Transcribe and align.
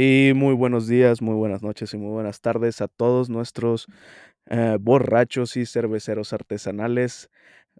Y 0.00 0.32
muy 0.32 0.54
buenos 0.54 0.86
días, 0.86 1.20
muy 1.20 1.34
buenas 1.34 1.60
noches 1.60 1.92
y 1.92 1.96
muy 1.96 2.12
buenas 2.12 2.40
tardes 2.40 2.80
a 2.80 2.86
todos 2.86 3.28
nuestros 3.28 3.88
eh, 4.46 4.76
borrachos 4.80 5.56
y 5.56 5.66
cerveceros 5.66 6.32
artesanales. 6.32 7.30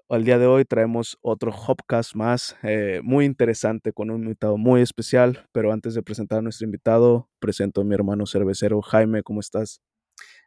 Al 0.09 0.25
día 0.25 0.37
de 0.41 0.49
hoy 0.49 0.65
traemos 0.65 1.17
otro 1.21 1.53
Hopcast 1.53 2.17
más, 2.17 2.57
eh, 2.65 3.03
muy 3.05 3.25
interesante, 3.25 3.93
con 3.93 4.11
un 4.11 4.25
invitado 4.25 4.57
muy 4.57 4.83
especial. 4.83 5.47
Pero 5.53 5.73
antes 5.73 5.95
de 5.95 6.03
presentar 6.03 6.41
a 6.41 6.43
nuestro 6.43 6.65
invitado, 6.65 7.29
presento 7.39 7.83
a 7.83 7.85
mi 7.85 7.95
hermano 7.95 8.27
cervecero 8.27 8.83
Jaime. 8.83 9.23
¿Cómo 9.23 9.39
estás? 9.39 9.81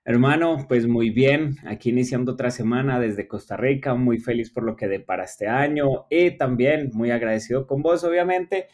Hermano, 0.04 0.66
pues 0.68 0.88
muy 0.88 1.10
bien, 1.10 1.56
aquí 1.66 1.92
iniciando 1.92 2.34
otra 2.34 2.52
semana 2.52 3.00
desde 3.00 3.30
Costa 3.30 3.56
Rica, 3.56 3.96
muy 3.96 4.18
feliz 4.18 4.52
por 4.52 4.64
lo 4.64 4.76
que 4.76 4.90
de 4.90 5.00
para 5.00 5.24
este 5.24 5.48
año 5.48 6.06
y 6.10 6.32
también 6.32 6.90
muy 6.92 7.12
agradecido 7.12 7.66
con 7.66 7.82
vos, 7.82 8.04
obviamente, 8.04 8.68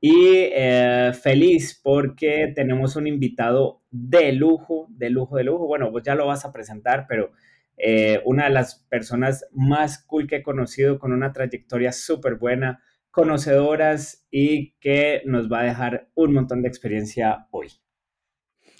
y 0.00 0.14
eh, 0.52 1.12
feliz 1.20 1.80
porque 1.82 2.52
tenemos 2.54 2.96
un 2.96 3.06
invitado 3.06 3.82
de 3.90 4.32
lujo, 4.32 4.86
de 4.90 5.10
lujo, 5.10 5.36
de 5.36 5.44
lujo. 5.44 5.66
Bueno, 5.66 5.90
vos 5.90 6.02
ya 6.02 6.14
lo 6.14 6.26
vas 6.26 6.44
a 6.44 6.52
presentar, 6.52 7.06
pero 7.08 7.32
eh, 7.76 8.20
una 8.24 8.44
de 8.44 8.50
las 8.50 8.86
personas 8.88 9.46
más 9.52 10.04
cool 10.04 10.26
que 10.26 10.36
he 10.36 10.42
conocido, 10.42 10.98
con 10.98 11.12
una 11.12 11.32
trayectoria 11.32 11.92
súper 11.92 12.36
buena, 12.36 12.82
conocedoras 13.10 14.26
y 14.30 14.74
que 14.80 15.22
nos 15.24 15.50
va 15.50 15.60
a 15.60 15.64
dejar 15.64 16.08
un 16.14 16.32
montón 16.32 16.62
de 16.62 16.68
experiencia 16.68 17.48
hoy. 17.50 17.68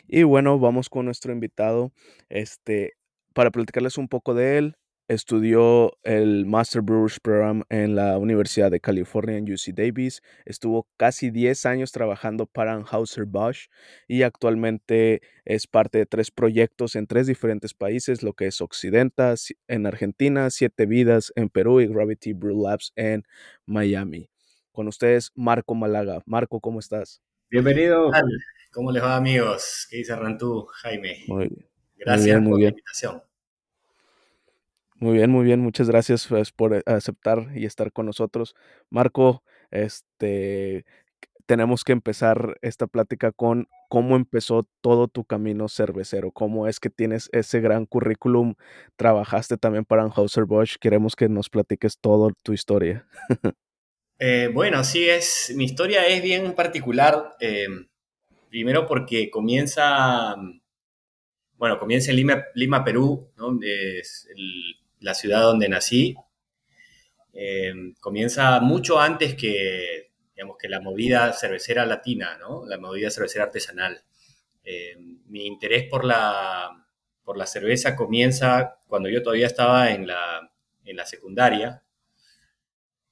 Y 0.06 0.22
bueno, 0.22 0.58
vamos 0.58 0.88
con 0.88 1.05
nuestro 1.05 1.32
invitado, 1.32 1.92
este, 2.28 2.94
para 3.34 3.50
platicarles 3.50 3.98
un 3.98 4.08
poco 4.08 4.34
de 4.34 4.58
él. 4.58 4.77
Estudió 5.08 5.96
el 6.02 6.44
Master 6.44 6.82
Brewers 6.82 7.18
Program 7.18 7.62
en 7.70 7.96
la 7.96 8.18
Universidad 8.18 8.70
de 8.70 8.78
California 8.78 9.38
en 9.38 9.50
UC 9.50 9.74
Davis. 9.74 10.20
Estuvo 10.44 10.86
casi 10.98 11.30
10 11.30 11.64
años 11.64 11.92
trabajando 11.92 12.44
para 12.44 12.74
Anheuser-Busch 12.74 13.70
y 14.06 14.20
actualmente 14.22 15.22
es 15.46 15.66
parte 15.66 15.96
de 15.96 16.04
tres 16.04 16.30
proyectos 16.30 16.94
en 16.94 17.06
tres 17.06 17.27
diferentes 17.27 17.72
países, 17.72 18.22
lo 18.22 18.34
que 18.34 18.48
es 18.48 18.60
Occidenta 18.60 19.34
en 19.66 19.86
Argentina, 19.86 20.50
Siete 20.50 20.84
Vidas 20.84 21.33
en 21.36 21.48
Perú 21.48 21.80
y 21.80 21.86
Gravity 21.86 22.34
Brew 22.34 22.64
Labs 22.64 22.92
en 22.94 23.24
Miami. 23.64 24.28
Con 24.72 24.88
ustedes, 24.88 25.33
Marco 25.34 25.74
Malaga. 25.74 26.22
Marco, 26.27 26.61
¿cómo 26.61 26.80
estás? 26.80 27.22
Bienvenido. 27.48 28.11
¿Cómo 28.70 28.92
les 28.92 29.02
va, 29.02 29.16
amigos? 29.16 29.86
¿Qué 29.88 29.96
dice 29.96 30.14
Rantú, 30.14 30.66
Jaime? 30.83 31.24
Muy 31.28 31.48
bien. 31.48 31.66
Gracias 31.96 32.40
muy 32.42 32.50
por 32.50 32.58
bien. 32.58 32.66
la 32.66 32.78
invitación. 32.78 33.27
Muy 35.00 35.14
bien, 35.14 35.30
muy 35.30 35.44
bien. 35.44 35.60
Muchas 35.60 35.88
gracias 35.88 36.27
pues, 36.27 36.50
por 36.52 36.74
eh, 36.74 36.82
aceptar 36.86 37.50
y 37.56 37.66
estar 37.66 37.92
con 37.92 38.06
nosotros. 38.06 38.54
Marco, 38.91 39.42
este, 39.70 40.84
tenemos 41.46 41.84
que 41.84 41.92
empezar 41.92 42.58
esta 42.62 42.86
plática 42.86 43.32
con 43.32 43.68
cómo 43.88 44.16
empezó 44.16 44.68
todo 44.80 45.08
tu 45.08 45.24
camino 45.24 45.68
cervecero, 45.68 46.30
cómo 46.32 46.66
es 46.68 46.80
que 46.80 46.90
tienes 46.90 47.30
ese 47.32 47.60
gran 47.60 47.86
currículum, 47.86 48.55
trabajaste 48.96 49.56
también 49.56 49.84
para 49.84 50.02
Anheuser-Busch, 50.02 50.77
queremos 50.80 51.16
que 51.16 51.28
nos 51.28 51.48
platiques 51.48 51.98
toda 51.98 52.33
tu 52.42 52.52
historia. 52.52 53.06
Eh, 54.20 54.50
bueno, 54.52 54.83
sí, 54.83 55.08
es, 55.08 55.52
mi 55.55 55.62
historia 55.62 56.05
es 56.08 56.20
bien 56.20 56.52
particular. 56.55 57.36
eh, 57.38 57.68
primero 58.50 58.84
porque 58.84 59.30
comienza, 59.30 60.34
bueno, 61.56 61.78
comienza 61.78 62.10
en 62.10 62.16
Lima, 62.16 62.44
Lima 62.55 62.84
Perú, 62.84 63.30
¿no? 63.36 63.58
es 63.62 64.28
el- 64.34 64.77
la 65.00 65.14
ciudad 65.14 65.42
donde 65.42 65.68
nací. 65.68 66.16
Eh, 67.32 67.72
comienza 68.00 68.60
mucho 68.60 69.00
antes 69.00 69.34
que, 69.34 70.12
digamos, 70.34 70.56
que 70.58 70.68
la 70.68 70.80
movida 70.80 71.32
cervecera 71.32 71.86
latina, 71.86 72.36
¿no? 72.38 72.64
La 72.66 72.78
movida 72.78 73.10
cervecera 73.10 73.44
artesanal. 73.44 74.02
Eh, 74.64 74.96
mi 75.27 75.46
interés 75.46 75.88
por 75.88 76.05
la, 76.05 76.86
por 77.22 77.36
la 77.36 77.46
cerveza 77.46 77.96
comienza 77.96 78.78
cuando 78.86 79.08
yo 79.08 79.22
todavía 79.22 79.46
estaba 79.46 79.90
en 79.90 80.06
la, 80.06 80.50
en 80.84 80.96
la 80.96 81.06
secundaria. 81.06 81.83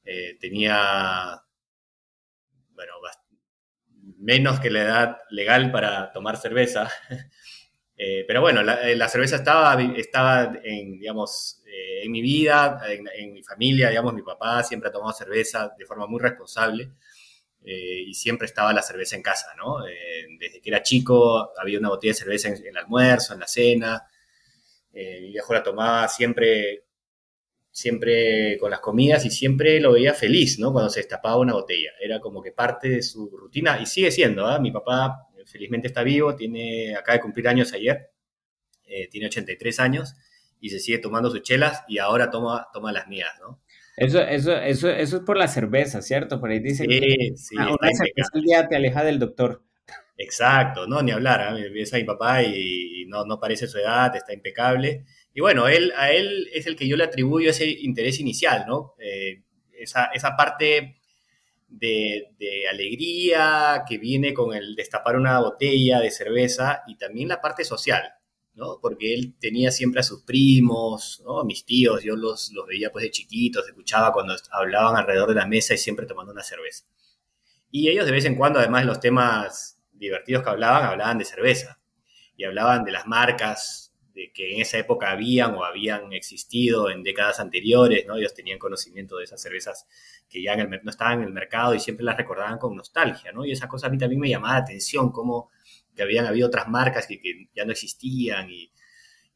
Eh, 0.04 0.36
tenía, 0.40 1.42
bueno, 2.74 2.92
menos 4.18 4.60
que 4.60 4.70
la 4.70 4.82
edad 4.82 5.16
legal 5.30 5.70
para 5.70 6.12
tomar 6.12 6.36
cerveza. 6.36 6.90
Eh, 7.98 8.24
pero 8.26 8.40
bueno, 8.42 8.62
la, 8.62 8.90
eh, 8.90 8.94
la 8.96 9.08
cerveza 9.08 9.36
estaba, 9.36 9.80
estaba 9.96 10.58
en, 10.62 10.98
digamos, 10.98 11.62
eh, 11.66 12.02
en 12.04 12.12
mi 12.12 12.20
vida, 12.20 12.80
en, 12.88 13.08
en 13.14 13.32
mi 13.32 13.42
familia, 13.42 13.88
digamos, 13.88 14.12
mi 14.14 14.22
papá 14.22 14.62
siempre 14.62 14.90
ha 14.90 14.92
tomado 14.92 15.12
cerveza 15.14 15.72
de 15.78 15.86
forma 15.86 16.06
muy 16.06 16.20
responsable 16.20 16.90
eh, 17.64 18.02
y 18.06 18.14
siempre 18.14 18.46
estaba 18.46 18.72
la 18.72 18.82
cerveza 18.82 19.16
en 19.16 19.22
casa, 19.22 19.48
¿no? 19.56 19.86
Eh, 19.86 20.26
desde 20.38 20.60
que 20.60 20.70
era 20.70 20.82
chico 20.82 21.52
había 21.58 21.78
una 21.78 21.88
botella 21.88 22.12
de 22.12 22.18
cerveza 22.18 22.48
en, 22.48 22.56
en 22.56 22.66
el 22.68 22.76
almuerzo, 22.76 23.34
en 23.34 23.40
la 23.40 23.48
cena. 23.48 24.06
Eh, 24.92 25.20
mi 25.22 25.28
viejo 25.32 25.52
la 25.54 25.62
tomaba 25.62 26.08
siempre, 26.08 26.84
siempre 27.70 28.56
con 28.58 28.70
las 28.70 28.80
comidas 28.80 29.24
y 29.26 29.30
siempre 29.30 29.80
lo 29.80 29.92
veía 29.92 30.14
feliz, 30.14 30.58
¿no? 30.58 30.72
Cuando 30.72 30.90
se 30.90 31.00
destapaba 31.00 31.38
una 31.38 31.54
botella. 31.54 31.92
Era 32.00 32.20
como 32.20 32.42
que 32.42 32.52
parte 32.52 32.88
de 32.88 33.02
su 33.02 33.28
rutina 33.36 33.80
y 33.80 33.86
sigue 33.86 34.10
siendo, 34.10 34.46
¿ah? 34.46 34.58
Mi 34.58 34.72
papá 34.72 35.25
felizmente 35.46 35.88
está 35.88 36.02
vivo, 36.02 36.34
tiene, 36.36 36.94
acaba 36.96 37.16
de 37.16 37.22
cumplir 37.22 37.48
años 37.48 37.72
ayer, 37.72 38.10
eh, 38.84 39.08
tiene 39.08 39.26
83 39.26 39.80
años 39.80 40.14
y 40.60 40.70
se 40.70 40.78
sigue 40.78 40.98
tomando 40.98 41.30
sus 41.30 41.42
chelas 41.42 41.82
y 41.88 41.98
ahora 41.98 42.30
toma, 42.30 42.68
toma 42.72 42.92
las 42.92 43.08
mías, 43.08 43.32
¿no? 43.40 43.60
Eso, 43.96 44.20
eso, 44.20 44.54
eso, 44.56 44.90
eso 44.90 45.16
es 45.16 45.22
por 45.22 45.38
la 45.38 45.48
cerveza, 45.48 46.02
¿cierto? 46.02 46.38
Por 46.38 46.50
ahí 46.50 46.58
dicen 46.58 46.88
que 46.88 47.00
Sí, 47.00 47.36
sí, 47.36 47.56
una, 47.56 47.90
cerveza 47.92 48.28
al 48.34 48.42
día 48.42 48.68
te 48.68 48.76
aleja 48.76 49.02
del 49.02 49.18
doctor. 49.18 49.62
Exacto, 50.18 50.86
no, 50.86 51.02
ni 51.02 51.12
hablar, 51.12 51.40
¿ah? 51.40 51.54
ves 51.54 51.94
a 51.94 51.96
mi 51.96 52.04
papá 52.04 52.42
y, 52.42 53.02
y 53.02 53.06
no, 53.06 53.24
no 53.24 53.40
parece 53.40 53.66
su 53.66 53.78
edad, 53.78 54.14
está 54.14 54.34
impecable. 54.34 55.04
Y 55.32 55.40
bueno, 55.40 55.68
él, 55.68 55.92
a 55.96 56.10
él 56.12 56.48
es 56.54 56.66
el 56.66 56.76
que 56.76 56.88
yo 56.88 56.96
le 56.96 57.04
atribuyo 57.04 57.50
ese 57.50 57.68
interés 57.68 58.20
inicial, 58.20 58.64
¿no? 58.66 58.94
Eh, 58.98 59.42
esa, 59.78 60.06
esa 60.06 60.34
parte 60.34 60.95
de, 61.78 62.34
de 62.38 62.68
alegría 62.68 63.84
que 63.88 63.98
viene 63.98 64.32
con 64.32 64.54
el 64.54 64.74
destapar 64.74 65.16
una 65.16 65.38
botella 65.40 66.00
de 66.00 66.10
cerveza 66.10 66.82
y 66.86 66.96
también 66.96 67.28
la 67.28 67.40
parte 67.40 67.64
social, 67.64 68.02
¿no? 68.54 68.78
Porque 68.80 69.14
él 69.14 69.34
tenía 69.38 69.70
siempre 69.70 70.00
a 70.00 70.04
sus 70.04 70.22
primos, 70.22 71.22
¿no? 71.24 71.40
A 71.40 71.44
mis 71.44 71.64
tíos, 71.64 72.02
yo 72.02 72.16
los, 72.16 72.50
los 72.52 72.66
veía 72.66 72.90
pues 72.90 73.04
de 73.04 73.10
chiquitos, 73.10 73.66
escuchaba 73.66 74.12
cuando 74.12 74.34
hablaban 74.50 74.96
alrededor 74.96 75.28
de 75.28 75.34
la 75.36 75.46
mesa 75.46 75.74
y 75.74 75.78
siempre 75.78 76.06
tomando 76.06 76.32
una 76.32 76.42
cerveza. 76.42 76.84
Y 77.70 77.88
ellos 77.88 78.06
de 78.06 78.12
vez 78.12 78.24
en 78.24 78.36
cuando, 78.36 78.58
además, 78.58 78.86
los 78.86 79.00
temas 79.00 79.78
divertidos 79.92 80.42
que 80.42 80.50
hablaban, 80.50 80.84
hablaban 80.84 81.18
de 81.18 81.24
cerveza. 81.24 81.78
Y 82.36 82.44
hablaban 82.44 82.84
de 82.84 82.92
las 82.92 83.06
marcas 83.06 83.85
que 84.32 84.54
en 84.54 84.60
esa 84.60 84.78
época 84.78 85.10
habían 85.10 85.54
o 85.54 85.64
habían 85.64 86.12
existido 86.12 86.90
en 86.90 87.02
décadas 87.02 87.40
anteriores, 87.40 88.06
¿no? 88.06 88.16
Ellos 88.16 88.34
tenían 88.34 88.58
conocimiento 88.58 89.16
de 89.16 89.24
esas 89.24 89.40
cervezas 89.40 89.86
que 90.28 90.42
ya 90.42 90.56
no 90.56 90.90
estaban 90.90 91.20
en 91.20 91.28
el 91.28 91.32
mercado 91.32 91.74
y 91.74 91.80
siempre 91.80 92.04
las 92.04 92.16
recordaban 92.16 92.58
con 92.58 92.76
nostalgia, 92.76 93.32
¿no? 93.32 93.44
Y 93.44 93.52
esa 93.52 93.68
cosa 93.68 93.88
a 93.88 93.90
mí 93.90 93.98
también 93.98 94.20
me 94.20 94.28
llamaba 94.28 94.54
la 94.54 94.60
atención, 94.60 95.12
cómo 95.12 95.50
que 95.94 96.02
habían 96.02 96.26
habido 96.26 96.48
otras 96.48 96.68
marcas 96.68 97.06
que, 97.06 97.20
que 97.20 97.48
ya 97.54 97.64
no 97.64 97.72
existían 97.72 98.50
y, 98.50 98.70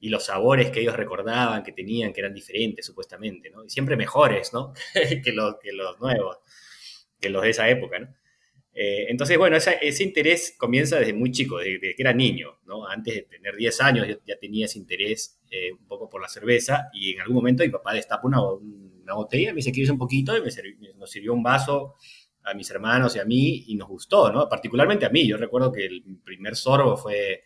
y 0.00 0.08
los 0.08 0.24
sabores 0.24 0.70
que 0.70 0.80
ellos 0.80 0.96
recordaban 0.96 1.62
que 1.62 1.72
tenían, 1.72 2.12
que 2.12 2.20
eran 2.20 2.34
diferentes 2.34 2.86
supuestamente, 2.86 3.50
¿no? 3.50 3.64
Y 3.64 3.68
siempre 3.68 3.96
mejores, 3.96 4.52
¿no? 4.52 4.72
que, 5.24 5.32
los, 5.32 5.56
que 5.62 5.72
los 5.72 6.00
nuevos, 6.00 6.38
que 7.20 7.28
los 7.28 7.42
de 7.42 7.50
esa 7.50 7.68
época, 7.68 7.98
¿no? 7.98 8.14
Eh, 8.82 9.06
entonces, 9.10 9.36
bueno, 9.36 9.56
esa- 9.58 9.72
ese 9.72 10.04
interés 10.04 10.54
comienza 10.58 10.98
desde 10.98 11.12
muy 11.12 11.30
chico, 11.30 11.58
desde, 11.58 11.78
desde 11.78 11.94
que 11.96 12.02
era 12.02 12.14
niño, 12.14 12.60
¿no? 12.66 12.86
Antes 12.88 13.14
de 13.14 13.22
tener 13.22 13.54
10 13.56 13.78
años 13.82 14.08
yo 14.08 14.16
ya 14.26 14.38
tenía 14.38 14.64
ese 14.64 14.78
interés 14.78 15.38
eh, 15.50 15.72
un 15.72 15.86
poco 15.86 16.08
por 16.08 16.22
la 16.22 16.28
cerveza 16.28 16.88
y 16.94 17.12
en 17.12 17.20
algún 17.20 17.36
momento 17.36 17.62
mi 17.62 17.68
papá 17.68 17.92
destapa 17.92 18.26
una, 18.26 18.40
una 18.42 19.14
botella, 19.14 19.50
me 19.52 19.56
dice, 19.56 19.70
¿quieres 19.72 19.90
un 19.90 19.98
poquito? 19.98 20.34
Y 20.36 20.40
me 20.40 20.48
servi- 20.48 20.94
nos 20.96 21.10
sirvió 21.10 21.34
un 21.34 21.42
vaso 21.42 21.96
a 22.44 22.54
mis 22.54 22.70
hermanos 22.70 23.14
y 23.16 23.18
a 23.18 23.24
mí 23.26 23.64
y 23.66 23.74
nos 23.74 23.86
gustó, 23.88 24.32
¿no? 24.32 24.48
Particularmente 24.48 25.04
a 25.04 25.10
mí, 25.10 25.28
yo 25.28 25.36
recuerdo 25.36 25.70
que 25.72 25.84
el 25.84 26.02
primer 26.24 26.56
sorbo 26.56 26.96
fue, 26.96 27.42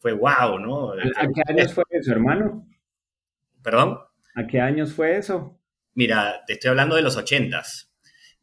fue 0.00 0.12
wow, 0.12 0.58
¿no? 0.58 0.90
¿A, 0.92 0.94
a 0.94 1.28
qué 1.32 1.42
años 1.52 1.72
fue 1.72 1.84
eso, 1.90 2.10
hermano? 2.10 2.66
Perdón. 3.62 3.98
¿A 4.34 4.46
qué 4.48 4.60
años 4.60 4.92
fue 4.92 5.16
eso? 5.18 5.60
Mira, 5.94 6.42
te 6.46 6.54
estoy 6.54 6.70
hablando 6.70 6.96
de 6.96 7.02
los 7.02 7.16
ochentas. 7.16 7.93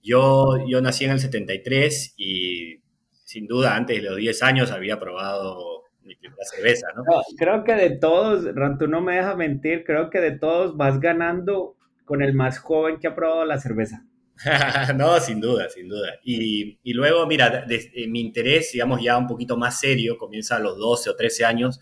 Yo, 0.03 0.57
yo 0.67 0.81
nací 0.81 1.05
en 1.05 1.11
el 1.11 1.19
73 1.19 2.13
y 2.17 2.77
sin 3.23 3.47
duda 3.47 3.75
antes 3.75 3.97
de 4.01 4.09
los 4.09 4.17
10 4.17 4.41
años 4.43 4.71
había 4.71 4.99
probado 4.99 5.83
mi 6.03 6.15
primera 6.15 6.43
cerveza, 6.43 6.87
¿no? 6.95 7.03
No, 7.03 7.21
creo 7.37 7.63
que 7.63 7.73
de 7.75 7.91
todos, 7.97 8.43
Rantu 8.55 8.87
no 8.87 9.01
me 9.01 9.15
deja 9.15 9.35
mentir, 9.35 9.83
creo 9.85 10.09
que 10.09 10.19
de 10.19 10.31
todos 10.31 10.75
vas 10.75 10.99
ganando 10.99 11.77
con 12.05 12.21
el 12.21 12.33
más 12.33 12.59
joven 12.59 12.99
que 12.99 13.07
ha 13.07 13.15
probado 13.15 13.45
la 13.45 13.57
cerveza. 13.59 14.05
no, 14.97 15.19
sin 15.19 15.39
duda, 15.39 15.69
sin 15.69 15.87
duda. 15.87 16.13
Y, 16.23 16.79
y 16.83 16.93
luego, 16.93 17.25
mira, 17.27 17.49
de- 17.65 17.77
de- 17.77 18.07
mi 18.07 18.21
interés, 18.21 18.71
digamos, 18.73 19.01
ya 19.01 19.17
un 19.17 19.27
poquito 19.27 19.55
más 19.57 19.79
serio, 19.79 20.17
comienza 20.17 20.55
a 20.55 20.59
los 20.59 20.77
12 20.77 21.09
o 21.09 21.15
13 21.15 21.45
años, 21.45 21.79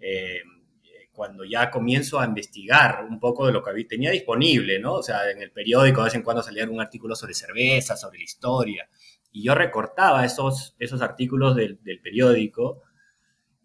eh, 0.00 0.40
cuando 1.20 1.44
ya 1.44 1.70
comienzo 1.70 2.18
a 2.18 2.24
investigar 2.24 3.04
un 3.04 3.20
poco 3.20 3.46
de 3.46 3.52
lo 3.52 3.62
que 3.62 3.68
había- 3.68 3.86
tenía 3.86 4.10
disponible, 4.10 4.78
¿no? 4.78 4.94
O 4.94 5.02
sea, 5.02 5.30
en 5.30 5.42
el 5.42 5.52
periódico 5.52 6.00
de 6.00 6.06
vez 6.06 6.14
en 6.14 6.22
cuando 6.22 6.42
salía 6.42 6.64
un 6.66 6.80
artículo 6.80 7.14
sobre 7.14 7.34
cerveza, 7.34 7.94
sobre 7.94 8.16
la 8.20 8.24
historia. 8.24 8.88
Y 9.30 9.44
yo 9.44 9.54
recortaba 9.54 10.24
esos, 10.24 10.74
esos 10.78 11.02
artículos 11.02 11.54
del, 11.56 11.78
periódico 12.02 12.84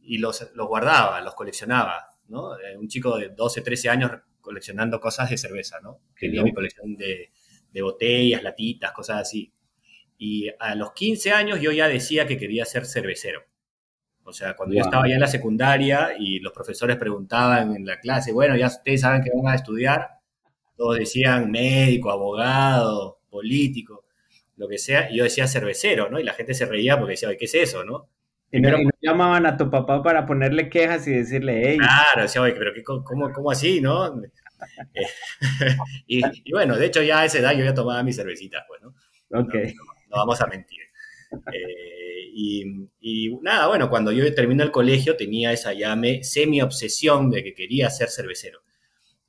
y 0.02 0.18
los, 0.18 0.52
los, 0.54 0.68
guardaba, 0.68 1.22
los 1.22 1.34
coleccionaba, 1.34 2.07
¿no? 2.28 2.60
Eh, 2.60 2.78
un 2.78 2.90
chico 2.90 3.18
de 3.18 3.30
12, 3.30 3.62
13 3.62 3.88
años 3.88 4.12
coleccionando 4.42 5.00
cosas 5.00 5.30
de 5.30 5.38
cerveza, 5.38 5.80
¿no? 5.81 6.02
Tenía 6.19 6.44
mi 6.44 6.54
colección 6.54 6.98
de, 6.98 7.31
de 7.72 7.81
botellas, 7.81 8.44
latitas, 8.44 8.92
cosas 8.92 9.22
así. 9.22 9.54
Y 10.18 10.50
a 10.60 10.75
los 10.75 10.92
15 10.92 11.31
años 11.31 11.62
yo 11.62 11.72
ya 11.72 11.88
decía 11.88 12.28
que 12.28 12.38
quería 12.38 12.66
ser 12.66 12.86
cervecero. 12.86 13.46
O 14.27 14.33
sea, 14.33 14.56
cuando 14.56 14.74
yo 14.75 14.81
estaba 14.81 15.07
ya 15.07 15.13
en 15.13 15.22
la 15.22 15.27
secundaria 15.27 16.16
y 16.18 16.39
los 16.39 16.51
profesores 16.51 16.98
preguntaban 16.98 17.75
en 17.75 17.86
la 17.86 18.00
clase, 18.00 18.33
bueno, 18.33 18.56
ya 18.56 18.68
ustedes 18.68 19.01
saben 19.01 19.22
que 19.22 19.30
van 19.31 19.54
a 19.54 19.56
estudiar, 19.56 20.10
todos 20.75 20.98
decían 20.98 21.51
médico, 21.51 22.10
abogado, 22.10 23.19
político, 23.30 24.06
lo 24.57 24.68
que 24.68 24.80
sea, 24.80 25.12
y 25.12 25.18
yo 25.18 25.24
decía 25.24 25.48
cervecero, 25.48 26.10
¿no? 26.10 26.19
Y 26.19 26.24
la 26.24 26.33
gente 26.33 26.56
se 26.56 26.66
reía 26.66 26.98
porque 26.98 27.12
decía, 27.12 27.30
¿qué 27.38 27.45
es 27.45 27.54
eso, 27.54 27.86
no? 27.86 28.10
Y 28.51 28.62
no, 28.62 28.77
llamaban 29.00 29.45
a 29.45 29.57
tu 29.57 29.69
papá 29.69 30.01
para 30.01 30.25
ponerle 30.25 30.69
quejas 30.69 31.06
y 31.07 31.12
decirle, 31.12 31.62
hey. 31.63 31.78
Claro, 31.78 32.24
decía, 32.24 32.42
oye, 32.42 32.56
pero 32.57 32.74
qué, 32.74 32.83
cómo, 32.83 33.31
cómo, 33.31 33.51
así, 33.51 33.80
no? 33.80 34.21
Eh, 34.95 35.06
y, 36.07 36.51
bueno, 36.51 36.78
de 36.78 36.86
hecho 36.88 37.04
ya 37.04 37.19
a 37.19 37.25
esa 37.25 37.38
edad 37.38 37.51
yo 37.51 37.63
ya 37.63 37.74
tomaba 37.74 38.01
mis 38.01 38.16
cervecitas, 38.16 38.63
pues, 38.68 38.81
¿no? 38.81 38.95
Ok. 39.38 39.54
No, 40.10 40.18
vamos 40.18 40.42
a 40.42 40.48
mentir. 40.48 40.85
Eh, 41.54 42.32
y, 42.34 43.38
nada, 43.42 43.68
bueno, 43.68 43.90
cuando 43.90 44.12
yo 44.12 44.34
terminé 44.34 44.64
el 44.64 44.72
colegio 44.72 45.16
tenía 45.16 45.54
esa 45.54 45.74
llame 45.74 46.24
semi-obsesión 46.24 47.30
de 47.30 47.44
que 47.44 47.54
quería 47.54 47.90
ser 47.90 48.10
cervecero. 48.10 48.62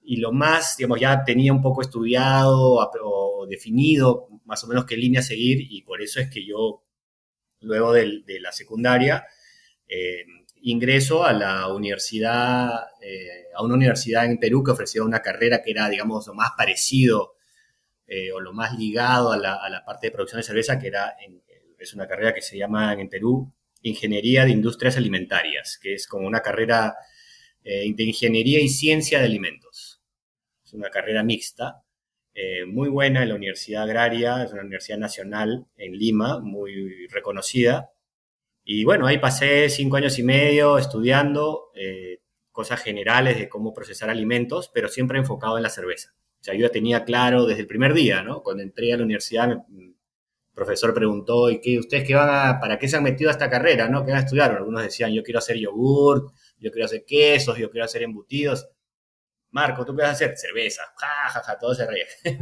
Y 0.02 0.16
lo 0.16 0.32
más, 0.32 0.76
digamos, 0.76 1.00
ya 1.00 1.24
tenía 1.24 1.52
un 1.52 1.62
poco 1.62 1.82
estudiado 1.82 2.78
o 3.02 3.46
definido 3.48 4.28
más 4.46 4.62
o 4.64 4.68
menos 4.68 4.86
qué 4.86 4.96
línea 4.96 5.22
seguir 5.22 5.58
y 5.70 5.82
por 5.82 6.00
eso 6.00 6.20
es 6.20 6.30
que 6.30 6.46
yo, 6.46 6.84
luego 7.60 7.92
de, 7.92 8.22
la 8.40 8.52
secundaria, 8.52 9.26
eh, 9.88 10.24
ingreso 10.62 11.24
a 11.24 11.32
la 11.32 11.68
universidad, 11.72 12.70
eh, 13.00 13.46
a 13.54 13.62
una 13.62 13.74
universidad 13.74 14.24
en 14.24 14.38
Perú 14.38 14.62
que 14.64 14.70
ofrecía 14.70 15.02
una 15.02 15.20
carrera 15.20 15.62
que 15.62 15.72
era, 15.72 15.88
digamos, 15.88 16.26
lo 16.26 16.34
más 16.34 16.50
parecido 16.56 17.34
eh, 18.06 18.32
o 18.32 18.40
lo 18.40 18.52
más 18.52 18.78
ligado 18.78 19.32
a 19.32 19.36
la, 19.36 19.82
parte 19.84 20.06
de 20.08 20.12
producción 20.12 20.40
de 20.40 20.46
cerveza, 20.46 20.78
que 20.78 20.86
era, 20.88 21.16
es 21.86 21.94
una 21.94 22.06
carrera 22.06 22.34
que 22.34 22.42
se 22.42 22.58
llama 22.58 22.92
en 22.94 23.08
Perú 23.08 23.52
Ingeniería 23.82 24.44
de 24.44 24.50
Industrias 24.50 24.96
Alimentarias, 24.96 25.78
que 25.80 25.94
es 25.94 26.06
como 26.06 26.26
una 26.26 26.40
carrera 26.40 26.94
de 27.62 27.94
ingeniería 28.04 28.60
y 28.60 28.68
ciencia 28.68 29.18
de 29.18 29.24
alimentos 29.24 29.96
es 30.66 30.74
una 30.74 30.90
carrera 30.90 31.22
mixta, 31.22 31.82
eh, 32.34 32.66
muy 32.66 32.88
buena 32.88 33.22
en 33.22 33.30
la 33.30 33.34
Universidad 33.36 33.84
Agraria, 33.84 34.42
es 34.42 34.52
una 34.52 34.62
universidad 34.62 34.98
nacional 34.98 35.66
en 35.76 35.92
Lima, 35.92 36.40
muy 36.40 37.06
reconocida. 37.06 37.92
Y 38.64 38.84
bueno, 38.84 39.06
ahí 39.06 39.18
pasé 39.18 39.68
cinco 39.70 39.96
años 39.96 40.18
y 40.18 40.24
medio 40.24 40.76
estudiando 40.76 41.70
eh, 41.74 42.20
cosas 42.50 42.82
generales 42.82 43.38
de 43.38 43.48
cómo 43.48 43.72
procesar 43.72 44.10
alimentos, 44.10 44.70
pero 44.74 44.88
siempre 44.88 45.18
enfocado 45.18 45.56
en 45.56 45.62
la 45.62 45.70
cerveza. 45.70 46.14
O 46.40 46.44
sea, 46.44 46.54
yo 46.54 46.62
ya 46.62 46.70
tenía 46.70 47.04
claro 47.04 47.46
desde 47.46 47.62
el 47.62 47.68
primer 47.68 47.94
día, 47.94 48.22
¿no? 48.22 48.42
Cuando 48.42 48.62
entré 48.62 48.92
a 48.92 48.96
la 48.96 49.04
universidad, 49.04 49.50
el 49.52 49.95
profesor 50.56 50.94
preguntó, 50.94 51.50
¿y 51.50 51.60
qué, 51.60 51.78
ustedes 51.78 52.02
qué 52.04 52.14
van 52.14 52.30
a, 52.30 52.58
para 52.58 52.78
qué 52.78 52.88
se 52.88 52.96
han 52.96 53.02
metido 53.02 53.28
a 53.28 53.32
esta 53.32 53.50
carrera, 53.50 53.88
¿no? 53.90 54.02
¿Qué 54.02 54.10
van 54.10 54.22
a 54.22 54.24
estudiar? 54.24 54.52
Algunos 54.52 54.82
decían, 54.82 55.12
yo 55.12 55.22
quiero 55.22 55.38
hacer 55.38 55.58
yogurt, 55.58 56.32
yo 56.58 56.70
quiero 56.70 56.86
hacer 56.86 57.04
quesos, 57.06 57.58
yo 57.58 57.70
quiero 57.70 57.84
hacer 57.84 58.02
embutidos. 58.02 58.66
Marco, 59.50 59.84
¿tú 59.84 59.94
qué 59.94 60.02
vas 60.02 60.12
a 60.12 60.14
hacer? 60.14 60.34
Cerveza. 60.36 60.82
Ja, 60.96 61.28
ja, 61.28 61.42
ja, 61.42 61.58
todo 61.58 61.74
se 61.74 61.86
ríe. 61.86 62.06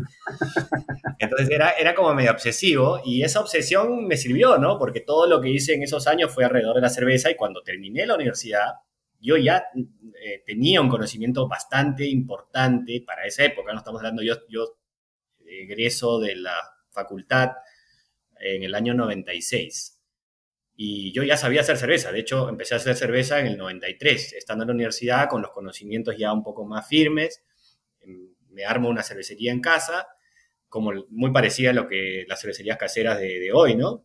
Entonces 1.19 1.51
era, 1.51 1.73
era 1.73 1.93
como 1.97 2.15
medio 2.15 2.31
obsesivo 2.31 3.01
y 3.05 3.25
esa 3.25 3.41
obsesión 3.41 4.07
me 4.07 4.17
sirvió, 4.17 4.59
¿no? 4.59 4.79
Porque 4.79 5.01
todo 5.01 5.27
lo 5.27 5.41
que 5.41 5.51
hice 5.51 5.75
en 5.75 5.83
esos 5.83 6.07
años 6.07 6.33
fue 6.33 6.45
alrededor 6.45 6.77
de 6.77 6.83
la 6.83 6.91
cerveza 6.91 7.33
y 7.33 7.37
cuando 7.37 7.63
terminé 7.63 8.07
la 8.07 8.15
universidad, 8.15 8.75
yo 9.19 9.37
ya 9.37 9.65
eh, 9.75 10.45
tenía 10.47 10.81
un 10.81 10.89
conocimiento 10.89 11.49
bastante 11.49 12.07
importante 12.07 13.03
para 13.05 13.27
esa 13.27 13.45
época, 13.45 13.73
no 13.73 13.79
estamos 13.79 14.01
hablando, 14.01 14.23
yo, 14.23 14.35
yo 14.49 14.77
egreso 15.45 16.21
de 16.21 16.37
la 16.37 16.55
facultad 16.91 17.51
en 18.45 18.63
el 18.63 18.75
año 18.75 18.95
96 18.95 19.95
y 20.77 21.13
yo 21.13 21.23
ya 21.23 21.37
sabía 21.37 21.61
hacer 21.61 21.77
cerveza, 21.77 22.11
de 22.11 22.21
hecho 22.21 22.49
empecé 22.49 22.75
a 22.75 22.79
hacer 22.79 22.97
cerveza 22.97 23.39
en 23.39 23.47
el 23.47 23.57
93, 23.57 24.33
estando 24.35 24.65
en 24.65 24.69
la 24.69 24.75
universidad 24.75 25.29
con 25.29 25.41
los 25.41 25.53
conocimientos 25.53 26.17
ya 26.19 26.33
un 26.33 26.43
poco 26.43 26.65
más 26.65 26.89
firmes, 26.89 27.45
em, 28.01 28.35
me 28.51 28.65
armo 28.65 28.89
una 28.89 29.03
cervecería 29.03 29.53
en 29.53 29.61
casa, 29.61 30.09
como 30.69 30.93
muy 31.11 31.33
parecida 31.33 31.71
a 31.71 31.73
lo 31.73 31.87
que 31.87 32.25
las 32.29 32.41
cervecerías 32.41 32.77
caseras 32.77 33.21
de, 33.21 33.53
hoy, 33.53 33.77
¿no? 33.77 34.05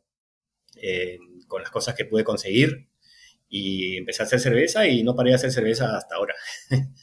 Em, 0.76 1.42
con 1.48 1.62
las 1.64 1.72
cosas 1.72 1.96
que 1.96 2.06
pude 2.06 2.24
conseguir 2.24 2.88
y 3.50 3.98
empecé 3.98 4.22
a 4.22 4.26
hacer 4.26 4.40
cerveza 4.40 4.88
y 4.88 5.04
no 5.04 5.16
paré 5.16 5.32
de 5.32 5.38
hacer 5.38 5.52
cerveza 5.52 5.98
hasta 5.98 6.16
ahora, 6.16 6.36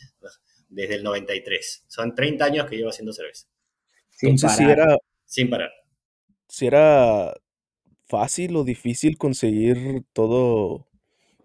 desde 0.69 0.94
el 0.94 1.03
93. 1.03 1.85
Son 1.88 2.15
30 2.15 2.44
años 2.44 2.67
que 2.67 2.77
llevo 2.77 2.91
haciendo 2.91 3.12
cerveza. 3.12 3.49
Sin 4.11 4.37
parar. 4.37 4.56
Si 4.56 4.65
era, 4.65 4.97
sin 5.25 5.50
parar. 5.50 5.71
Si 6.48 6.66
era 6.66 7.34
fácil 8.06 8.56
o 8.56 8.64
difícil 8.64 9.19
conseguir 9.19 10.02
todo, 10.12 10.87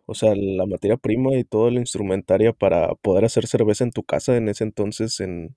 o 0.05 0.15
sea, 0.15 0.33
la 0.35 0.65
materia 0.65 0.97
prima 0.97 1.35
y 1.35 1.43
toda 1.43 1.71
la 1.71 1.79
instrumentaria 1.79 2.53
para 2.53 2.93
poder 2.95 3.25
hacer 3.25 3.47
cerveza 3.47 3.83
en 3.83 3.91
tu 3.91 4.03
casa 4.03 4.37
en 4.37 4.49
ese 4.49 4.63
entonces 4.63 5.19
en, 5.19 5.55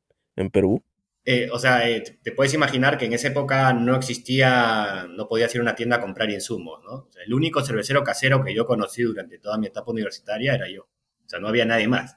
Perú? 0.53 0.83
Eh, 1.25 1.49
o 1.53 1.59
sea, 1.59 1.89
eh, 1.89 2.03
te 2.23 2.33
puedes 2.33 2.53
imaginar 2.55 2.99
que 2.99 3.07
en 3.07 3.13
esa 3.13 3.29
época 3.29 3.73
no 3.73 3.97
existía, 3.97 5.07
no 5.09 5.27
podías 5.29 5.55
ir 5.55 5.61
a 5.61 5.63
una 5.63 5.75
tienda 5.75 5.97
a 5.97 6.01
comprar 6.01 6.31
insumos, 6.31 6.83
¿no? 6.85 7.09
el 7.25 7.33
único 7.33 7.63
cervecero 7.63 8.05
casero 8.05 8.45
que 8.45 8.55
yo 8.55 8.67
conocí 8.67 9.03
durante 9.03 9.39
toda 9.39 9.57
mi 9.57 9.69
etapa 9.69 9.91
universitaria 9.91 10.55
era 10.55 10.69
yo. 10.69 10.83
O 10.83 11.29
sea, 11.29 11.39
no 11.39 11.49
había 11.49 11.65
nadie 11.65 11.89
más. 11.89 12.17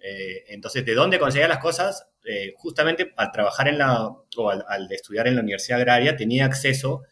Eh, 0.00 0.44
entonces, 0.48 0.84
¿de 0.84 0.94
dónde 0.94 1.18
conseguía 1.18 1.48
las 1.48 1.58
cosas? 1.58 2.06
Justamente 2.56 3.12
al 3.16 3.30
trabajar 3.32 3.68
en 3.68 3.78
la, 3.78 4.08
o 4.08 4.50
al, 4.50 4.90
estudiar 4.90 5.28
en 5.28 5.36
la 5.36 5.42
Universidad 5.42 5.80
Agraria, 5.80 6.16
tenía 6.16 6.46
acceso 6.46 7.02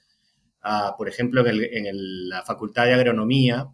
por 0.96 1.08
ejemplo, 1.08 1.44
en, 1.46 2.28
la 2.28 2.42
Facultad 2.44 2.86
de 2.86 2.94
Agronomía 2.94 3.68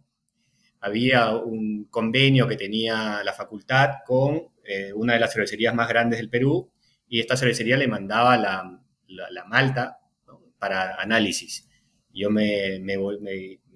había 0.81 1.35
un 1.37 1.87
convenio 1.91 2.47
que 2.47 2.57
tenía 2.57 3.23
la 3.25 3.33
facultad 3.33 3.97
con 4.07 4.49
eh, 4.65 4.93
una 4.95 5.15
de 5.15 5.21
las 5.21 5.33
cervecerías 5.33 5.75
más 5.75 5.89
grandes 5.89 6.21
del 6.21 6.31
Perú 6.31 6.71
y 7.09 7.21
esta 7.21 7.37
cervecería 7.37 7.77
le 7.77 7.89
mandaba 7.89 8.37
la, 8.37 8.81
malta 9.47 9.99
para 10.59 10.95
análisis. 10.95 11.69
Yo 12.13 12.31
me, 12.31 12.81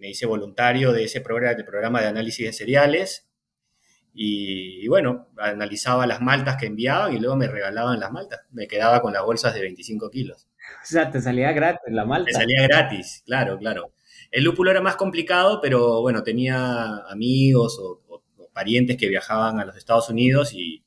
hice 0.00 0.26
voluntario 0.26 0.92
de 0.92 1.04
ese 1.04 1.20
programa, 1.20 1.54
de 1.54 1.64
programa 1.64 2.00
de 2.00 2.08
análisis 2.08 2.46
de 2.46 2.52
cereales 2.52 3.28
y, 4.14 4.86
bueno, 4.88 5.28
analizaba 5.38 6.06
las 6.06 6.20
maltas 6.20 6.56
que 6.58 6.66
enviaban 6.66 7.14
y 7.14 7.18
luego 7.18 7.36
me 7.36 7.48
regalaban 7.48 7.98
las 7.98 8.12
maltas. 8.12 8.40
Me 8.50 8.66
quedaba 8.66 9.00
con 9.00 9.12
las 9.12 9.24
bolsas 9.24 9.54
de 9.54 9.62
25 9.62 10.10
kilos. 10.10 10.48
O 10.82 10.86
sea, 10.86 11.10
te 11.10 11.20
salía 11.20 11.52
gratis 11.52 11.92
la 11.92 12.04
malta. 12.04 12.26
Me 12.26 12.32
salía 12.32 12.62
gratis, 12.64 13.22
claro, 13.24 13.58
claro. 13.58 13.94
El 14.30 14.44
lúpulo 14.44 14.70
era 14.70 14.80
más 14.80 14.96
complicado, 14.96 15.60
pero 15.62 16.02
bueno, 16.02 16.22
tenía 16.22 16.98
amigos 17.08 17.78
o, 17.80 18.00
parientes 18.52 18.98
que 18.98 19.08
viajaban 19.08 19.58
a 19.60 19.64
los 19.64 19.76
Estados 19.76 20.10
Unidos 20.10 20.52
y, 20.54 20.84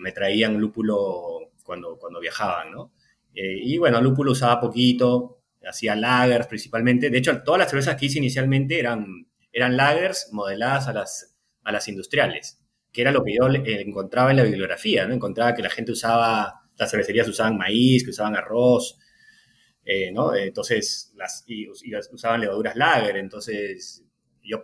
me 0.00 0.10
traían 0.10 0.58
lúpulo 0.58 1.52
cuando, 1.62 1.96
cuando 1.98 2.18
viajaban, 2.18 2.72
¿no? 2.72 2.90
Eh, 3.32 3.60
y 3.62 3.78
bueno, 3.78 4.00
lúpulo 4.00 4.32
usaba 4.32 4.60
poquito, 4.60 5.38
hacía 5.64 5.94
lagers 5.94 6.48
principalmente. 6.48 7.10
De 7.10 7.18
hecho, 7.18 7.42
todas 7.42 7.60
las 7.60 7.70
cervezas 7.70 7.94
que 7.94 8.06
hice 8.06 8.18
inicialmente 8.18 8.80
eran, 8.80 9.28
eran 9.52 9.76
lagers 9.76 10.30
modeladas 10.32 10.88
a 10.88 10.92
las, 10.94 11.37
a 11.68 11.72
las 11.72 11.88
industriales, 11.88 12.60
que 12.92 13.02
era 13.02 13.12
lo 13.12 13.22
que 13.24 13.34
yo 13.34 13.46
encontraba 13.48 14.30
en 14.30 14.38
la 14.38 14.42
bibliografía, 14.42 15.06
¿no? 15.06 15.14
Encontraba 15.14 15.54
que 15.54 15.62
la 15.62 15.70
gente 15.70 15.92
usaba 15.92 16.68
las 16.78 16.90
cervecerías 16.90 17.28
usaban 17.28 17.58
maíz, 17.58 18.04
que 18.04 18.10
usaban 18.10 18.36
arroz, 18.36 18.98
eh, 19.84 20.12
¿no? 20.12 20.34
Entonces, 20.34 21.12
las, 21.16 21.44
y, 21.46 21.68
usaban 21.68 22.40
levaduras 22.40 22.76
lager, 22.76 23.16
entonces 23.16 24.04
yo 24.42 24.62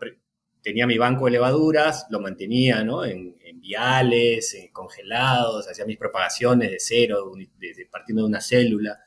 tenía 0.63 0.87
mi 0.87 0.97
banco 0.97 1.27
de 1.27 1.33
levaduras, 1.33 2.07
lo 2.11 2.21
mantenía, 2.21 2.85
¿no? 2.85 3.05
En, 3.05 3.35
viales, 3.65 4.55
congelados, 4.73 5.67
hacía 5.67 5.87
mis 5.87 5.97
propagaciones 5.97 6.71
de 6.71 6.77
cero, 6.79 7.33
de, 7.59 7.89
partiendo 7.91 8.23
de 8.23 8.29
una 8.29 8.43
célula, 8.43 8.99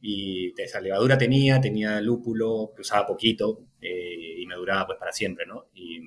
y 0.00 0.54
esa 0.58 0.80
levadura 0.80 1.18
tenía, 1.18 1.60
tenía 1.60 2.00
lúpulo, 2.00 2.72
que 2.74 2.80
usaba 2.80 3.06
poquito, 3.06 3.66
eh, 3.82 4.40
y 4.40 4.46
me 4.46 4.54
duraba 4.54 4.86
pues 4.86 4.98
para 4.98 5.12
siempre, 5.12 5.44
¿no? 5.44 5.66
Y, 5.74 6.00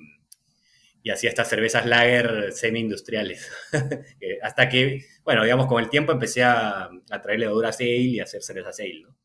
y 1.02 1.10
hacía 1.10 1.30
estas 1.30 1.48
cervezas 1.48 1.86
lager 1.86 2.52
semi-industriales. 2.52 3.50
Hasta 4.42 4.68
que, 4.68 5.04
bueno, 5.24 5.42
digamos, 5.44 5.66
con 5.66 5.82
el 5.82 5.90
tiempo 5.90 6.12
empecé 6.12 6.42
a, 6.44 6.90
a 7.10 7.22
traer 7.22 7.40
levadura 7.40 7.70
ale 7.70 7.96
y 7.96 8.20
a 8.20 8.24
hacer 8.24 8.42
cerveza 8.42 8.70
ale, 8.78 9.02
¿no? 9.02 9.16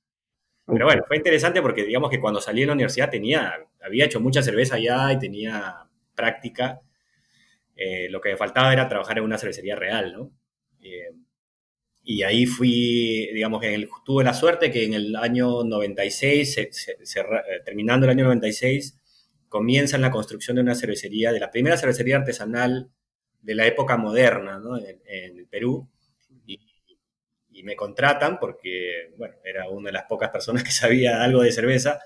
Pero 0.68 0.86
bueno, 0.86 1.04
fue 1.08 1.18
interesante 1.18 1.62
porque 1.62 1.84
digamos 1.84 2.10
que 2.10 2.20
cuando 2.20 2.42
salí 2.42 2.62
de 2.62 2.68
la 2.68 2.74
universidad 2.74 3.10
tenía, 3.10 3.54
había 3.82 4.06
hecho 4.06 4.20
mucha 4.20 4.42
cerveza 4.42 4.80
ya 4.80 5.12
y 5.14 5.20
tenía 5.20 5.88
práctica. 6.16 6.82
Eh, 7.76 8.10
lo 8.10 8.20
que 8.20 8.30
me 8.30 8.38
faltaba 8.38 8.74
era 8.74 8.88
trabajar 8.88 9.18
en 9.20 9.26
una 9.26 9.38
cervecería 9.38 9.76
real, 9.76 10.14
¿no? 10.14 10.32
Eh, 10.82 11.12
y 12.04 12.24
ahí 12.24 12.46
fui, 12.46 13.30
digamos, 13.34 13.64
en 13.64 13.88
tuve 14.06 14.24
la 14.24 14.34
suerte 14.34 14.72
que 14.72 14.86
en 14.86 14.94
el 14.94 15.16
año 15.16 15.64
96, 15.64 16.58
eh, 16.58 16.70
terminando 17.64 18.06
el 18.06 18.12
año 18.12 18.26
96, 18.26 18.98
comienzan 19.56 20.02
la 20.02 20.12
construcción 20.12 20.58
de 20.58 20.64
una 20.64 20.76
cervecería, 20.76 21.32
de 21.32 21.40
la 21.40 21.50
primera 21.50 21.78
cervecería 21.78 22.18
artesanal 22.18 22.90
de 23.42 23.56
la 23.56 23.66
época 23.66 23.96
moderna 23.96 24.60
¿no? 24.60 24.78
en, 24.78 25.00
el 25.06 25.48
Perú. 25.48 25.88
Y, 26.46 27.64
me 27.64 27.78
contratan 27.78 28.38
porque, 28.38 29.14
bueno, 29.18 29.36
era 29.46 29.70
una 29.70 29.88
de 29.88 29.94
las 29.94 30.04
pocas 30.04 30.30
personas 30.30 30.62
que 30.62 30.72
sabía 30.72 31.24
algo 31.24 31.42
de 31.42 31.54
cerveza 31.54 32.00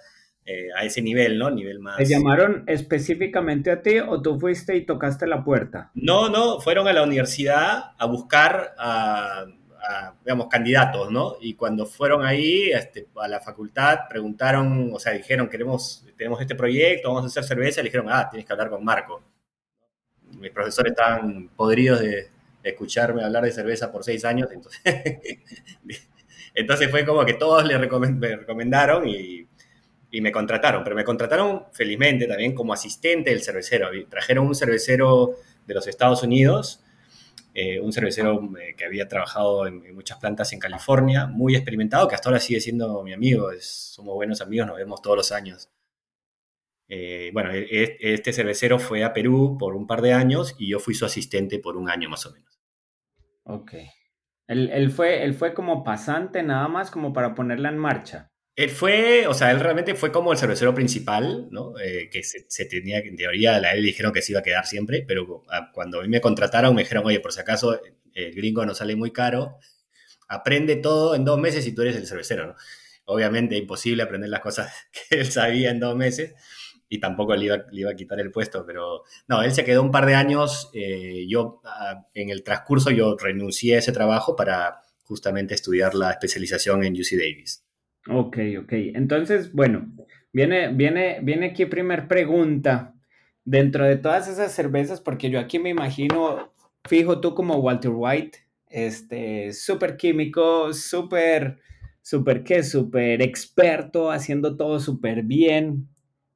eh, 0.46 0.68
a 0.78 0.86
ese 0.86 1.02
nivel, 1.02 1.40
¿no? 1.40 1.50
Nivel 1.50 1.80
más... 1.80 1.98
¿Te 1.98 2.06
llamaron 2.06 2.66
específicamente 2.68 3.72
a 3.72 3.82
ti 3.82 3.98
o 3.98 4.22
tú 4.22 4.40
fuiste 4.40 4.78
y 4.78 4.86
tocaste 4.86 5.26
la 5.26 5.44
puerta? 5.44 5.90
No, 5.96 6.30
no, 6.30 6.62
fueron 6.62 6.88
a 6.88 6.94
la 6.94 7.02
universidad 7.02 7.94
a 7.98 8.06
buscar 8.06 8.76
a 8.78 9.48
digamos, 10.24 10.48
candidatos, 10.48 11.12
¿no? 11.12 11.38
Y 11.42 11.54
cuando 11.56 11.86
fueron 11.86 12.26
ahí 12.26 12.72
este, 12.72 13.08
a 13.16 13.28
la 13.28 13.40
facultad, 13.40 14.00
preguntaron, 14.10 14.92
o 14.94 15.00
sea, 15.00 15.14
dijeron, 15.14 15.50
queremos, 15.50 16.06
tenemos 16.18 16.40
este 16.42 16.56
proyecto, 16.56 17.10
vamos 17.10 17.24
a 17.24 17.28
hacer 17.28 17.44
cerveza, 17.44 17.82
le 17.82 17.90
dijeron, 17.90 18.08
ah, 18.10 18.28
tienes 18.30 18.46
que 18.46 18.54
hablar 18.54 18.70
con 18.70 18.84
Marco. 18.84 19.22
Mis 20.40 20.52
profesores 20.52 20.92
estaban 20.92 21.50
podridos 21.56 22.02
de, 22.02 22.30
escucharme 22.62 23.24
hablar 23.24 23.46
de 23.46 23.52
cerveza 23.52 23.92
por 23.92 24.04
seis 24.04 24.24
años, 24.26 24.50
entonces, 24.52 24.82
entonces 26.54 26.92
fue 26.92 27.06
como 27.06 27.26
que 27.26 27.34
todos 27.34 27.66
le 27.66 27.78
recomendaron 27.78 29.08
y, 29.08 29.48
y 30.12 30.22
me 30.22 30.32
contrataron, 30.32 30.84
pero 30.84 30.96
me 30.96 31.04
contrataron 31.04 31.66
felizmente 31.72 32.28
también 32.28 32.54
como 32.54 32.74
asistente 32.74 33.30
del 33.30 33.42
cervecero. 33.42 33.90
Trajeron 34.10 34.48
un 34.48 34.56
cervecero 34.56 35.36
de 35.66 35.74
los 35.74 35.88
Estados 35.88 36.24
Unidos, 36.24 36.84
eh, 37.62 37.80
un 37.82 37.92
cervecero 37.92 38.40
eh, 38.58 38.74
que 38.78 38.86
había 38.86 39.08
trabajado 39.10 39.68
en, 39.68 39.94
muchas 39.94 40.18
plantas 40.18 40.54
en 40.54 40.60
California, 40.60 41.28
muy 41.28 41.56
experimentado, 41.56 42.08
que 42.08 42.16
hasta 42.16 42.30
ahora 42.30 42.40
sigue 42.40 42.62
siendo 42.62 43.04
mi 43.04 43.12
amigo, 43.12 43.50
somos 43.60 44.16
buenos 44.16 44.40
amigos, 44.40 44.68
nos 44.68 44.78
vemos 44.78 45.02
todos 45.02 45.18
los 45.18 45.32
años. 45.34 45.70
Eh, 46.88 47.32
bueno, 47.34 47.52
e, 47.52 47.68
e, 47.70 48.14
este 48.14 48.32
cervecero 48.32 48.80
fue 48.80 49.04
a 49.04 49.12
Perú 49.12 49.58
por 49.60 49.76
un 49.76 49.88
par 49.88 50.02
de 50.02 50.14
años 50.14 50.56
y 50.58 50.70
yo 50.70 50.80
fui 50.80 50.94
su 50.94 51.06
asistente 51.06 51.60
por 51.60 51.76
un 51.76 51.90
año 51.90 52.10
más 52.10 52.26
o 52.26 52.32
menos. 52.32 52.62
Ok. 53.44 53.74
Él, 54.48 54.90
fue, 54.90 55.24
él 55.24 55.34
fue 55.34 55.54
como 55.54 55.84
pasante 55.84 56.42
nada 56.42 56.68
más 56.70 56.90
como 56.90 57.12
para 57.12 57.36
ponerla 57.36 57.70
en 57.70 57.78
marcha. 57.78 58.29
Él 58.60 58.72
fue, 58.72 59.26
o 59.26 59.34
sea, 59.34 59.52
él 59.52 59.62
realmente 59.62 59.96
fue 59.96 60.12
como 60.12 60.34
el 60.34 60.38
cervecero 60.38 60.76
principal, 60.76 61.48
¿no? 61.50 61.80
Eh, 61.80 62.10
que 62.12 62.24
se, 62.24 62.66
tenía, 62.66 62.98
en 62.98 63.16
teoría, 63.16 63.56
a 63.56 63.72
él 63.72 63.82
dijeron 63.82 64.12
que 64.12 64.22
se 64.22 64.34
iba 64.34 64.42
a 64.42 64.44
quedar 64.44 64.66
siempre, 64.66 65.06
pero 65.08 65.46
cuando 65.72 66.02
a 66.02 66.04
mí 66.04 66.10
me 66.10 66.20
contrataron 66.20 66.76
me 66.76 66.82
dijeron, 66.82 67.06
oye, 67.06 67.22
por 67.22 67.32
si 67.32 67.40
acaso 67.40 67.80
el 68.14 68.36
gringo 68.36 68.66
no 68.66 68.76
sale 68.76 68.98
muy 68.98 69.12
caro, 69.12 69.60
aprende 70.28 70.76
todo 70.76 71.16
en 71.16 71.24
dos 71.24 71.40
meses 71.40 71.66
y 71.68 71.74
tú 71.74 71.84
eres 71.84 71.96
el 71.96 72.06
cervecero, 72.06 72.48
¿no? 72.48 72.56
Obviamente 73.06 73.56
imposible 73.56 74.04
aprender 74.04 74.30
las 74.30 74.42
cosas 74.42 74.74
que 75.10 75.22
él 75.22 75.32
sabía 75.32 75.72
en 75.72 75.80
dos 75.80 75.96
meses 75.96 76.36
y 76.90 77.00
tampoco 77.00 77.38
le 77.38 77.46
iba, 77.46 77.58
le 77.72 77.80
iba 77.80 77.92
a 77.92 77.96
quitar 77.96 78.20
el 78.20 78.30
puesto, 78.30 78.66
pero 78.66 79.04
no, 79.30 79.42
él 79.42 79.54
se 79.54 79.64
quedó 79.64 79.82
un 79.84 79.92
par 79.92 80.06
de 80.06 80.16
años, 80.16 80.70
eh, 80.74 81.26
yo 81.30 81.62
en 82.14 82.30
el 82.30 82.44
transcurso 82.44 82.92
yo 82.92 83.16
renuncié 83.16 83.76
a 83.76 83.80
ese 83.80 83.94
trabajo 83.94 84.36
para 84.36 84.82
justamente 85.04 85.56
estudiar 85.56 85.96
la 85.96 86.12
especialización 86.12 86.84
en 86.84 86.92
UC 86.92 87.12
Davis. 87.12 87.64
Ok, 88.08 88.38
ok. 88.62 88.72
Entonces, 88.96 89.52
bueno, 89.54 89.92
viene, 90.32 90.70
viene, 90.70 91.20
viene 91.22 91.48
aquí 91.48 91.66
primer 91.66 92.08
pregunta. 92.08 92.96
Dentro 93.46 93.86
de 93.86 93.98
todas 93.98 94.28
esas 94.28 94.52
cervezas, 94.52 95.02
porque 95.02 95.30
yo 95.30 95.40
aquí 95.40 95.58
me 95.58 95.70
imagino, 95.70 96.54
fijo 96.88 97.20
tú 97.20 97.34
como 97.34 97.56
Walter 97.58 97.92
White, 97.94 98.40
este, 98.68 99.54
súper 99.54 99.98
químico, 99.98 100.72
súper, 100.74 101.58
súper, 102.02 102.44
¿qué? 102.44 102.64
Súper 102.64 103.22
experto, 103.24 104.12
haciendo 104.12 104.56
todo 104.56 104.80
súper 104.80 105.24
bien. 105.24 105.88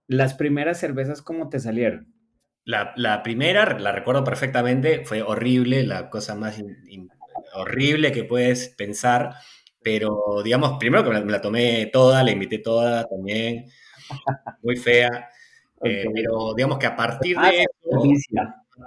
Las 0.07 0.33
primeras 0.33 0.79
cervezas, 0.79 1.21
¿cómo 1.21 1.49
te 1.49 1.59
salieron? 1.59 2.11
La, 2.65 3.21
primera, 3.23 3.77
la 3.77 3.91
recuerdo 3.91 4.23
perfectamente, 4.23 5.03
fue 5.05 5.21
horrible, 5.21 5.83
la 5.83 6.09
cosa 6.09 6.35
más 6.35 6.63
horrible 7.53 8.11
que 8.11 8.23
puedes 8.23 8.69
pensar 8.69 9.35
pero 9.83 10.41
digamos, 10.43 10.77
primero 10.79 11.03
que 11.03 11.09
me 11.09 11.31
la, 11.31 11.41
tomé 11.41 11.87
toda, 11.87 12.23
la 12.23 12.31
invité 12.31 12.59
toda 12.59 13.07
también, 13.07 13.65
muy 14.61 14.77
fea, 14.77 15.29
eh, 15.83 16.05
pero 16.13 16.53
digamos 16.55 16.77
que 16.77 16.85
a 16.85 16.95
partir 16.95 17.37
de 17.37 17.61
eso, 17.61 17.69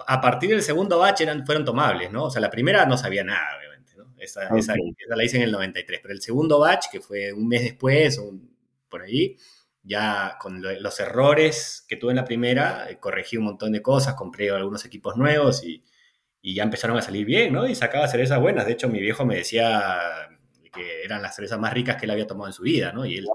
a 0.07 0.21
partir 0.21 0.51
del 0.51 0.63
segundo 0.63 0.99
batch 0.99 1.21
eran, 1.21 1.45
fueron 1.45 1.65
tomables, 1.65 2.11
¿no? 2.11 2.25
O 2.25 2.31
sea, 2.31 2.41
la 2.41 2.51
primera 2.51 2.87
no 2.87 2.97
sabía 2.97 3.23
nada, 3.23 3.57
obviamente, 3.59 3.93
¿no? 3.97 4.15
Esa, 4.19 4.49
esa, 4.57 4.75
la 5.09 5.25
hice 5.25 5.37
en 5.37 5.45
el 5.45 5.53
93, 5.53 6.01
pero 6.03 6.15
el 6.15 6.23
segundo 6.23 6.59
batch, 6.59 6.87
que 6.91 7.01
fue 7.01 7.33
un 7.33 7.47
mes 7.49 7.63
después, 7.63 8.21
por 8.89 9.03
ahí, 9.03 9.37
ya 9.83 10.37
con 10.41 10.63
los 10.63 11.01
errores 11.01 11.85
que 11.89 11.97
tuve 11.97 12.13
en 12.13 12.17
la 12.17 12.25
primera, 12.25 12.91
eh, 12.91 12.99
corregí 12.99 13.37
un 13.37 13.45
montón 13.45 13.73
de 13.73 13.83
cosas, 13.83 14.15
compré 14.15 14.51
algunos 14.51 14.85
equipos 14.85 15.17
nuevos 15.17 15.63
y, 15.65 15.85
y 16.43 16.55
ya 16.55 16.65
empezaron 16.65 16.97
a 16.97 17.03
salir 17.03 17.25
bien, 17.25 17.53
¿no? 17.53 17.67
Y 17.67 17.75
sacaba 17.75 18.09
cervezas 18.09 18.41
buenas. 18.41 18.67
De 18.67 18.73
hecho, 18.73 18.89
mi 18.89 19.01
viejo 19.01 19.25
me 19.25 19.37
decía, 19.37 19.99
que 20.77 21.03
eran 21.03 21.23
las 21.23 21.35
cervezas 21.35 21.59
más 21.59 21.73
ricas 21.73 21.97
que 21.97 22.05
él 22.05 22.11
había 22.11 22.27
tomado 22.27 22.49
en 22.49 22.53
su 22.53 22.63
vida, 22.63 22.93
¿no? 22.93 23.05
Y 23.07 23.17
él, 23.17 23.27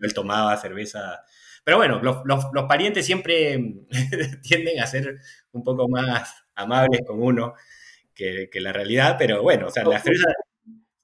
él 0.00 0.14
tomaba 0.14 0.56
cerveza. 0.56 1.22
Pero 1.64 1.76
bueno, 1.76 2.00
los, 2.02 2.24
los, 2.24 2.64
parientes 2.66 3.06
siempre 3.06 3.84
tienden 4.42 4.80
a 4.80 4.86
ser 4.86 5.20
un 5.52 5.62
poco 5.62 5.88
más 5.88 6.44
amables 6.54 7.02
con 7.06 7.22
uno 7.22 7.54
que, 8.14 8.48
que 8.50 8.60
la 8.60 8.72
realidad, 8.72 9.16
pero 9.18 9.42
bueno, 9.42 9.68
o 9.68 9.70
sea, 9.70 9.84
la 9.84 10.00
cerveza... 10.00 10.32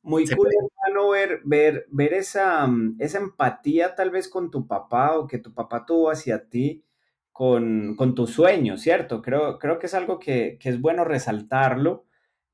Muy 0.02 0.26
cool, 0.26 0.48
hermano, 0.48 1.10
ver, 1.10 1.40
ver, 1.44 1.86
ver 1.90 2.14
esa, 2.14 2.66
esa 2.98 3.18
empatía 3.18 3.94
tal 3.94 4.10
vez 4.10 4.28
con 4.28 4.50
tu 4.50 4.66
papá 4.66 5.18
o 5.18 5.26
que 5.26 5.38
tu 5.38 5.52
papá 5.52 5.84
tuvo 5.84 6.10
hacia 6.10 6.48
ti 6.48 6.82
con, 7.30 7.94
con 7.94 8.14
tu 8.14 8.26
sueño, 8.26 8.78
¿cierto? 8.78 9.20
Creo, 9.20 9.58
creo 9.58 9.78
que 9.78 9.86
es 9.86 9.94
algo 9.94 10.18
que, 10.18 10.56
que 10.58 10.70
es 10.70 10.80
bueno 10.80 11.04
resaltarlo 11.04 12.07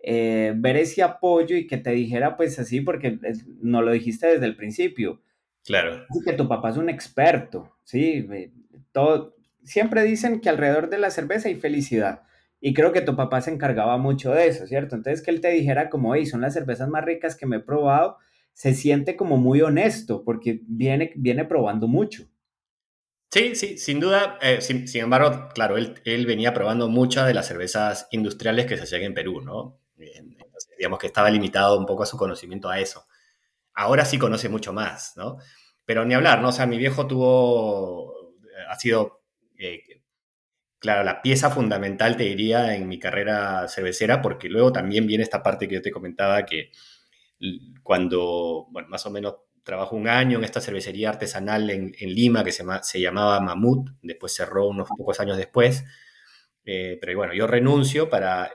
eh, 0.07 0.53
ver 0.55 0.77
ese 0.77 1.03
apoyo 1.03 1.57
y 1.57 1.67
que 1.67 1.79
te 1.79 1.91
dijera 1.91 2.37
pues 2.37 2.59
así, 2.59 2.83
porque 2.83 3.19
no 3.63 3.81
lo 3.81 3.91
dijiste 3.91 4.27
desde 4.27 4.45
el 4.45 4.55
principio. 4.55 5.23
Claro. 5.65 6.05
Que 6.27 6.35
tu 6.35 6.47
papá 6.47 6.71
es 6.71 6.77
un 6.77 6.91
experto, 6.91 7.75
¿sí? 7.85 8.29
Todo, 8.93 9.35
siempre 9.63 10.03
dicen 10.03 10.43
que 10.43 10.51
alrededor 10.51 10.91
de 10.91 10.99
la 10.99 11.11
cerveza 11.11 11.49
hay 11.49 11.55
felicidad. 11.55 12.23
Y 12.61 12.75
creo 12.75 12.93
que 12.93 13.01
tu 13.01 13.17
papá 13.17 13.41
se 13.41 13.51
encargaba 13.51 13.97
mucho 13.97 14.33
de 14.33 14.47
eso, 14.47 14.67
¿cierto? 14.67 14.95
Entonces 14.95 15.23
que 15.23 15.31
él 15.31 15.41
te 15.41 15.49
dijera 15.49 15.89
como, 15.89 16.15
hey, 16.15 16.27
son 16.27 16.43
las 16.43 16.53
cervezas 16.53 16.89
más 16.91 17.03
ricas 17.03 17.35
que 17.35 17.47
me 17.47 17.57
he 17.57 17.61
probado, 17.61 18.19
se 18.53 18.75
siente 18.75 19.17
como 19.17 19.39
muy 19.39 19.63
honesto 19.63 20.23
porque 20.23 20.61
viene, 20.67 21.13
viene 21.17 21.47
probando 21.47 21.89
mucho. 21.89 22.25
Sí, 23.31 23.55
sí, 23.55 23.79
sin 23.79 24.01
duda. 24.01 24.39
Eh, 24.43 24.61
sin, 24.61 24.87
embargo, 25.01 25.49
claro, 25.55 25.79
él, 25.79 25.95
él 26.05 26.27
venía 26.27 26.53
probando 26.53 26.89
muchas 26.89 27.27
de 27.27 27.33
las 27.33 27.47
cervezas 27.47 28.07
industriales 28.11 28.67
que 28.67 28.77
se 28.77 28.83
hacían 28.83 29.03
en 29.03 29.15
Perú, 29.15 29.41
¿no? 29.41 29.79
Digamos 30.79 30.99
que 30.99 31.07
estaba 31.07 31.31
limitado 31.31 31.79
un 31.79 31.87
poco 31.87 32.03
a 32.03 32.07
su 32.07 32.17
conocimiento 32.17 32.69
a 32.69 32.79
eso. 32.81 33.07
Ahora 33.75 34.05
sí 34.05 34.19
conoce 34.19 34.49
mucho 34.49 34.73
más, 34.73 35.17
¿no? 35.17 35.39
Pero 35.85 36.05
ni 36.05 36.15
hablar, 36.15 36.41
¿no? 36.41 36.49
O 36.49 36.53
sea, 36.53 36.67
mi 36.67 36.79
viejo 36.79 37.07
tuvo, 37.07 38.35
eh, 38.45 38.65
ha 38.69 38.77
sido, 38.77 39.23
eh, 39.59 39.83
claro, 40.79 41.05
la 41.05 41.23
pieza 41.23 41.51
fundamental, 41.51 42.17
te 42.17 42.25
diría, 42.25 42.75
en 42.77 42.89
mi 42.89 42.99
carrera 42.99 43.69
cervecera, 43.69 44.23
porque 44.23 44.49
luego 44.49 44.73
también 44.73 45.07
viene 45.07 45.25
esta 45.25 45.43
parte 45.43 45.69
que 45.69 45.77
yo 45.77 45.83
te 45.83 45.91
comentaba, 45.91 46.45
que 46.47 46.71
cuando, 47.83 48.67
bueno, 48.71 48.89
más 48.89 49.05
o 49.07 49.11
menos 49.11 49.37
trabajo 49.65 49.97
un 49.97 50.09
año 50.09 50.39
en 50.39 50.45
esta 50.45 50.61
cervecería 50.61 51.11
artesanal 51.11 51.71
en, 51.71 51.93
Lima 52.01 52.45
que 52.45 52.53
se, 52.53 52.65
se, 52.83 53.01
llamaba 53.01 53.41
Mamut, 53.41 53.91
después 54.03 54.35
cerró 54.35 54.69
unos 54.69 54.89
pocos 54.89 55.21
años 55.21 55.37
después. 55.37 55.85
Eh, 56.65 56.99
pero 57.01 57.17
bueno, 57.19 57.35
yo 57.35 57.47
renuncio 57.47 58.09
para 58.09 58.51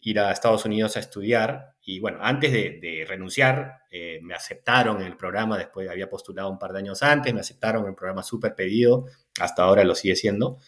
ir 0.00 0.20
a 0.20 0.30
Estados 0.30 0.64
Unidos 0.64 0.96
a 0.96 1.00
estudiar. 1.00 1.74
Y 1.82 2.00
bueno, 2.00 2.18
antes 2.20 2.52
de, 2.52 3.04
renunciar, 3.08 3.82
eh, 3.90 4.20
me 4.22 4.34
aceptaron 4.34 5.00
en 5.00 5.06
el 5.06 5.16
programa, 5.16 5.58
después 5.58 5.88
había 5.88 6.08
postulado 6.08 6.50
un 6.50 6.58
par 6.58 6.72
de 6.72 6.80
años 6.80 7.02
antes, 7.02 7.32
me 7.32 7.40
aceptaron 7.40 7.82
en 7.82 7.90
el 7.90 7.94
programa 7.94 8.22
súper 8.22 8.54
pedido, 8.54 9.06
hasta 9.40 9.62
ahora 9.62 9.84
lo 9.84 9.94
sigue 9.94 10.16
siendo. 10.16 10.58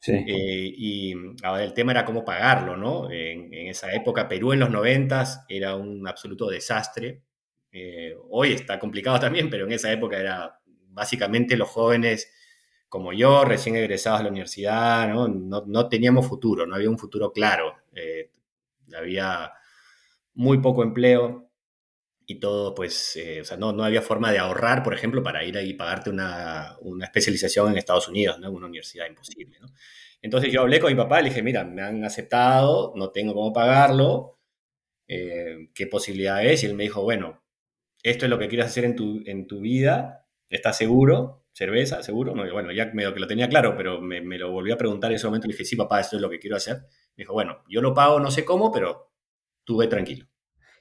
Sí. 0.00 0.12
Eh, 0.12 0.72
y 0.76 1.14
ahora 1.42 1.64
el 1.64 1.74
tema 1.74 1.92
era 1.92 2.04
cómo 2.04 2.24
pagarlo, 2.24 2.76
¿no? 2.76 3.10
En, 3.10 3.52
esa 3.52 3.92
época, 3.92 4.28
Perú 4.28 4.52
en 4.52 4.60
los 4.60 4.70
noventas 4.70 5.44
era 5.48 5.74
un 5.74 6.06
absoluto 6.06 6.48
desastre. 6.48 7.22
Eh, 7.72 8.14
hoy 8.30 8.52
está 8.52 8.78
complicado 8.78 9.18
también, 9.18 9.50
pero 9.50 9.66
en 9.66 9.72
esa 9.72 9.90
época 9.92 10.18
era 10.18 10.60
básicamente 10.90 11.56
los 11.56 11.68
jóvenes 11.68 12.32
como 12.88 13.12
yo, 13.12 13.44
recién 13.44 13.76
egresados 13.76 14.20
a 14.20 14.22
la 14.22 14.30
universidad, 14.30 15.08
¿no? 15.08 15.28
No, 15.28 15.88
teníamos 15.88 16.26
futuro, 16.26 16.64
no 16.64 16.74
había 16.74 16.88
un 16.88 16.98
futuro 16.98 17.32
claro 17.32 17.74
había 18.96 19.52
muy 20.34 20.58
poco 20.58 20.82
empleo 20.82 21.50
y 22.26 22.40
todo, 22.40 22.74
pues, 22.74 23.16
eh, 23.16 23.40
o 23.40 23.44
sea, 23.44 23.56
no, 23.56 23.72
no 23.72 23.84
había 23.84 24.02
forma 24.02 24.30
de 24.32 24.38
ahorrar, 24.38 24.82
por 24.82 24.94
ejemplo, 24.94 25.22
para 25.22 25.44
ir 25.44 25.56
ahí 25.56 25.70
y 25.70 25.74
pagarte 25.74 26.10
una, 26.10 26.76
una 26.82 27.06
especialización 27.06 27.72
en 27.72 27.78
Estados 27.78 28.08
Unidos, 28.08 28.38
¿no? 28.38 28.50
Una 28.52 28.66
universidad 28.66 29.06
imposible. 29.06 29.58
Entonces 30.20 30.52
yo 30.52 30.60
hablé 30.62 30.80
con 30.80 30.92
mi 30.92 30.96
papá, 30.96 31.20
le 31.22 31.30
dije, 31.30 31.42
mira, 31.42 31.64
me 31.64 31.82
han 31.82 32.04
aceptado, 32.04 32.92
no 32.96 33.10
tengo 33.10 33.34
cómo 33.34 33.52
pagarlo, 33.52 34.38
eh, 35.08 35.70
qué 35.74 35.86
posibilidad 35.86 36.44
es, 36.44 36.62
y 36.62 36.66
él 36.66 36.74
me 36.74 36.84
dijo, 36.84 37.02
bueno, 37.02 37.42
esto 38.02 38.26
es 38.26 38.30
lo 38.30 38.38
que 38.38 38.48
quieres 38.48 38.66
hacer 38.66 38.84
en 38.84 38.96
tu, 38.96 39.22
en 39.26 39.46
tu 39.46 39.60
vida, 39.60 40.26
¿estás 40.50 40.76
seguro? 40.78 41.44
¿Cerveza? 41.58 42.04
¿Seguro? 42.04 42.36
No, 42.36 42.48
bueno, 42.52 42.70
ya 42.70 42.88
medio 42.94 43.12
que 43.12 43.18
lo 43.18 43.26
tenía 43.26 43.48
claro, 43.48 43.74
pero 43.76 44.00
me, 44.00 44.20
me, 44.20 44.38
lo 44.38 44.52
volví 44.52 44.70
a 44.70 44.78
preguntar 44.78 45.10
en 45.10 45.16
ese 45.16 45.26
momento 45.26 45.48
y 45.48 45.50
le 45.50 45.54
dije, 45.54 45.64
sí, 45.64 45.74
papá, 45.74 45.98
esto 45.98 46.14
es 46.14 46.22
lo 46.22 46.30
que 46.30 46.38
quiero 46.38 46.54
hacer. 46.54 46.76
Me 47.16 47.22
dijo, 47.22 47.32
bueno, 47.32 47.64
yo 47.68 47.82
lo 47.82 47.92
pago, 47.94 48.20
no 48.20 48.30
sé 48.30 48.44
cómo, 48.44 48.70
pero 48.70 49.10
tú 49.64 49.76
ve 49.76 49.88
tranquilo. 49.88 50.28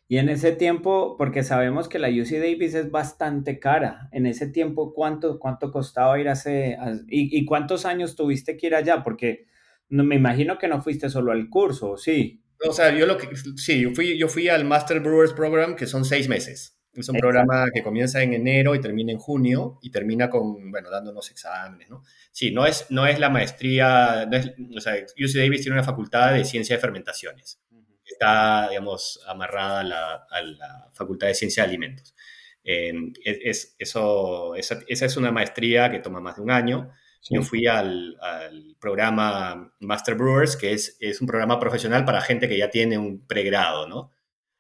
Y 0.07 0.19
en 0.19 0.29
ese 0.29 0.51
tiempo, 0.51 1.15
porque 1.17 1.41
sabemos 1.41 1.89
que 1.89 1.98
la 1.98 2.10
UC 2.10 2.29
Davis 2.34 2.75
es 2.75 2.91
bastante 2.91 3.57
cara, 3.57 4.07
en 4.12 4.27
ese 4.27 4.50
tiempo, 4.50 4.93
¿cuánto, 4.93 5.39
cuánto 5.39 5.72
costaba 5.72 6.19
ir 6.19 6.29
a 6.29 6.34
ese... 6.34 6.77
y, 7.07 7.36
y, 7.36 7.43
cuántos 7.46 7.86
años 7.86 8.15
tuviste 8.15 8.55
que 8.55 8.67
ir 8.67 8.75
allá? 8.75 9.03
Porque 9.03 9.48
no, 9.89 10.03
me 10.03 10.13
imagino 10.13 10.60
que 10.60 10.67
no 10.67 10.84
fuiste 10.84 11.10
solo 11.10 11.31
al 11.31 11.50
curso, 11.50 11.98
¿sí? 11.98 12.43
O 12.63 12.72
sea, 12.72 12.96
yo 12.96 13.07
lo 13.07 13.17
que... 13.17 13.36
Sí, 13.55 13.81
yo 13.81 13.96
fui, 13.96 14.15
yo 14.15 14.27
fui 14.27 14.48
al 14.48 14.63
Master 14.63 15.00
Brewers 15.00 15.34
Program, 15.34 15.75
que 15.75 15.88
son 15.88 16.05
seis 16.05 16.29
meses. 16.29 16.76
Es 16.98 17.10
un 17.10 17.18
programa 17.18 17.68
que 17.72 17.84
comienza 17.84 18.24
en 18.24 18.34
enero 18.34 18.74
y 18.74 18.82
termina 18.82 19.12
en 19.12 19.20
junio 19.20 19.77
y 19.84 19.92
termina 19.92 20.32
con, 20.32 20.72
bueno, 20.72 20.89
dándonos 20.89 21.30
exámenes, 21.30 21.89
¿no? 21.92 22.04
Sí, 22.32 22.51
no 22.51 22.66
es, 22.66 22.88
no 22.89 23.06
es 23.06 23.20
la 23.20 23.30
maestría, 23.30 24.25
no 24.25 24.36
es, 24.36 24.51
o 24.75 24.82
sea, 24.82 24.96
UC 24.96 25.36
Davis 25.36 25.62
tiene 25.62 25.75
una 25.75 25.84
facultad 25.84 26.34
de 26.34 26.44
ciencia 26.44 26.75
de 26.75 26.82
fermentaciones. 26.82 27.62
Está, 28.04 28.68
digamos, 28.70 29.20
amarrada 29.27 29.82
a 29.82 29.84
la, 29.84 30.13
a 30.30 30.42
la 30.42 30.92
Facultad 30.94 31.27
de 31.27 31.36
Ciencia 31.36 31.63
de 31.63 31.70
Alimentos. 31.70 32.16
Eh, 32.63 32.94
es, 33.24 33.75
eso, 33.77 34.56
esa, 34.56 34.80
esa, 34.88 35.06
es 35.06 35.18
una 35.18 35.32
maestría 35.32 35.92
que 35.92 36.00
toma 36.00 36.20
más 36.20 36.38
de 36.38 36.42
un 36.42 36.50
año. 36.50 36.89
Sí. 37.22 37.36
Yo 37.36 37.44
fui 37.44 37.68
al, 37.68 38.18
al, 38.22 38.75
programa 38.80 39.72
Master 39.82 40.16
Brewers, 40.16 40.58
que 40.58 40.74
es, 40.74 40.98
es 41.00 41.22
un 41.22 41.27
programa 41.27 41.60
profesional 41.60 42.06
para 42.06 42.22
gente 42.22 42.48
que 42.48 42.58
ya 42.58 42.70
tiene 42.72 42.98
un 42.98 43.27
pregrado, 43.27 43.88
¿no? 43.88 44.12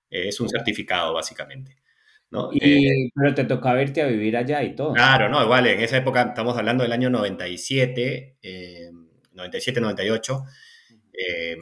Eh, 0.09 0.27
es 0.27 0.39
un 0.39 0.49
certificado, 0.49 1.13
básicamente. 1.13 1.77
¿No? 2.29 2.49
Y, 2.51 2.87
eh, 2.87 3.11
pero 3.15 3.33
te 3.33 3.45
tocaba 3.45 3.81
irte 3.81 4.01
a 4.01 4.07
vivir 4.07 4.35
allá 4.35 4.63
y 4.63 4.75
todo. 4.75 4.93
Claro, 4.93 5.29
no, 5.29 5.41
igual 5.43 5.67
en 5.67 5.79
esa 5.79 5.97
época 5.97 6.21
estamos 6.23 6.57
hablando 6.57 6.83
del 6.83 6.91
año 6.91 7.09
97, 7.09 8.37
eh, 8.41 8.91
97, 9.33 9.79
98, 9.79 10.43
eh, 11.13 11.57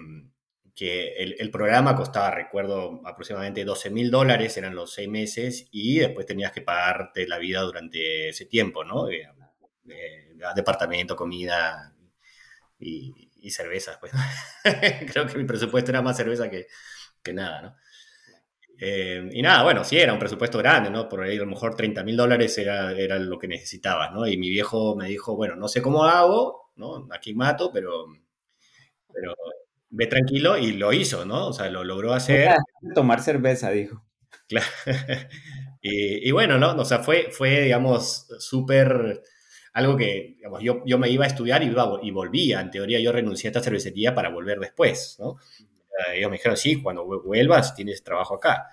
que 0.75 1.13
el, 1.17 1.35
el, 1.39 1.51
programa 1.51 1.95
costaba, 1.95 2.31
recuerdo, 2.31 3.01
aproximadamente 3.05 3.63
12 3.63 3.89
mil 3.91 4.11
dólares, 4.11 4.57
eran 4.57 4.75
los 4.75 4.93
seis 4.93 5.07
meses, 5.07 5.67
y 5.71 5.99
después 5.99 6.25
tenías 6.25 6.51
que 6.51 6.61
pagarte 6.61 7.27
la 7.27 7.37
vida 7.37 7.61
durante 7.61 8.29
ese 8.29 8.45
tiempo, 8.45 8.83
¿no? 8.83 9.07
departamento, 10.55 11.15
comida 11.15 11.95
y, 12.77 13.31
y 13.37 13.51
cervezas, 13.51 13.97
pues. 13.99 14.11
Creo 15.13 15.27
que 15.27 15.37
mi 15.37 15.45
presupuesto 15.45 15.91
era 15.91 16.01
más 16.01 16.17
cerveza 16.17 16.49
que, 16.49 16.67
que 17.23 17.33
nada, 17.33 17.61
¿no? 17.61 17.75
Eh, 18.79 19.29
y 19.31 19.41
nada, 19.41 19.63
bueno, 19.63 19.83
sí, 19.83 19.97
era 19.97 20.13
un 20.13 20.19
presupuesto 20.19 20.57
grande, 20.57 20.89
¿no? 20.89 21.07
Por 21.07 21.23
ahí 21.23 21.37
a 21.37 21.39
lo 21.39 21.45
mejor 21.45 21.75
30 21.75 22.03
mil 22.03 22.17
dólares 22.17 22.57
era, 22.57 22.91
era 22.91 23.17
lo 23.17 23.39
que 23.39 23.47
necesitabas, 23.47 24.11
¿no? 24.11 24.27
Y 24.27 24.37
mi 24.37 24.49
viejo 24.49 24.95
me 24.95 25.07
dijo, 25.07 25.35
bueno, 25.35 25.55
no 25.55 25.67
sé 25.67 25.81
cómo 25.81 26.05
hago, 26.05 26.71
¿no? 26.75 27.07
Aquí 27.11 27.33
mato, 27.33 27.71
pero, 27.73 28.05
pero 29.13 29.33
ve 29.89 30.07
tranquilo 30.07 30.57
y 30.57 30.73
lo 30.73 30.91
hizo, 30.93 31.25
¿no? 31.25 31.47
O 31.47 31.53
sea, 31.53 31.69
lo 31.69 31.83
logró 31.83 32.13
hacer. 32.13 32.55
Tomar 32.93 33.21
cerveza, 33.21 33.71
dijo. 33.71 34.05
Claro. 34.47 34.67
y, 35.81 36.27
y, 36.27 36.31
bueno, 36.31 36.57
¿no? 36.57 36.75
O 36.75 36.85
sea, 36.85 36.99
fue, 36.99 37.29
fue 37.31 37.61
digamos, 37.61 38.27
súper 38.39 39.21
algo 39.75 39.97
que, 39.97 40.35
digamos, 40.37 40.63
yo, 40.63 40.81
yo 40.85 40.97
me 40.97 41.09
iba 41.09 41.25
a 41.25 41.27
estudiar 41.27 41.61
y, 41.61 41.67
iba, 41.67 41.99
y 42.01 42.09
volvía. 42.09 42.61
En 42.61 42.71
teoría 42.71 42.97
yo 43.01 43.11
renuncié 43.11 43.49
a 43.49 43.51
esta 43.51 43.61
cervecería 43.61 44.15
para 44.15 44.29
volver 44.29 44.57
después, 44.57 45.17
¿no? 45.19 45.35
Ellos 46.13 46.29
me 46.29 46.37
dijeron, 46.37 46.57
sí, 46.57 46.81
cuando 46.81 47.05
vuelvas 47.05 47.75
tienes 47.75 48.03
trabajo 48.03 48.35
acá. 48.35 48.67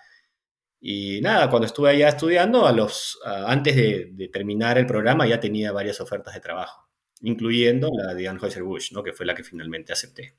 Y 0.84 1.20
nada, 1.20 1.48
cuando 1.48 1.66
estuve 1.66 1.90
allá 1.90 2.08
estudiando, 2.08 2.66
a 2.66 2.72
los, 2.72 3.20
antes 3.24 3.76
de, 3.76 4.28
terminar 4.32 4.78
el 4.78 4.86
programa 4.86 5.28
ya 5.28 5.38
tenía 5.38 5.70
varias 5.70 6.00
ofertas 6.00 6.34
de 6.34 6.40
trabajo, 6.40 6.88
incluyendo 7.20 7.88
la 7.96 8.14
de 8.14 8.28
Anheuser-Busch, 8.28 8.92
¿no? 8.92 9.04
que 9.04 9.12
fue 9.12 9.24
la 9.24 9.36
que 9.36 9.44
finalmente 9.44 9.92
acepté. 9.92 10.34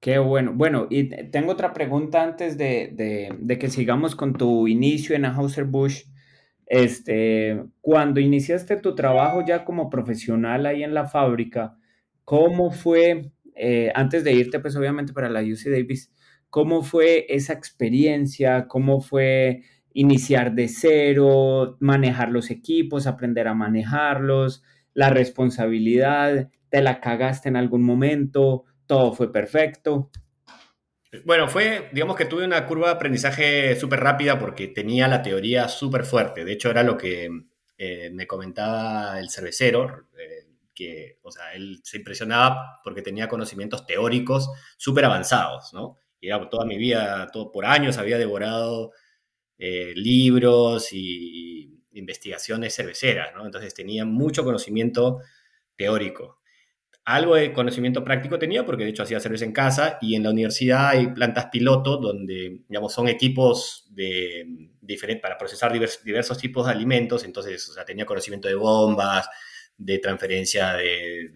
Qué 0.00 0.18
bueno. 0.18 0.54
Bueno, 0.54 0.88
y 0.90 1.04
tengo 1.30 1.52
otra 1.52 1.72
pregunta 1.72 2.22
antes 2.22 2.58
de, 2.58 2.90
de, 2.92 3.32
de 3.38 3.58
que 3.58 3.68
sigamos 3.68 4.16
con 4.16 4.32
tu 4.32 4.66
inicio 4.66 5.14
en 5.14 5.24
Anheuser-Busch. 5.24 6.06
Este, 6.66 7.64
cuando 7.80 8.18
iniciaste 8.18 8.76
tu 8.76 8.94
trabajo 8.94 9.44
ya 9.46 9.64
como 9.64 9.90
profesional 9.90 10.66
ahí 10.66 10.82
en 10.82 10.94
la 10.94 11.06
fábrica, 11.06 11.76
¿cómo 12.24 12.72
fue 12.72 13.32
eh, 13.54 13.92
antes 13.94 14.24
de 14.24 14.32
irte, 14.32 14.60
pues 14.60 14.76
obviamente 14.76 15.12
para 15.12 15.28
la 15.28 15.40
UC 15.40 15.70
Davis, 15.70 16.12
¿cómo 16.48 16.82
fue 16.82 17.26
esa 17.28 17.52
experiencia? 17.52 18.66
¿Cómo 18.68 19.00
fue 19.00 19.62
iniciar 19.92 20.54
de 20.54 20.68
cero, 20.68 21.76
manejar 21.80 22.30
los 22.30 22.50
equipos, 22.50 23.06
aprender 23.06 23.48
a 23.48 23.54
manejarlos, 23.54 24.62
la 24.94 25.10
responsabilidad? 25.10 26.50
¿Te 26.68 26.82
la 26.82 27.00
cagaste 27.00 27.48
en 27.48 27.56
algún 27.56 27.82
momento? 27.82 28.64
¿Todo 28.86 29.12
fue 29.12 29.32
perfecto? 29.32 30.10
Bueno, 31.24 31.48
fue, 31.48 31.88
digamos 31.92 32.16
que 32.16 32.24
tuve 32.24 32.44
una 32.44 32.64
curva 32.66 32.88
de 32.88 32.94
aprendizaje 32.94 33.74
súper 33.74 34.00
rápida 34.00 34.38
porque 34.38 34.68
tenía 34.68 35.08
la 35.08 35.22
teoría 35.22 35.66
súper 35.68 36.04
fuerte. 36.04 36.44
De 36.44 36.52
hecho, 36.52 36.70
era 36.70 36.84
lo 36.84 36.96
que 36.96 37.28
eh, 37.76 38.10
me 38.12 38.26
comentaba 38.26 39.18
el 39.18 39.28
cervecero. 39.28 40.06
Eh, 40.16 40.39
que, 40.74 41.18
o 41.22 41.30
sea, 41.30 41.52
él 41.54 41.80
se 41.84 41.98
impresionaba 41.98 42.80
porque 42.84 43.02
tenía 43.02 43.28
conocimientos 43.28 43.86
teóricos 43.86 44.50
súper 44.76 45.04
avanzados, 45.04 45.72
¿no? 45.72 45.98
Y 46.20 46.28
era 46.28 46.48
toda 46.48 46.64
mi 46.66 46.76
vida, 46.76 47.28
todo 47.32 47.50
por 47.50 47.64
años 47.66 47.98
había 47.98 48.18
devorado 48.18 48.92
eh, 49.58 49.92
libros 49.94 50.92
y, 50.92 51.76
investigaciones 51.92 52.74
cerveceras, 52.74 53.34
¿no? 53.34 53.44
Entonces 53.44 53.74
tenía 53.74 54.04
mucho 54.04 54.44
conocimiento 54.44 55.18
teórico. 55.76 56.40
Algo 57.04 57.34
de 57.34 57.52
conocimiento 57.52 58.04
práctico 58.04 58.38
tenía 58.38 58.64
porque 58.64 58.84
de 58.84 58.90
hecho 58.90 59.02
hacía 59.02 59.18
cerveza 59.18 59.44
en 59.44 59.52
casa 59.52 59.98
y 60.00 60.14
en 60.14 60.22
la 60.22 60.30
universidad 60.30 60.90
hay 60.90 61.08
plantas 61.08 61.46
piloto 61.46 61.96
donde, 61.96 62.62
digamos, 62.68 62.92
son 62.92 63.08
equipos 63.08 63.88
de, 63.90 64.70
diferente, 64.80 65.20
para 65.20 65.36
procesar 65.36 65.72
divers, 65.72 66.04
diversos 66.04 66.38
tipos 66.38 66.66
de 66.66 66.72
alimentos, 66.72 67.24
entonces, 67.24 67.74
tenía 67.86 68.06
conocimiento 68.06 68.48
de 68.48 68.54
bombas, 68.54 69.28
de 69.80 69.98
transferencia 69.98 70.74
de, 70.74 71.30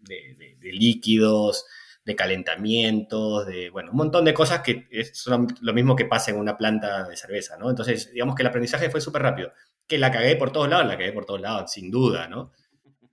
de, 0.00 0.72
líquidos, 0.72 1.66
de 2.04 2.16
calentamientos, 2.16 3.46
de, 3.46 3.68
bueno, 3.70 3.90
un 3.90 3.98
montón 3.98 4.24
de 4.24 4.32
cosas 4.32 4.62
que 4.62 4.88
es 4.90 5.26
lo 5.26 5.74
mismo 5.74 5.94
que 5.94 6.06
pasa 6.06 6.30
en 6.30 6.38
una 6.38 6.56
planta 6.56 7.06
de 7.06 7.16
cerveza, 7.16 7.58
¿no? 7.58 7.68
Entonces, 7.68 8.10
digamos 8.10 8.34
que 8.34 8.42
el 8.42 8.48
aprendizaje 8.48 8.90
fue 8.90 9.00
súper 9.00 9.22
rápido. 9.22 9.52
Que 9.86 9.98
la 9.98 10.10
cagué 10.10 10.36
por 10.36 10.50
todos 10.50 10.68
lados, 10.68 10.86
la 10.86 10.96
cagué 10.96 11.12
por 11.12 11.26
todos 11.26 11.40
lados, 11.40 11.70
sin 11.70 11.90
duda, 11.90 12.26
¿no? 12.26 12.52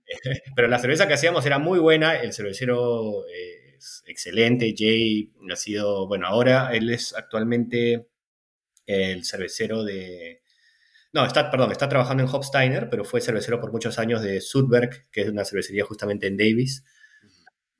Pero 0.56 0.68
la 0.68 0.78
cerveza 0.78 1.06
que 1.06 1.14
hacíamos 1.14 1.44
era 1.44 1.58
muy 1.58 1.78
buena, 1.78 2.16
el 2.16 2.32
cervecero 2.32 3.26
es 3.28 4.02
excelente, 4.06 4.74
Jay 4.76 5.30
ha 5.50 5.56
sido, 5.56 6.06
bueno, 6.08 6.26
ahora 6.26 6.70
él 6.72 6.90
es 6.90 7.14
actualmente 7.14 8.08
el 8.86 9.24
cervecero 9.24 9.84
de, 9.84 10.39
no, 11.12 11.24
está, 11.24 11.50
perdón, 11.50 11.72
está 11.72 11.88
trabajando 11.88 12.22
en 12.22 12.28
Hopsteiner, 12.28 12.88
pero 12.88 13.04
fue 13.04 13.20
cervecero 13.20 13.60
por 13.60 13.72
muchos 13.72 13.98
años 13.98 14.22
de 14.22 14.40
Sudberg, 14.40 15.10
que 15.10 15.22
es 15.22 15.28
una 15.28 15.44
cervecería 15.44 15.84
justamente 15.84 16.28
en 16.28 16.36
Davis, 16.36 16.84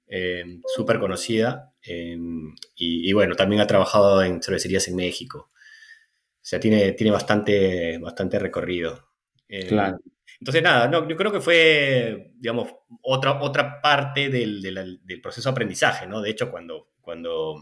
eh, 0.08 0.44
súper 0.74 0.98
conocida. 0.98 1.72
Eh, 1.82 2.18
y, 2.74 3.08
y, 3.08 3.12
bueno, 3.12 3.36
también 3.36 3.62
ha 3.62 3.66
trabajado 3.66 4.22
en 4.22 4.42
cervecerías 4.42 4.88
en 4.88 4.96
México. 4.96 5.48
O 5.52 6.42
sea, 6.42 6.58
tiene, 6.58 6.92
tiene 6.92 7.12
bastante, 7.12 7.98
bastante 7.98 8.38
recorrido. 8.38 9.10
Eh, 9.48 9.66
claro. 9.66 10.00
Entonces, 10.40 10.62
nada, 10.62 10.88
no, 10.88 11.08
yo 11.08 11.16
creo 11.16 11.30
que 11.30 11.40
fue, 11.40 12.32
digamos, 12.36 12.74
otra, 13.02 13.42
otra 13.42 13.80
parte 13.80 14.30
del, 14.30 14.62
del, 14.62 15.00
del 15.04 15.20
proceso 15.20 15.50
de 15.50 15.52
aprendizaje, 15.52 16.06
¿no? 16.06 16.20
De 16.20 16.30
hecho, 16.30 16.50
cuando, 16.50 16.92
cuando 17.00 17.56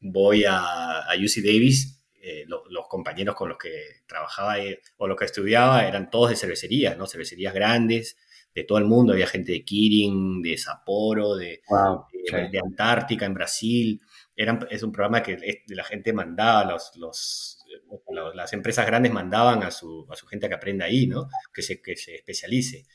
voy 0.00 0.44
a, 0.44 1.00
a 1.02 1.14
UC 1.14 1.42
Davis, 1.44 1.95
eh, 2.28 2.44
lo, 2.48 2.64
los 2.70 2.88
compañeros 2.88 3.36
con 3.36 3.48
los 3.48 3.56
que 3.56 4.02
trabajaba 4.04 4.58
eh, 4.58 4.80
o 4.96 5.06
los 5.06 5.16
que 5.16 5.26
estudiaba 5.26 5.86
eran 5.86 6.10
todos 6.10 6.30
de 6.30 6.36
cervecerías, 6.36 6.98
¿no? 6.98 7.06
Cervecerías 7.06 7.54
grandes, 7.54 8.16
de 8.52 8.64
todo 8.64 8.78
el 8.78 8.84
mundo. 8.84 9.12
Había 9.12 9.28
gente 9.28 9.52
de 9.52 9.64
Kirin, 9.64 10.42
de 10.42 10.58
Sapporo, 10.58 11.36
de, 11.36 11.62
wow, 11.68 12.06
de, 12.12 12.18
sí. 12.28 12.50
de, 12.50 12.58
Antártica, 12.58 13.26
en 13.26 13.34
Brasil. 13.34 14.00
Eran, 14.34 14.66
es 14.70 14.82
un 14.82 14.90
programa 14.90 15.22
que 15.22 15.62
la 15.68 15.84
gente 15.84 16.12
mandaba, 16.12 16.64
los, 16.64 16.96
los, 16.96 17.64
los, 18.10 18.34
las 18.34 18.52
empresas 18.52 18.86
grandes 18.86 19.12
mandaban 19.12 19.62
a 19.62 19.70
su, 19.70 20.04
a 20.10 20.16
su 20.16 20.26
gente 20.26 20.48
que 20.48 20.54
aprenda 20.56 20.86
ahí, 20.86 21.06
¿no? 21.06 21.28
Que 21.54 21.62
se, 21.62 21.80
que 21.80 21.94
se 21.94 22.16
especialice. 22.16 22.86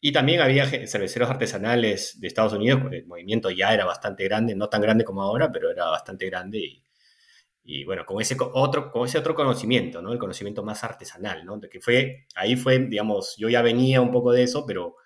Y 0.00 0.12
también 0.12 0.42
había 0.42 0.64
cerveceros 0.86 1.28
artesanales 1.28 2.20
de 2.20 2.28
Estados 2.28 2.52
Unidos, 2.52 2.82
el 2.92 3.04
movimiento 3.06 3.50
ya 3.50 3.74
era 3.74 3.84
bastante 3.84 4.22
grande, 4.22 4.54
no 4.54 4.68
tan 4.68 4.80
grande 4.80 5.02
como 5.02 5.22
ahora, 5.22 5.50
pero 5.50 5.72
era 5.72 5.86
bastante 5.86 6.26
grande 6.26 6.58
y, 6.58 6.84
y 7.72 7.84
bueno, 7.84 8.04
con 8.04 8.20
ese 8.20 8.36
otro, 8.40 8.90
con 8.90 9.06
ese 9.06 9.16
otro 9.16 9.32
conocimiento, 9.32 10.02
¿no? 10.02 10.12
El 10.12 10.18
conocimiento 10.18 10.64
más 10.64 10.82
artesanal, 10.82 11.44
¿no? 11.44 11.60
Que 11.60 11.80
fue, 11.80 12.26
ahí 12.34 12.56
fue, 12.56 12.80
digamos, 12.80 13.36
yo 13.38 13.48
ya 13.48 13.62
venía 13.62 14.00
un 14.00 14.10
poco 14.10 14.32
de 14.32 14.42
eso, 14.42 14.66
pero 14.66 14.96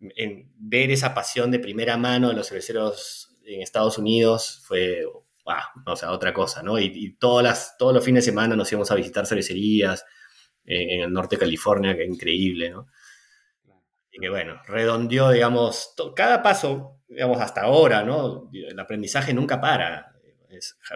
en 0.00 0.50
ver 0.56 0.90
esa 0.90 1.14
pasión 1.14 1.52
de 1.52 1.60
primera 1.60 1.96
mano 1.96 2.30
de 2.30 2.34
los 2.34 2.48
cerveceros 2.48 3.36
en 3.44 3.62
Estados 3.62 3.96
Unidos 3.96 4.64
fue 4.66 5.04
wow, 5.44 5.54
o 5.86 5.94
sea, 5.94 6.10
otra 6.10 6.34
cosa, 6.34 6.64
¿no? 6.64 6.80
Y, 6.80 7.14
todas 7.14 7.44
las, 7.44 7.76
todos 7.78 7.94
los 7.94 8.04
fines 8.04 8.24
de 8.24 8.32
semana 8.32 8.56
nos 8.56 8.72
íbamos 8.72 8.90
a 8.90 8.96
visitar 8.96 9.24
cervecerías 9.24 10.04
en, 10.64 11.02
el 11.02 11.12
norte 11.12 11.36
de 11.36 11.40
California, 11.40 11.94
que 11.94 12.02
es 12.02 12.08
increíble, 12.08 12.70
¿no? 12.70 12.88
Y 14.10 14.18
que 14.18 14.30
bueno, 14.30 14.60
redondeó, 14.66 15.30
digamos, 15.30 15.94
cada 16.16 16.42
paso, 16.42 17.02
digamos, 17.06 17.40
hasta 17.40 17.62
ahora, 17.62 18.02
¿no? 18.02 18.50
El 18.52 18.80
aprendizaje 18.80 19.32
nunca 19.32 19.60
para, 19.60 20.13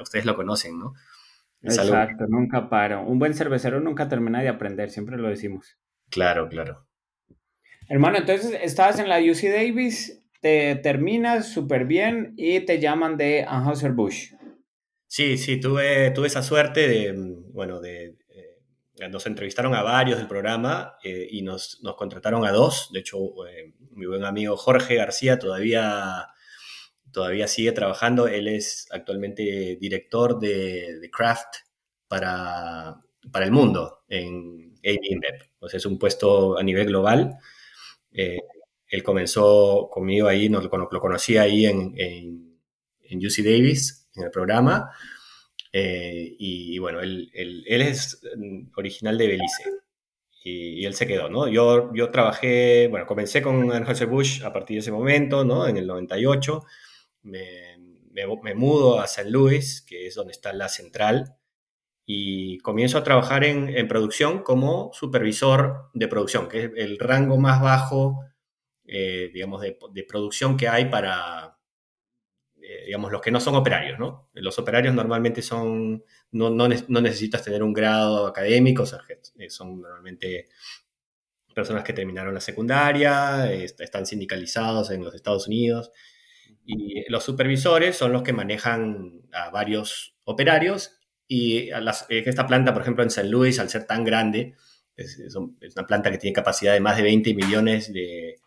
ustedes 0.00 0.24
lo 0.24 0.34
conocen, 0.34 0.78
¿no? 0.78 0.94
Exacto, 1.62 2.26
nunca 2.28 2.68
para. 2.68 3.00
Un 3.00 3.18
buen 3.18 3.34
cervecero 3.34 3.80
nunca 3.80 4.08
termina 4.08 4.40
de 4.40 4.48
aprender, 4.48 4.90
siempre 4.90 5.16
lo 5.16 5.28
decimos. 5.28 5.76
Claro, 6.10 6.48
claro. 6.48 6.86
Hermano, 7.88 8.18
entonces 8.18 8.58
estabas 8.62 8.98
en 8.98 9.08
la 9.08 9.18
UC 9.18 9.50
Davis, 9.50 10.22
te 10.40 10.76
terminas 10.76 11.48
súper 11.48 11.86
bien 11.86 12.34
y 12.36 12.60
te 12.60 12.80
llaman 12.80 13.16
de 13.16 13.44
Anheuser-Busch. 13.46 14.34
Sí, 15.06 15.38
sí, 15.38 15.58
tuve, 15.58 16.10
tuve 16.10 16.26
esa 16.26 16.42
suerte 16.42 16.86
de, 16.86 17.12
mm, 17.14 17.52
bueno, 17.54 17.80
de, 17.80 18.18
eh, 18.28 19.08
nos 19.08 19.26
entrevistaron 19.26 19.74
a 19.74 19.82
varios 19.82 20.18
del 20.18 20.28
programa 20.28 20.96
eh, 21.02 21.26
y 21.30 21.40
nos, 21.40 21.80
nos, 21.82 21.96
contrataron 21.96 22.44
a 22.44 22.52
dos. 22.52 22.90
De 22.92 23.00
hecho, 23.00 23.16
eh, 23.46 23.72
mi 23.92 24.04
buen 24.04 24.24
amigo 24.24 24.56
Jorge 24.56 24.96
García 24.96 25.38
todavía, 25.38 26.26
todavía 27.12 27.48
sigue 27.48 27.72
trabajando. 27.72 28.28
Él 28.28 28.48
es 28.48 28.86
actualmente 28.90 29.76
director 29.80 30.38
de, 30.38 30.98
de 31.00 31.10
Craft 31.10 31.56
para, 32.08 32.96
para 33.30 33.44
el 33.44 33.52
mundo 33.52 34.04
en 34.08 34.74
AB 34.84 35.20
O 35.60 35.68
sea, 35.68 35.78
es 35.78 35.86
un 35.86 35.98
puesto 35.98 36.58
a 36.58 36.62
nivel 36.62 36.86
global. 36.86 37.36
él 38.12 39.02
comenzó 39.02 39.88
conmigo 39.90 40.28
ahí, 40.28 40.48
lo, 40.48 40.60
lo 40.60 41.00
conocí 41.00 41.36
ahí 41.36 41.66
en, 41.66 41.94
en, 41.96 42.58
en 43.04 43.18
UC 43.18 43.38
Davis 43.44 44.08
en 44.14 44.24
el 44.24 44.30
programa. 44.30 44.90
Eh, 45.72 46.34
y, 46.38 46.78
bueno, 46.78 47.00
él, 47.00 47.30
él, 47.34 47.82
es 47.82 48.20
mm, 48.36 48.70
original 48.76 49.18
de 49.18 49.26
Belice 49.28 49.64
y, 50.42 50.86
él 50.86 50.94
se 50.94 51.06
quedó, 51.06 51.28
¿no? 51.28 51.48
Yo, 51.48 51.92
yo 51.94 52.10
trabajé, 52.10 52.88
bueno, 52.88 53.06
comencé 53.06 53.42
con 53.42 53.70
Anheuser-Busch 53.70 54.44
a 54.44 54.52
partir 54.52 54.76
de 54.76 54.80
ese 54.80 54.92
momento, 54.92 55.44
¿no? 55.44 55.66
En 55.66 55.76
el 55.76 55.86
98. 55.86 56.64
Me, 57.28 57.78
me, 58.42 58.54
mudo 58.54 59.00
a 59.00 59.06
San 59.06 59.30
Luis, 59.30 59.82
que 59.82 60.06
es 60.06 60.14
donde 60.14 60.32
está 60.32 60.52
la 60.52 60.68
central, 60.68 61.36
y 62.04 62.58
comienzo 62.58 62.98
a 62.98 63.04
trabajar 63.04 63.44
en, 63.44 63.68
en 63.68 63.86
producción 63.86 64.42
como 64.42 64.90
supervisor 64.92 65.90
de 65.94 66.08
producción, 66.08 66.48
que 66.48 66.64
es 66.64 66.70
el 66.76 66.98
rango 66.98 67.38
más 67.38 67.60
bajo, 67.60 68.24
eh, 68.86 69.30
digamos, 69.32 69.60
de, 69.60 69.78
de 69.92 70.04
producción 70.04 70.56
que 70.56 70.68
hay 70.68 70.86
para, 70.86 71.58
eh, 72.56 72.84
digamos, 72.86 73.12
los 73.12 73.20
que 73.20 73.30
no 73.30 73.40
son 73.40 73.54
operarios, 73.54 73.98
¿no? 73.98 74.30
Los 74.34 74.58
operarios 74.58 74.94
normalmente 74.94 75.42
son, 75.42 76.04
no, 76.32 76.50
no, 76.50 76.68
no 76.88 77.00
necesitas 77.00 77.42
tener 77.42 77.62
un 77.62 77.72
grado 77.72 78.26
académico, 78.26 78.82
o 78.82 78.86
sea, 78.86 79.00
eh, 79.38 79.50
son 79.50 79.80
normalmente 79.80 80.48
personas 81.54 81.82
que 81.82 81.92
terminaron 81.92 82.34
la 82.34 82.40
secundaria, 82.40 83.52
están 83.52 84.06
sindicalizados 84.06 84.90
en 84.90 85.02
los 85.02 85.14
Estados 85.14 85.48
Unidos, 85.48 85.90
y 86.68 87.10
los 87.10 87.24
supervisores 87.24 87.96
son 87.96 88.12
los 88.12 88.22
que 88.22 88.34
manejan 88.34 89.22
a 89.32 89.50
varios 89.50 90.14
operarios, 90.24 90.98
y 91.26 91.70
a 91.70 91.80
las, 91.80 92.06
eh, 92.08 92.22
esta 92.24 92.46
planta, 92.46 92.72
por 92.72 92.82
ejemplo, 92.82 93.02
en 93.02 93.10
San 93.10 93.30
Luis, 93.30 93.58
al 93.58 93.68
ser 93.68 93.86
tan 93.86 94.04
grande, 94.04 94.54
es, 94.96 95.18
es, 95.18 95.34
una 95.36 95.86
planta 95.86 96.10
que 96.10 96.18
tiene 96.18 96.34
capacidad 96.34 96.72
de 96.72 96.80
más 96.80 96.96
de 96.96 97.02
20 97.02 97.34
millones 97.34 97.92
de, 97.92 98.40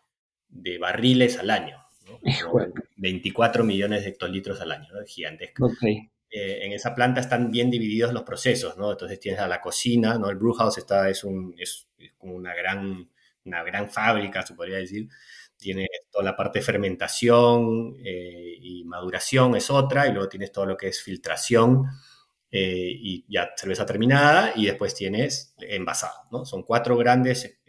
de 0.50 0.78
barriles 0.78 1.38
al 1.38 1.50
año. 1.50 1.78
24 2.98 3.64
millones 3.64 4.04
de 4.04 4.10
hectolitros 4.10 4.62
al 4.62 4.72
año, 4.72 4.88
¿no? 4.94 5.06
gigantesco. 5.06 5.72
Eh, 6.34 6.66
en 6.66 6.72
esa 6.72 6.96
planta 6.96 7.20
están 7.20 7.52
bien 7.52 7.70
divididos 7.70 8.14
los 8.14 8.24
procesos, 8.24 8.78
¿no? 8.78 8.92
Entonces 8.92 9.20
tienes 9.20 9.42
a 9.42 9.50
la 9.50 9.60
cocina, 9.60 10.18
¿no? 10.18 10.30
El 10.30 10.38
brew 10.38 10.54
house 10.54 10.78
está, 10.78 11.10
es, 11.10 11.26
un, 11.26 11.54
es, 11.58 11.88
como 12.18 12.36
una 12.36 12.56
gran, 12.56 13.10
una 13.44 13.64
gran 13.64 13.90
fábrica, 13.90 14.42
se 14.42 14.54
podría 14.54 14.78
decir. 14.78 15.10
Tiene 15.62 15.88
toda 16.10 16.26
la 16.26 16.36
parte 16.36 16.60
de 16.60 16.66
fermentación 16.66 17.96
eh, 18.04 18.56
y 18.60 18.84
maduración 18.86 19.56
es 19.56 19.70
otra, 19.70 20.08
y 20.08 20.12
luego 20.12 20.28
tienes 20.28 20.52
todo 20.52 20.66
lo 20.66 20.76
que 20.76 20.88
es 20.88 21.02
filtración 21.02 21.86
eh, 22.50 22.90
y 22.92 23.26
ya 23.30 23.52
cerveza 23.56 23.86
terminada, 23.86 24.54
y 24.56 24.66
después 24.66 24.96
tienes 24.96 25.56
envasado, 25.60 26.24
¿no? 26.32 26.46
Son 26.46 26.64
cuatro 26.64 26.98
grandes 26.98 27.60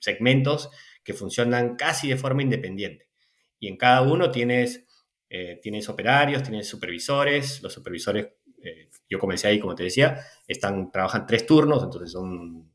segmentos 0.00 0.70
que 1.08 1.14
funcionan 1.14 1.76
casi 1.76 2.08
de 2.10 2.18
forma 2.18 2.42
independiente. 2.42 3.08
Y 3.58 3.68
en 3.68 3.76
cada 3.76 4.02
uno 4.02 4.30
tienes, 4.30 4.86
eh, 5.30 5.58
tienes 5.62 5.88
operarios, 5.88 6.42
tienes 6.42 6.68
supervisores, 6.68 7.62
los 7.62 7.72
supervisores, 7.72 8.28
eh, 8.62 8.90
yo 9.08 9.18
comencé 9.18 9.48
ahí, 9.48 9.58
como 9.58 9.74
te 9.74 9.84
decía, 9.84 10.20
están, 10.46 10.90
trabajan 10.90 11.26
tres 11.26 11.46
turnos, 11.46 11.82
entonces 11.82 12.12
son 12.12 12.70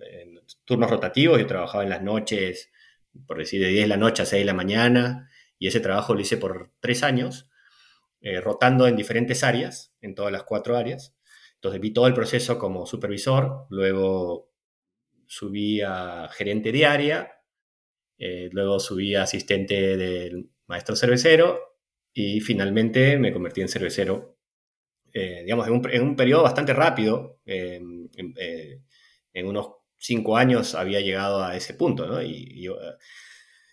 eh, 0.00 0.34
turnos 0.64 0.90
rotativos, 0.90 1.38
yo 1.38 1.46
trabajaba 1.46 1.84
en 1.84 1.90
las 1.90 2.02
noches, 2.02 2.70
por 3.26 3.38
decir, 3.38 3.60
de 3.62 3.68
10 3.68 3.82
de 3.82 3.88
la 3.88 3.96
noche 3.96 4.22
a 4.22 4.26
6 4.26 4.40
de 4.40 4.46
la 4.46 4.54
mañana, 4.54 5.30
y 5.58 5.68
ese 5.68 5.80
trabajo 5.80 6.14
lo 6.14 6.20
hice 6.20 6.36
por 6.36 6.72
tres 6.80 7.02
años, 7.02 7.48
rotando 8.42 8.88
en 8.88 8.96
diferentes 8.96 9.44
áreas, 9.44 9.94
en 10.00 10.16
todas 10.16 10.32
las 10.32 10.42
cuatro 10.42 10.76
áreas. 10.76 11.16
Entonces 11.56 11.80
vi 11.80 11.92
todo 11.92 12.06
el 12.06 12.14
proceso 12.14 12.58
como 12.58 12.86
supervisor, 12.86 13.66
luego 13.70 14.50
subí 15.26 15.80
a 15.80 16.28
gerente 16.32 16.70
de 16.72 16.86
área, 16.86 17.42
eh, 18.18 18.48
luego 18.52 18.78
subí 18.78 19.14
a 19.14 19.22
asistente 19.22 19.96
del 19.96 20.50
maestro 20.66 20.96
cervecero 20.96 21.78
y 22.12 22.40
finalmente 22.40 23.18
me 23.18 23.32
convertí 23.32 23.60
en 23.60 23.68
cervecero, 23.68 24.38
eh, 25.12 25.42
digamos, 25.44 25.66
en 25.66 25.72
un, 25.74 25.90
en 25.90 26.02
un, 26.02 26.16
periodo 26.16 26.42
bastante 26.44 26.72
rápido. 26.72 27.40
Eh, 27.44 27.80
en 29.32 29.46
unos 29.46 29.68
cinco 29.98 30.36
años 30.36 30.74
había 30.74 31.00
llegado 31.00 31.44
a 31.44 31.56
ese 31.56 31.74
punto, 31.74 32.06
¿no? 32.06 32.22
Y, 32.22 32.68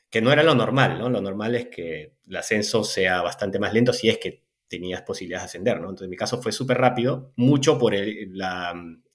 que 0.10 0.22
no 0.22 0.32
era 0.32 0.44
lo 0.44 0.54
normal, 0.54 1.00
¿no? 1.00 1.10
Lo 1.10 1.22
normal 1.22 1.56
es 1.56 1.70
que 1.70 2.14
el 2.28 2.36
ascenso 2.36 2.84
sea 2.84 3.24
bastante 3.24 3.58
más 3.58 3.74
lento 3.74 3.94
si 3.94 4.10
es 4.10 4.20
que 4.20 4.44
tenías 4.68 5.02
posibilidades 5.02 5.44
de 5.44 5.46
ascender, 5.46 5.78
¿no? 5.78 5.90
Entonces, 5.90 6.06
en 6.06 6.12
mi 6.12 6.18
caso 6.18 6.42
fue 6.42 6.52
súper 6.52 6.78
rápido, 6.78 7.34
mucho 7.36 7.80
por 7.80 7.96
la, 7.96 8.74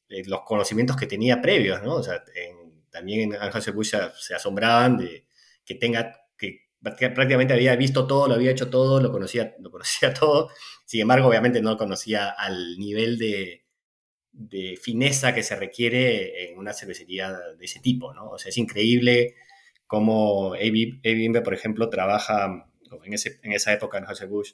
los 0.08 0.40
conocimientos 0.42 0.96
que 0.96 1.06
tenía 1.06 1.40
previos, 1.40 1.82
¿no? 1.82 1.94
O 1.96 2.02
sea, 2.02 2.24
en, 2.34 2.84
también 2.90 3.32
en 3.32 3.40
Ángel 3.40 3.62
se 4.14 4.34
asombraban 4.34 4.96
de 4.96 5.24
que 5.64 5.76
tenga, 5.76 6.12
que 6.36 6.68
prácticamente 6.80 7.54
había 7.54 7.76
visto 7.76 8.06
todo, 8.06 8.26
lo 8.26 8.34
había 8.34 8.50
hecho 8.50 8.70
todo, 8.70 9.00
lo 9.00 9.12
conocía, 9.12 9.54
lo 9.60 9.70
conocía 9.70 10.12
todo. 10.14 10.50
Sin 10.84 11.02
embargo, 11.02 11.28
obviamente 11.28 11.60
no 11.60 11.70
lo 11.70 11.76
conocía 11.76 12.30
al 12.30 12.76
nivel 12.78 13.18
de, 13.18 13.67
de 14.38 14.78
fineza 14.80 15.34
que 15.34 15.42
se 15.42 15.56
requiere 15.56 16.50
en 16.50 16.58
una 16.58 16.72
cervecería 16.72 17.36
de 17.58 17.64
ese 17.64 17.80
tipo, 17.80 18.14
¿no? 18.14 18.30
O 18.30 18.38
sea, 18.38 18.50
es 18.50 18.56
increíble 18.56 19.34
cómo 19.86 20.54
AB 20.54 21.42
por 21.42 21.54
ejemplo, 21.54 21.90
trabaja 21.90 22.66
en, 23.04 23.12
ese, 23.12 23.40
en 23.42 23.52
esa 23.52 23.72
época 23.72 23.98
en 23.98 24.04
José 24.04 24.26
Bush. 24.26 24.52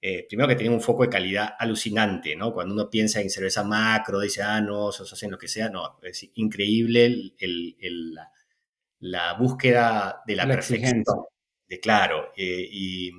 Eh, 0.00 0.26
primero 0.28 0.48
que 0.48 0.56
tiene 0.56 0.74
un 0.74 0.80
foco 0.80 1.02
de 1.02 1.08
calidad 1.08 1.54
alucinante, 1.58 2.36
¿no? 2.36 2.52
Cuando 2.52 2.74
uno 2.74 2.90
piensa 2.90 3.20
en 3.20 3.30
cerveza 3.30 3.64
macro, 3.64 4.20
dice, 4.20 4.42
ah, 4.42 4.60
no, 4.60 4.92
se 4.92 5.02
hacen 5.02 5.30
lo 5.30 5.38
que 5.38 5.48
sea, 5.48 5.70
no, 5.70 5.98
es 6.02 6.30
increíble 6.34 7.32
el, 7.38 8.14
la, 9.00 9.32
búsqueda 9.34 10.22
de 10.26 10.36
la, 10.36 10.46
perfección, 10.46 11.02
de 11.66 11.80
claro, 11.80 12.30
eh, 12.36 12.68
y, 12.70 13.10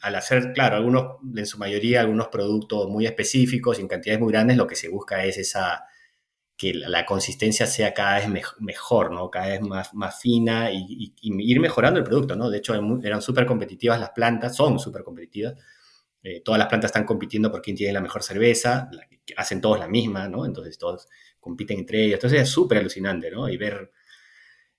al 0.00 0.14
hacer, 0.14 0.52
claro, 0.52 0.76
algunos, 0.76 1.16
en 1.36 1.46
su 1.46 1.58
mayoría, 1.58 2.00
algunos 2.00 2.28
productos 2.28 2.88
muy 2.88 3.06
específicos 3.06 3.78
y 3.78 3.82
en 3.82 3.88
cantidades 3.88 4.20
muy 4.20 4.32
grandes, 4.32 4.56
lo 4.56 4.66
que 4.66 4.76
se 4.76 4.88
busca 4.88 5.24
es 5.24 5.38
esa, 5.38 5.84
que 6.56 6.72
la, 6.74 7.04
consistencia 7.04 7.66
sea 7.66 7.92
cada 7.92 8.18
vez 8.18 8.28
mejor, 8.60 9.12
¿no? 9.12 9.30
Cada 9.30 9.48
vez 9.48 9.60
más, 9.60 9.92
más 9.94 10.18
fina 10.20 10.70
y, 10.72 11.14
ir 11.20 11.60
mejorando 11.60 11.98
el 12.00 12.04
producto, 12.04 12.34
¿no? 12.34 12.48
De 12.48 12.58
hecho, 12.58 12.74
eran 13.02 13.22
súper 13.22 13.46
competitivas 13.46 14.00
las 14.00 14.10
plantas, 14.10 14.56
son 14.56 14.78
súper 14.78 15.02
competitivas. 15.04 15.54
Eh, 16.22 16.40
todas 16.40 16.58
las 16.58 16.68
plantas 16.68 16.88
están 16.88 17.04
compitiendo 17.04 17.50
por 17.50 17.62
quién 17.62 17.76
tiene 17.76 17.92
la 17.92 18.00
mejor 18.00 18.22
cerveza, 18.22 18.90
hacen 19.36 19.60
todos 19.60 19.78
la 19.78 19.88
misma, 19.88 20.28
¿no? 20.28 20.46
Entonces 20.46 20.78
todos 20.78 21.08
compiten 21.38 21.80
entre 21.80 22.04
ellos. 22.04 22.14
Entonces 22.14 22.42
es 22.42 22.48
súper 22.48 22.78
alucinante, 22.78 23.30
¿no? 23.30 23.48
Y 23.48 23.56
ver, 23.56 23.92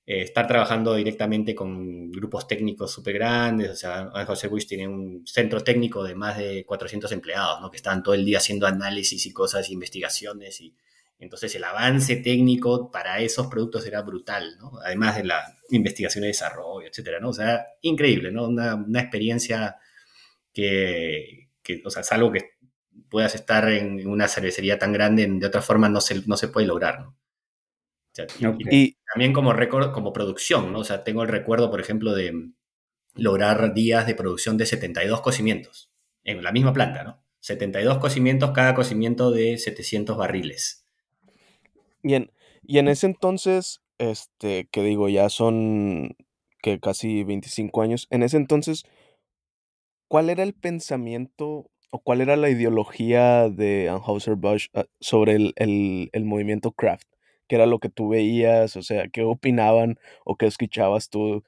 eh, 0.07 0.21
estar 0.21 0.47
trabajando 0.47 0.95
directamente 0.95 1.53
con 1.53 2.09
grupos 2.13 2.47
técnicos 2.47 2.93
súper 2.93 3.15
grandes, 3.15 3.69
o 3.71 3.75
sea, 3.75 4.09
José 4.25 4.47
Bush 4.47 4.65
tiene 4.65 4.87
un 4.87 5.27
centro 5.27 5.61
técnico 5.61 6.01
de 6.01 6.15
más 6.15 6.37
de 6.37 6.63
400 6.65 7.11
empleados, 7.11 7.59
¿no? 7.59 7.69
Que 7.69 7.75
están 7.75 8.01
todo 8.01 8.15
el 8.15 8.23
día 8.23 8.37
haciendo 8.37 8.67
análisis 8.67 9.25
y 9.25 9.33
cosas, 9.33 9.69
investigaciones 9.69 10.61
y 10.61 10.73
entonces 11.19 11.53
el 11.55 11.63
avance 11.65 12.15
técnico 12.17 12.89
para 12.89 13.19
esos 13.19 13.47
productos 13.47 13.85
era 13.85 14.01
brutal, 14.01 14.57
¿no? 14.59 14.79
Además 14.85 15.17
de 15.17 15.25
la 15.25 15.43
investigación 15.71 16.23
y 16.23 16.27
desarrollo, 16.27 16.87
etcétera, 16.87 17.19
¿no? 17.19 17.29
O 17.29 17.33
sea, 17.33 17.65
increíble, 17.81 18.31
¿no? 18.31 18.47
Una, 18.47 18.75
una 18.75 19.01
experiencia 19.01 19.75
que, 20.53 21.49
que, 21.61 21.81
o 21.85 21.89
sea, 21.89 22.01
es 22.03 22.11
algo 22.13 22.31
que 22.31 22.51
puedas 23.09 23.35
estar 23.35 23.69
en 23.69 24.07
una 24.07 24.29
cervecería 24.29 24.79
tan 24.79 24.93
grande, 24.93 25.27
de 25.27 25.45
otra 25.47 25.61
forma 25.61 25.89
no 25.89 25.99
se, 25.99 26.23
no 26.27 26.37
se 26.37 26.47
puede 26.47 26.67
lograr, 26.67 27.01
¿no? 27.01 27.17
Y, 28.71 28.97
también 29.13 29.33
como 29.33 29.53
récord, 29.53 29.91
como 29.91 30.13
producción, 30.13 30.71
¿no? 30.71 30.79
O 30.79 30.83
sea, 30.83 31.03
tengo 31.03 31.23
el 31.23 31.29
recuerdo, 31.29 31.69
por 31.69 31.79
ejemplo, 31.79 32.13
de 32.13 32.51
lograr 33.15 33.73
días 33.73 34.07
de 34.07 34.15
producción 34.15 34.57
de 34.57 34.65
72 34.65 35.21
cocimientos 35.21 35.91
en 36.23 36.43
la 36.43 36.51
misma 36.51 36.73
planta, 36.73 37.03
¿no? 37.03 37.23
72 37.39 37.99
cocimientos, 37.99 38.51
cada 38.51 38.75
cocimiento 38.75 39.31
de 39.31 39.57
700 39.57 40.17
barriles. 40.17 40.85
Y 42.03 42.15
en, 42.15 42.31
y 42.63 42.79
en 42.79 42.87
ese 42.87 43.07
entonces, 43.07 43.81
este, 43.97 44.67
que 44.71 44.83
digo, 44.83 45.09
ya 45.09 45.29
son 45.29 46.15
que 46.61 46.79
casi 46.79 47.23
25 47.23 47.81
años, 47.81 48.07
en 48.09 48.23
ese 48.23 48.37
entonces, 48.37 48.83
¿cuál 50.07 50.29
era 50.29 50.43
el 50.43 50.53
pensamiento 50.53 51.69
o 51.91 51.99
cuál 51.99 52.21
era 52.21 52.35
la 52.35 52.49
ideología 52.49 53.49
de 53.49 53.89
Anheuser-Busch 53.89 54.69
ah, 54.73 54.85
sobre 54.99 55.35
el, 55.35 55.53
el, 55.55 56.09
el 56.11 56.25
movimiento 56.25 56.71
craft? 56.71 57.07
¿Qué 57.47 57.55
era 57.55 57.65
lo 57.65 57.79
que 57.79 57.89
tú 57.89 58.09
veías? 58.09 58.75
O 58.77 58.81
sea, 58.83 59.07
¿qué 59.09 59.23
opinaban 59.23 59.99
o 60.25 60.35
qué 60.37 60.45
escuchabas 60.47 61.09
tú 61.09 61.43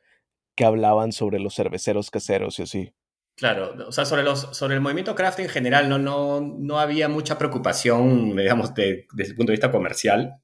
que 0.55 0.65
hablaban 0.65 1.11
sobre 1.13 1.39
los 1.39 1.55
cerveceros 1.55 2.11
caseros 2.11 2.59
y 2.59 2.63
así? 2.63 2.93
Claro, 3.35 3.73
o 3.87 3.91
sea, 3.93 4.03
sobre, 4.05 4.23
los, 4.23 4.41
sobre 4.57 4.75
el 4.75 4.81
movimiento 4.81 5.15
craft 5.15 5.39
en 5.39 5.49
general 5.49 5.87
no, 5.87 5.97
no, 5.97 6.41
no 6.41 6.79
había 6.79 7.07
mucha 7.07 7.37
preocupación, 7.37 8.35
digamos, 8.35 8.73
de- 8.73 9.07
desde 9.13 9.31
el 9.31 9.37
punto 9.37 9.51
de 9.51 9.55
vista 9.55 9.71
comercial. 9.71 10.41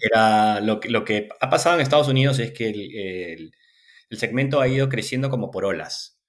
Era 0.00 0.60
lo 0.60 0.80
que, 0.80 0.88
lo 0.90 1.04
que 1.04 1.28
ha 1.40 1.48
pasado 1.50 1.76
en 1.76 1.80
Estados 1.82 2.08
Unidos 2.08 2.38
es 2.38 2.52
que 2.52 2.68
el, 2.70 2.96
el- 2.96 3.52
el 4.10 4.18
segmento 4.18 4.60
ha 4.60 4.68
ido 4.68 4.88
creciendo 4.88 5.30
como 5.30 5.50
por 5.50 5.64
olas. 5.64 6.20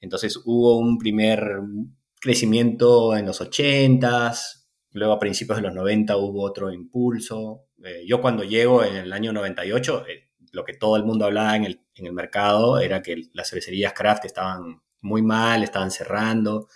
Entonces 0.00 0.40
hubo 0.46 0.78
un 0.78 0.98
primer 0.98 1.42
crecimiento 2.20 3.16
en 3.16 3.26
los 3.26 3.40
80s, 3.40 4.68
luego 4.92 5.14
a 5.14 5.18
principios 5.20 5.58
de 5.58 5.62
los 5.64 5.74
90 5.74 6.16
hubo 6.16 6.42
otro 6.44 6.72
impulso. 6.72 7.67
Eh, 7.84 8.04
yo 8.06 8.20
cuando 8.20 8.44
llego 8.44 8.84
en 8.84 8.96
el 8.96 9.12
año 9.12 9.32
98, 9.32 10.04
eh, 10.08 10.28
lo 10.52 10.64
que 10.64 10.74
todo 10.74 10.96
el 10.96 11.04
mundo 11.04 11.26
hablaba 11.26 11.56
en 11.56 11.64
el, 11.64 11.80
en 11.94 12.06
el 12.06 12.12
mercado 12.12 12.78
era 12.80 13.02
que 13.02 13.24
las 13.32 13.48
cervecerías 13.50 13.92
craft 13.92 14.24
estaban 14.24 14.80
muy 15.02 15.22
mal, 15.22 15.62
estaban 15.62 15.90
cerrando, 15.90 16.68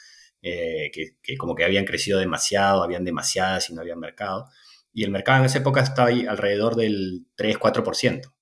eh, 0.42 0.90
que, 0.92 1.16
que 1.22 1.36
como 1.36 1.54
que 1.54 1.64
habían 1.64 1.84
crecido 1.84 2.18
demasiado, 2.18 2.82
habían 2.82 3.04
demasiadas 3.04 3.70
y 3.70 3.74
no 3.74 3.80
había 3.80 3.96
mercado. 3.96 4.48
Y 4.92 5.04
el 5.04 5.10
mercado 5.10 5.40
en 5.40 5.46
esa 5.46 5.58
época 5.58 5.80
estaba 5.80 6.08
ahí 6.08 6.26
alrededor 6.26 6.76
del 6.76 7.26
3-4% 7.34 8.32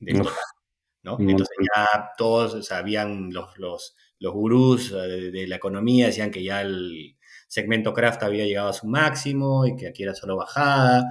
del 0.00 0.18
total. 0.18 0.34
¿no? 1.02 1.18
Entonces 1.20 1.56
ya 1.76 2.10
todos 2.16 2.66
sabían, 2.66 3.30
los, 3.32 3.56
los, 3.58 3.96
los 4.18 4.32
gurús 4.32 4.92
de, 4.92 5.30
de 5.30 5.46
la 5.46 5.56
economía 5.56 6.06
decían 6.06 6.30
que 6.30 6.42
ya 6.44 6.60
el 6.62 7.16
segmento 7.48 7.94
craft 7.94 8.22
había 8.24 8.44
llegado 8.44 8.68
a 8.68 8.72
su 8.72 8.86
máximo 8.86 9.66
y 9.66 9.76
que 9.76 9.88
aquí 9.88 10.02
era 10.02 10.14
solo 10.14 10.36
bajada. 10.36 11.04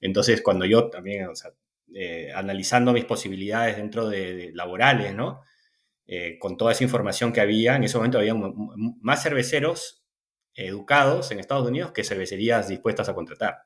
Entonces 0.00 0.42
cuando 0.42 0.64
yo 0.66 0.90
también, 0.90 1.26
o 1.28 1.34
sea, 1.34 1.52
eh, 1.94 2.30
analizando 2.34 2.92
mis 2.92 3.04
posibilidades 3.04 3.76
dentro 3.76 4.08
de, 4.08 4.34
de 4.34 4.52
laborales, 4.54 5.14
¿no? 5.14 5.42
Eh, 6.06 6.38
con 6.38 6.56
toda 6.56 6.72
esa 6.72 6.84
información 6.84 7.32
que 7.32 7.40
había, 7.40 7.76
en 7.76 7.84
ese 7.84 7.96
momento 7.98 8.18
había 8.18 8.34
más 8.34 9.22
cerveceros 9.22 10.04
educados 10.54 11.30
en 11.30 11.40
Estados 11.40 11.68
Unidos 11.68 11.92
que 11.92 12.04
cervecerías 12.04 12.68
dispuestas 12.68 13.08
a 13.08 13.14
contratar. 13.14 13.56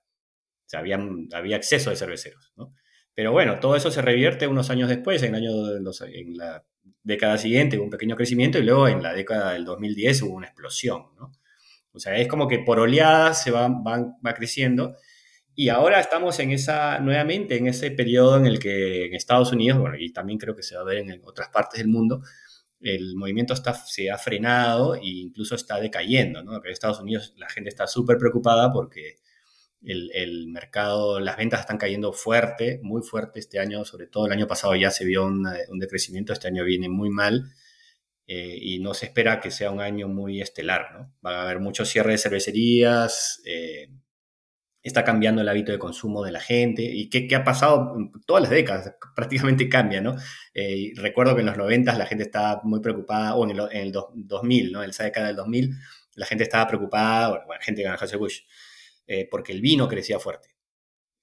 O 0.66 0.68
sea, 0.68 0.80
había, 0.80 0.98
había 1.34 1.56
exceso 1.56 1.90
de 1.90 1.96
cerveceros, 1.96 2.52
¿no? 2.56 2.74
Pero 3.14 3.32
bueno, 3.32 3.60
todo 3.60 3.76
eso 3.76 3.90
se 3.90 4.00
revierte 4.02 4.46
unos 4.46 4.70
años 4.70 4.88
después, 4.88 5.22
en, 5.22 5.34
el 5.34 5.42
año 5.42 5.64
de 5.66 5.80
los- 5.82 6.00
en 6.02 6.36
la 6.36 6.64
década 7.02 7.36
siguiente 7.38 7.76
hubo 7.76 7.84
un 7.84 7.90
pequeño 7.90 8.16
crecimiento 8.16 8.58
y 8.58 8.62
luego 8.62 8.88
en 8.88 9.02
la 9.02 9.12
década 9.12 9.52
del 9.52 9.64
2010 9.64 10.22
hubo 10.22 10.34
una 10.34 10.46
explosión, 10.46 11.06
¿no? 11.18 11.32
O 11.92 11.98
sea, 12.00 12.16
es 12.16 12.28
como 12.28 12.48
que 12.48 12.58
por 12.60 12.80
oleadas 12.80 13.42
se 13.42 13.50
va, 13.50 13.68
va, 13.68 14.06
va 14.24 14.34
creciendo 14.34 14.96
y 15.54 15.68
ahora 15.68 16.00
estamos 16.00 16.38
en 16.40 16.52
esa, 16.52 16.98
nuevamente 17.00 17.56
en 17.56 17.66
ese 17.66 17.90
periodo 17.90 18.36
en 18.38 18.46
el 18.46 18.58
que 18.58 19.06
en 19.06 19.14
Estados 19.14 19.52
Unidos, 19.52 19.78
bueno, 19.78 19.96
y 19.98 20.12
también 20.12 20.38
creo 20.38 20.56
que 20.56 20.62
se 20.62 20.76
va 20.76 20.82
a 20.82 20.84
ver 20.84 20.98
en 20.98 21.20
otras 21.24 21.48
partes 21.50 21.78
del 21.78 21.88
mundo, 21.88 22.22
el 22.80 23.14
movimiento 23.16 23.54
está, 23.54 23.74
se 23.74 24.10
ha 24.10 24.18
frenado 24.18 24.96
e 24.96 25.06
incluso 25.06 25.54
está 25.54 25.80
decayendo, 25.80 26.42
¿no? 26.42 26.56
En 26.56 26.70
Estados 26.70 27.00
Unidos 27.00 27.34
la 27.36 27.48
gente 27.48 27.70
está 27.70 27.86
súper 27.86 28.18
preocupada 28.18 28.72
porque 28.72 29.18
el, 29.82 30.10
el, 30.14 30.48
mercado, 30.48 31.20
las 31.20 31.36
ventas 31.36 31.60
están 31.60 31.78
cayendo 31.78 32.12
fuerte, 32.12 32.80
muy 32.82 33.02
fuerte 33.02 33.40
este 33.40 33.58
año, 33.58 33.84
sobre 33.84 34.06
todo 34.06 34.26
el 34.26 34.32
año 34.32 34.46
pasado 34.46 34.74
ya 34.74 34.90
se 34.90 35.04
vio 35.04 35.26
una, 35.26 35.56
un 35.68 35.78
decrecimiento, 35.78 36.32
este 36.32 36.48
año 36.48 36.64
viene 36.64 36.88
muy 36.88 37.10
mal 37.10 37.52
eh, 38.26 38.58
y 38.60 38.78
no 38.78 38.94
se 38.94 39.06
espera 39.06 39.40
que 39.40 39.50
sea 39.50 39.70
un 39.70 39.80
año 39.80 40.08
muy 40.08 40.40
estelar, 40.40 40.92
¿no? 40.92 41.14
Va 41.24 41.40
a 41.40 41.42
haber 41.42 41.60
mucho 41.60 41.84
cierre 41.84 42.12
de 42.12 42.18
cervecerías, 42.18 43.42
eh, 43.44 43.88
está 44.82 45.04
cambiando 45.04 45.42
el 45.42 45.48
hábito 45.48 45.72
de 45.72 45.78
consumo 45.78 46.24
de 46.24 46.32
la 46.32 46.40
gente 46.40 46.82
y 46.82 47.08
qué, 47.08 47.34
ha 47.36 47.44
pasado 47.44 47.96
todas 48.26 48.42
las 48.42 48.50
décadas, 48.50 48.94
prácticamente 49.14 49.68
cambia, 49.68 50.00
¿no? 50.00 50.16
Eh, 50.54 50.92
recuerdo 50.96 51.34
que 51.34 51.40
en 51.40 51.46
los 51.46 51.56
90 51.56 51.96
la 51.96 52.06
gente 52.06 52.24
estaba 52.24 52.60
muy 52.64 52.80
preocupada, 52.80 53.34
o 53.36 53.44
en 53.44 53.50
el, 53.52 53.60
en 53.70 53.80
el 53.82 53.92
2000, 53.92 54.72
¿no? 54.72 54.82
En 54.82 54.90
esa 54.90 55.04
década 55.04 55.28
del 55.28 55.36
2000, 55.36 55.70
la 56.16 56.26
gente 56.26 56.44
estaba 56.44 56.66
preocupada, 56.66 57.28
bueno, 57.28 57.60
gente 57.60 57.82
que 57.82 57.88
ganó 57.88 58.18
Bush, 58.18 58.40
eh, 59.06 59.28
porque 59.30 59.52
el 59.52 59.60
vino 59.60 59.88
crecía 59.88 60.18
fuerte. 60.18 60.48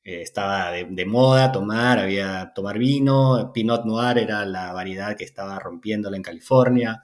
Eh, 0.04 0.22
estaba 0.22 0.72
de, 0.72 1.06
moda 1.06 1.52
tomar, 1.52 2.00
había 2.00 2.54
tomar 2.56 2.78
vino, 2.78 3.52
Pinot 3.54 3.86
Noir 3.86 4.18
era 4.20 4.46
la 4.46 4.72
variedad 4.74 5.16
que 5.18 5.26
estaba 5.26 5.60
rompiéndola 5.60 6.16
en 6.18 6.24
California 6.24 7.04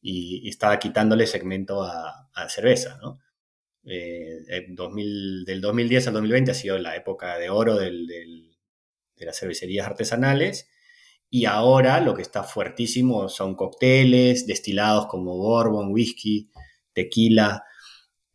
y, 0.00 0.42
y 0.44 0.48
estaba 0.48 0.78
quitándole 0.78 1.26
segmento 1.26 1.82
a, 1.82 2.28
a 2.32 2.48
cerveza, 2.48 2.98
¿no? 3.02 3.18
Eh, 3.90 4.66
2000, 4.68 5.44
del 5.44 5.60
2010 5.60 6.08
al 6.08 6.12
2020 6.14 6.50
ha 6.50 6.54
sido 6.54 6.78
la 6.78 6.96
época 6.96 7.38
de 7.38 7.50
oro 7.50 7.76
del, 7.76 8.06
del, 8.06 8.56
de 9.16 9.26
las 9.26 9.38
cervecerías 9.38 9.86
artesanales 9.86 10.68
y 11.30 11.44
ahora 11.44 12.00
lo 12.00 12.14
que 12.14 12.22
está 12.22 12.42
fuertísimo 12.42 13.28
son 13.28 13.54
cócteles, 13.54 14.46
destilados 14.46 15.06
como 15.06 15.36
bourbon, 15.36 15.92
whisky, 15.92 16.50
tequila. 16.92 17.64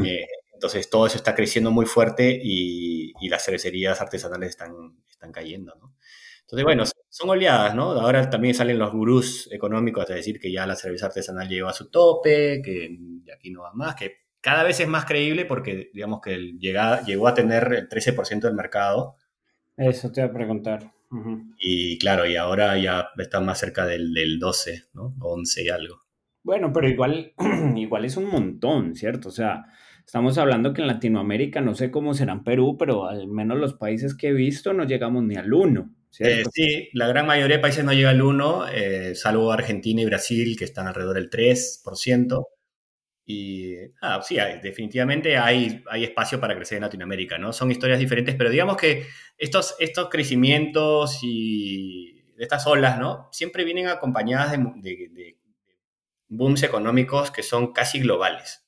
Eh, 0.03 0.25
entonces 0.53 0.89
todo 0.89 1.07
eso 1.07 1.17
está 1.17 1.35
creciendo 1.35 1.71
muy 1.71 1.85
fuerte 1.85 2.39
y, 2.41 3.13
y 3.21 3.29
las 3.29 3.43
cervecerías 3.45 3.99
artesanales 4.01 4.51
están, 4.51 4.73
están 5.09 5.31
cayendo, 5.31 5.75
¿no? 5.75 5.95
Entonces, 6.41 6.65
bueno, 6.65 6.83
son 7.09 7.29
oleadas, 7.31 7.73
¿no? 7.73 7.91
Ahora 7.93 8.29
también 8.29 8.53
salen 8.53 8.77
los 8.77 8.91
gurús 8.91 9.49
económicos 9.51 10.09
a 10.09 10.13
decir 10.13 10.39
que 10.39 10.51
ya 10.51 10.67
la 10.67 10.75
cerveza 10.75 11.07
artesanal 11.07 11.47
llegó 11.49 11.67
a 11.67 11.73
su 11.73 11.89
tope, 11.89 12.61
que 12.63 12.95
aquí 13.35 13.49
no 13.49 13.61
va 13.61 13.73
más, 13.73 13.95
que 13.95 14.22
cada 14.43 14.63
vez 14.63 14.79
es 14.82 14.88
más 14.89 15.06
creíble 15.06 15.45
porque, 15.45 15.89
digamos, 15.93 16.19
que 16.21 16.38
llegó 16.60 17.27
a 17.27 17.34
tener 17.34 17.73
el 17.73 17.89
13% 17.89 18.41
del 18.41 18.53
mercado. 18.53 19.15
Eso 19.77 20.12
te 20.12 20.21
voy 20.21 20.29
a 20.29 20.34
preguntar. 20.34 20.91
Uh 21.10 21.15
-huh. 21.15 21.56
Y 21.60 21.97
claro, 21.97 22.25
y 22.25 22.36
ahora 22.36 22.77
ya 22.77 23.08
está 23.17 23.39
más 23.39 23.60
cerca 23.60 23.86
del, 23.86 24.13
del 24.13 24.39
12, 24.39 24.84
¿no? 24.93 25.15
11 25.21 25.63
y 25.63 25.69
algo. 25.69 26.01
Bueno, 26.43 26.73
pero 26.73 26.89
igual, 26.89 27.34
igual 27.77 28.03
es 28.03 28.17
un 28.17 28.25
montón, 28.25 28.95
¿cierto? 28.95 29.29
O 29.29 29.32
sea, 29.32 29.65
estamos 30.06 30.38
hablando 30.38 30.73
que 30.73 30.82
en 30.82 30.88
Latinoamérica, 30.88 31.62
no 31.62 31.73
sé 31.73 31.89
cómo 31.89 32.13
será 32.13 32.34
en 32.34 32.43
Perú, 32.43 32.75
pero 32.77 33.08
al 33.08 33.27
menos 33.29 33.58
los 33.58 33.75
países 33.75 34.13
que 34.13 34.27
he 34.27 34.34
visto 34.34 34.73
no 34.73 34.84
llegamos 34.84 35.23
ni 35.23 35.38
al 35.38 35.53
1. 35.53 35.89
Eh, 36.19 36.43
sí, 36.51 36.89
la 36.93 37.08
gran 37.08 37.25
mayoría 37.25 37.56
de 37.56 37.62
países 37.62 37.86
no 37.86 37.93
llega 37.93 38.10
al 38.10 38.21
1, 38.21 38.67
eh, 38.73 39.15
salvo 39.15 39.53
Argentina 39.53 40.01
y 40.01 40.06
Brasil, 40.06 40.58
que 40.58 40.65
están 40.65 40.86
alrededor 40.88 41.15
del 41.15 41.29
3%. 41.29 42.45
Y 43.25 43.75
ah, 44.01 44.21
sí, 44.21 44.38
hay, 44.39 44.59
definitivamente 44.59 45.38
hay, 45.38 45.81
hay 45.89 46.03
espacio 46.03 46.39
para 46.41 46.55
crecer 46.55 46.77
en 46.77 46.83
Latinoamérica, 46.83 47.38
¿no? 47.38 47.53
Son 47.53 47.71
historias 47.71 47.99
diferentes, 47.99 48.36
pero 48.36 48.49
digamos 48.49 48.75
que 48.77 49.07
estos, 49.38 49.75
estos 49.79 50.09
crecimientos 50.09 51.19
y 51.23 52.21
estas 52.38 52.67
olas, 52.67 52.99
¿no? 52.99 53.29
Siempre 53.31 53.63
vienen 53.63 53.88
acompañadas 53.88 54.51
de, 54.51 54.57
de, 54.57 55.09
de 55.09 55.38
booms 56.29 56.63
económicos 56.63 57.31
que 57.31 57.43
son 57.43 57.71
casi 57.73 57.99
globales. 57.99 58.65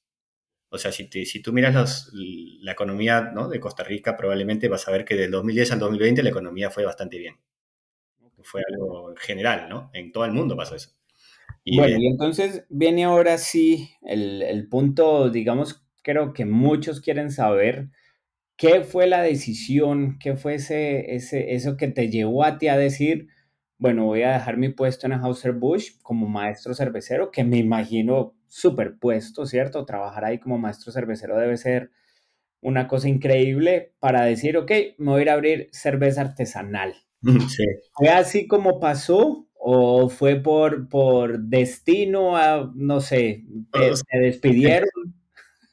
O 0.70 0.78
sea, 0.78 0.92
si, 0.92 1.10
te, 1.10 1.26
si 1.26 1.42
tú 1.42 1.54
miras 1.54 1.74
los, 1.76 2.12
la 2.14 2.74
economía 2.74 3.22
¿no? 3.34 3.50
de 3.50 3.60
Costa 3.60 3.84
Rica, 3.84 4.18
probablemente 4.18 4.70
vas 4.70 4.88
a 4.88 4.92
ver 4.92 5.06
que 5.06 5.16
del 5.16 5.32
2010 5.32 5.72
al 5.74 5.80
2020 5.80 6.24
la 6.24 6.30
economía 6.30 6.70
fue 6.72 6.86
bastante 6.86 7.18
bien. 7.20 7.38
Fue 8.44 8.62
algo 8.72 9.14
general, 9.18 9.68
¿no? 9.68 9.90
En 9.94 10.14
todo 10.14 10.24
el 10.24 10.32
mundo 10.32 10.56
pasó 10.56 10.76
eso. 10.76 10.95
Y 11.66 11.80
bueno, 11.80 11.98
y 12.00 12.08
entonces 12.08 12.64
viene 12.70 13.06
ahora 13.06 13.40
sí 13.40 13.90
el, 14.04 14.44
el, 14.44 14.70
punto, 14.70 15.32
digamos, 15.32 15.84
creo 16.04 16.32
que 16.32 16.46
muchos 16.46 17.02
quieren 17.02 17.32
saber 17.32 17.90
qué 18.56 18.82
fue 18.84 19.08
la 19.08 19.24
decisión, 19.24 20.18
qué 20.20 20.36
fue 20.36 20.56
ese, 20.56 21.16
ese, 21.16 21.56
eso 21.56 21.76
que 21.76 21.88
te 21.88 22.10
llevó 22.10 22.44
a 22.44 22.60
ti 22.60 22.68
a 22.68 22.78
decir, 22.78 23.30
bueno, 23.80 24.06
voy 24.06 24.22
a 24.22 24.34
dejar 24.34 24.58
mi 24.58 24.70
puesto 24.70 25.08
en 25.08 25.14
Hauser 25.14 25.54
Bush 25.54 25.94
como 26.04 26.28
maestro 26.28 26.76
cervecero, 26.76 27.32
que 27.32 27.44
me 27.44 27.58
imagino 27.58 28.36
superpuesto, 28.48 29.46
¿cierto? 29.46 29.86
Trabajar 29.86 30.26
ahí 30.26 30.40
como 30.40 30.58
maestro 30.58 30.92
cervecero 30.92 31.38
debe 31.38 31.58
ser 31.58 31.92
una 32.62 32.88
cosa 32.88 33.10
increíble 33.10 33.94
para 34.00 34.24
decir, 34.24 34.58
ok, 34.58 34.72
me 34.98 35.12
voy 35.12 35.20
a 35.20 35.22
ir 35.24 35.30
a 35.30 35.34
abrir 35.34 35.70
cerveza 35.72 36.22
artesanal. 36.22 36.94
Sí. 37.50 37.66
¿Fue 37.94 38.10
así 38.10 38.48
como 38.48 38.80
pasó? 38.80 39.48
¿O 39.68 40.10
fue 40.10 40.36
por, 40.36 40.88
por 40.90 41.40
destino 41.40 42.38
a, 42.38 42.72
no 42.76 43.02
sé, 43.02 43.46
te, 43.72 43.92
te 44.10 44.20
despidieron? 44.20 44.90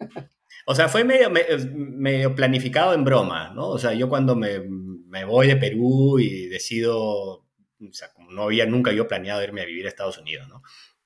O 0.65 0.77
sea, 0.77 0.89
fue 0.89 1.03
medio, 1.03 1.29
medio, 1.29 2.37
planificado 2.37 2.95
en 2.95 3.03
broma, 3.03 3.51
¿no? 3.53 3.69
O 3.69 3.79
sea, 3.79 3.95
yo 3.95 4.09
cuando 4.09 4.37
me, 4.37 4.61
me 4.61 5.25
voy 5.25 5.49
de 5.49 5.57
Perú 5.57 6.21
y 6.21 6.47
decido, 6.47 7.01
o 7.01 7.45
sea, 7.91 8.13
como 8.13 8.31
no 8.31 8.45
había 8.45 8.65
nunca 8.65 8.93
yo 8.93 9.09
planeado 9.09 9.43
irme 9.43 9.63
a 9.63 9.65
vivir 9.65 9.87
a 9.87 9.89
Estados 9.89 10.19
Unidos, 10.19 10.47
¿no? 10.49 10.63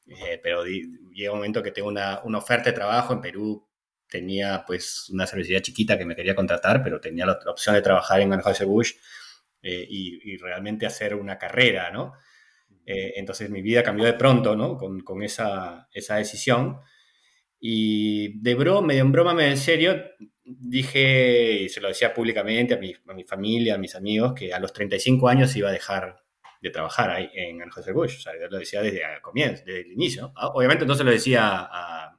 eh, 0.07 0.39
pero 0.43 0.65
llega 0.65 1.33
un 1.33 1.39
momento 1.39 1.63
que 1.63 1.71
tengo 1.71 1.89
una, 1.89 2.21
una, 2.25 2.39
oferta 2.39 2.71
de 2.71 2.77
trabajo 2.77 3.13
en 3.13 3.21
Perú. 3.21 3.67
Tenía 4.09 4.63
pues 4.67 5.09
una 5.11 5.27
cervecería 5.27 5.63
chiquita 5.63 5.99
que 5.99 6.05
me 6.05 6.15
quería 6.15 6.35
contratar, 6.35 6.83
pero 6.83 7.01
tenía 7.01 7.27
la, 7.27 7.39
opción 7.47 7.75
de 7.75 7.83
trabajar 7.83 8.21
en 8.21 8.33
Anheuser-Busch 8.33 8.95
eh, 9.63 9.87
y, 9.89 10.33
y, 10.33 10.37
realmente 10.37 10.87
hacer 10.87 11.15
una 11.15 11.39
carrera, 11.39 11.91
¿no? 11.91 12.13
Eh, 12.87 13.15
entonces 13.17 13.51
mi 13.51 13.63
vida 13.63 13.83
cambió 13.83 14.07
de 14.07 14.15
pronto, 14.15 14.55
¿no? 14.55 14.77
Con, 14.79 15.01
con 15.01 15.23
esa, 15.23 15.89
esa, 15.93 16.17
decisión. 16.17 16.79
Y 17.59 18.39
de 18.41 18.55
broma, 18.55 18.87
medio 18.87 19.03
en 19.03 19.13
broma, 19.13 19.35
medio 19.35 19.51
en 19.51 19.57
serio, 19.57 20.01
dije, 20.45 21.63
y 21.63 21.69
se 21.69 21.81
lo 21.81 21.89
decía 21.89 22.15
públicamente 22.15 22.75
a 22.75 22.79
mi, 22.79 22.95
a 23.09 23.13
mi 23.13 23.25
familia, 23.25 23.75
a 23.75 23.79
mis 23.79 23.97
amigos, 23.97 24.35
que 24.35 24.55
a 24.55 24.61
los 24.61 24.73
35 24.73 25.29
años 25.29 25.57
iba 25.57 25.69
a 25.69 25.73
dejar 25.73 26.23
de 26.63 26.71
trabajar 26.71 27.11
ahí 27.11 27.29
en 27.35 27.61
Anheuser-Busch. 27.61 28.19
O 28.19 28.21
sea, 28.21 28.33
yo 28.41 28.47
lo 28.49 28.59
decía 28.59 28.81
desde 28.83 29.03
el 29.03 29.21
comienzo, 29.21 29.65
desde 29.67 29.81
el 29.81 29.93
inicio. 29.93 30.33
Ah, 30.37 30.49
obviamente 30.49 30.85
entonces 30.85 31.05
lo 31.05 31.13
decía 31.13 31.43
a... 31.45 32.13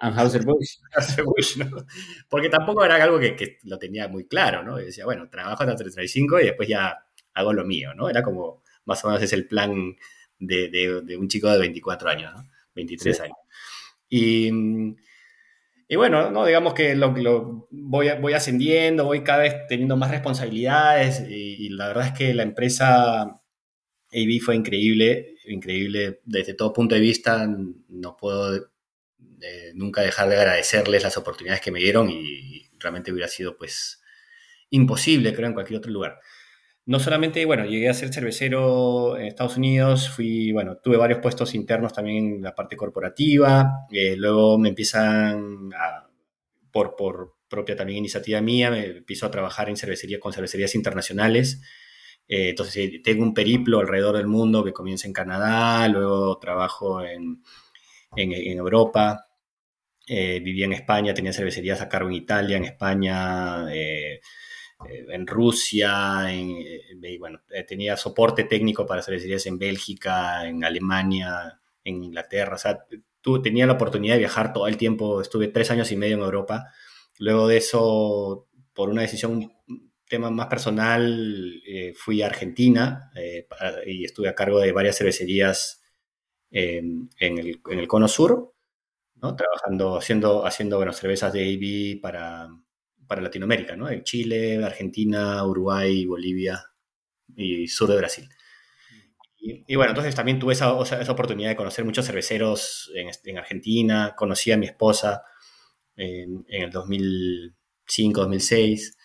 Anheuser-Busch. 0.00 0.78
¿no? 1.58 1.84
Porque 2.28 2.48
tampoco 2.48 2.84
era 2.84 3.02
algo 3.02 3.18
que, 3.18 3.36
que, 3.36 3.58
lo 3.64 3.78
tenía 3.78 4.08
muy 4.08 4.26
claro, 4.26 4.62
¿no? 4.62 4.78
Yo 4.78 4.86
decía, 4.86 5.04
bueno, 5.04 5.28
trabajo 5.28 5.62
hasta 5.62 5.76
35 5.76 6.40
y 6.40 6.44
después 6.44 6.68
ya 6.68 7.04
hago 7.34 7.52
lo 7.52 7.64
mío, 7.64 7.94
¿no? 7.94 8.08
Era 8.08 8.22
como, 8.22 8.62
más 8.88 9.04
o 9.04 9.08
menos 9.08 9.22
es 9.22 9.32
el 9.32 9.46
plan 9.46 9.96
de, 10.38 10.68
de, 10.68 11.02
de 11.02 11.16
un 11.16 11.28
chico 11.28 11.48
de 11.48 11.58
24 11.58 12.10
años, 12.10 12.34
¿no? 12.34 12.50
23 12.74 13.16
sí. 13.16 13.22
años. 13.22 13.36
Y, 14.08 14.50
y, 15.88 15.96
bueno, 15.96 16.30
¿no? 16.30 16.44
digamos 16.44 16.74
que 16.74 16.96
lo, 16.96 17.12
lo, 17.16 17.68
voy, 17.70 18.08
voy 18.20 18.32
ascendiendo, 18.32 19.04
voy 19.04 19.22
cada 19.22 19.42
vez 19.42 19.54
teniendo 19.68 19.96
más 19.96 20.10
responsabilidades 20.10 21.24
y, 21.28 21.66
y 21.66 21.68
la 21.68 21.88
verdad 21.88 22.06
es 22.06 22.12
que 22.12 22.34
la 22.34 22.42
empresa 22.42 23.22
AB 24.12 24.40
fue 24.40 24.56
increíble, 24.56 25.36
increíble 25.46 26.20
desde 26.24 26.54
todo 26.54 26.72
punto 26.72 26.94
de 26.94 27.00
vista. 27.00 27.46
No 27.88 28.16
puedo 28.16 28.70
eh, 29.40 29.72
nunca 29.74 30.02
dejar 30.02 30.28
de 30.28 30.36
agradecerles 30.36 31.02
las 31.02 31.16
oportunidades 31.16 31.60
que 31.60 31.70
me 31.70 31.80
dieron 31.80 32.10
y, 32.10 32.64
realmente 32.80 33.10
hubiera 33.10 33.26
sido 33.26 33.56
pues 33.56 34.00
imposible, 34.70 35.34
creo, 35.34 35.48
en 35.48 35.54
cualquier 35.54 35.78
otro 35.78 35.90
lugar. 35.90 36.20
No 36.88 36.98
solamente, 36.98 37.44
bueno, 37.44 37.66
llegué 37.66 37.90
a 37.90 37.92
ser 37.92 38.14
cervecero 38.14 39.18
en 39.18 39.26
Estados 39.26 39.58
Unidos, 39.58 40.08
fui, 40.08 40.52
bueno, 40.52 40.78
tuve 40.78 40.96
varios 40.96 41.18
puestos 41.18 41.54
internos 41.54 41.92
también 41.92 42.36
en 42.36 42.42
la 42.42 42.54
parte 42.54 42.78
corporativa, 42.78 43.86
eh, 43.92 44.16
luego 44.16 44.58
me 44.58 44.70
empiezan 44.70 45.68
a, 45.74 46.08
por, 46.72 46.96
por 46.96 47.34
propia 47.46 47.76
también 47.76 47.98
iniciativa 47.98 48.40
mía, 48.40 48.70
me 48.70 48.86
empiezo 48.86 49.26
a 49.26 49.30
trabajar 49.30 49.68
en 49.68 49.76
cervecería 49.76 50.18
con 50.18 50.32
cervecerías 50.32 50.74
internacionales, 50.74 51.60
eh, 52.26 52.48
entonces 52.48 53.02
tengo 53.04 53.22
un 53.22 53.34
periplo 53.34 53.80
alrededor 53.80 54.16
del 54.16 54.26
mundo 54.26 54.64
que 54.64 54.72
comienza 54.72 55.06
en 55.06 55.12
Canadá, 55.12 55.86
luego 55.88 56.38
trabajo 56.38 57.02
en, 57.02 57.42
en, 58.16 58.56
Europa, 58.56 59.26
eh, 60.06 60.40
vivía 60.42 60.64
en 60.64 60.72
España, 60.72 61.12
tenía 61.12 61.34
cervecerías 61.34 61.82
a 61.82 61.88
cargo 61.90 62.08
en 62.08 62.14
Italia, 62.14 62.56
en 62.56 62.64
España, 62.64 63.66
eh, 63.74 64.20
en 64.86 65.26
Rusia, 65.26 66.32
en, 66.32 66.58
bueno, 67.18 67.40
tenía 67.66 67.96
soporte 67.96 68.44
técnico 68.44 68.86
para 68.86 69.02
cervecerías 69.02 69.46
en 69.46 69.58
Bélgica, 69.58 70.46
en 70.46 70.64
Alemania, 70.64 71.60
en 71.84 72.04
Inglaterra, 72.04 72.54
o 72.54 72.58
sea, 72.58 72.86
tú, 73.20 73.42
tenía 73.42 73.66
la 73.66 73.74
oportunidad 73.74 74.14
de 74.14 74.20
viajar 74.20 74.52
todo 74.52 74.68
el 74.68 74.76
tiempo, 74.76 75.20
estuve 75.20 75.48
tres 75.48 75.70
años 75.70 75.90
y 75.92 75.96
medio 75.96 76.16
en 76.16 76.22
Europa, 76.22 76.72
luego 77.18 77.48
de 77.48 77.56
eso, 77.56 78.48
por 78.72 78.88
una 78.88 79.02
decisión 79.02 79.52
tema 80.08 80.30
más 80.30 80.46
personal, 80.46 81.62
eh, 81.66 81.92
fui 81.94 82.22
a 82.22 82.26
Argentina 82.26 83.10
eh, 83.14 83.46
y 83.86 84.04
estuve 84.04 84.28
a 84.28 84.34
cargo 84.34 84.58
de 84.58 84.72
varias 84.72 84.96
cervecerías 84.96 85.82
eh, 86.50 86.78
en, 86.78 87.38
el, 87.38 87.60
en, 87.70 87.78
el, 87.78 87.86
Cono 87.86 88.08
Sur, 88.08 88.54
¿no? 89.16 89.36
trabajando, 89.36 89.98
haciendo, 89.98 90.46
haciendo 90.46 90.76
bueno, 90.78 90.92
cervezas 90.92 91.32
de 91.32 91.42
AB 91.44 92.00
para, 92.00 92.48
para 93.08 93.22
Latinoamérica, 93.22 93.74
¿no? 93.74 93.90
en 93.90 94.04
Chile, 94.04 94.62
Argentina, 94.64 95.44
Uruguay, 95.44 96.04
Bolivia 96.06 96.62
y 97.36 97.66
sur 97.66 97.88
de 97.88 97.96
Brasil. 97.96 98.28
Y, 99.40 99.76
bueno, 99.76 99.92
entonces 99.92 100.14
también 100.14 100.38
tuve 100.38 100.52
esa, 100.52 100.72
oportunidad 100.72 101.50
de 101.50 101.56
conocer 101.56 101.84
muchos 101.84 102.04
cerveceros 102.04 102.90
en, 102.94 103.08
en 103.24 103.38
Argentina, 103.38 104.14
conocí 104.16 104.50
a 104.50 104.56
mi 104.56 104.66
esposa 104.66 105.22
en, 105.98 106.44
el 106.48 106.70
2005, 106.70 108.20
2006. 108.20 108.96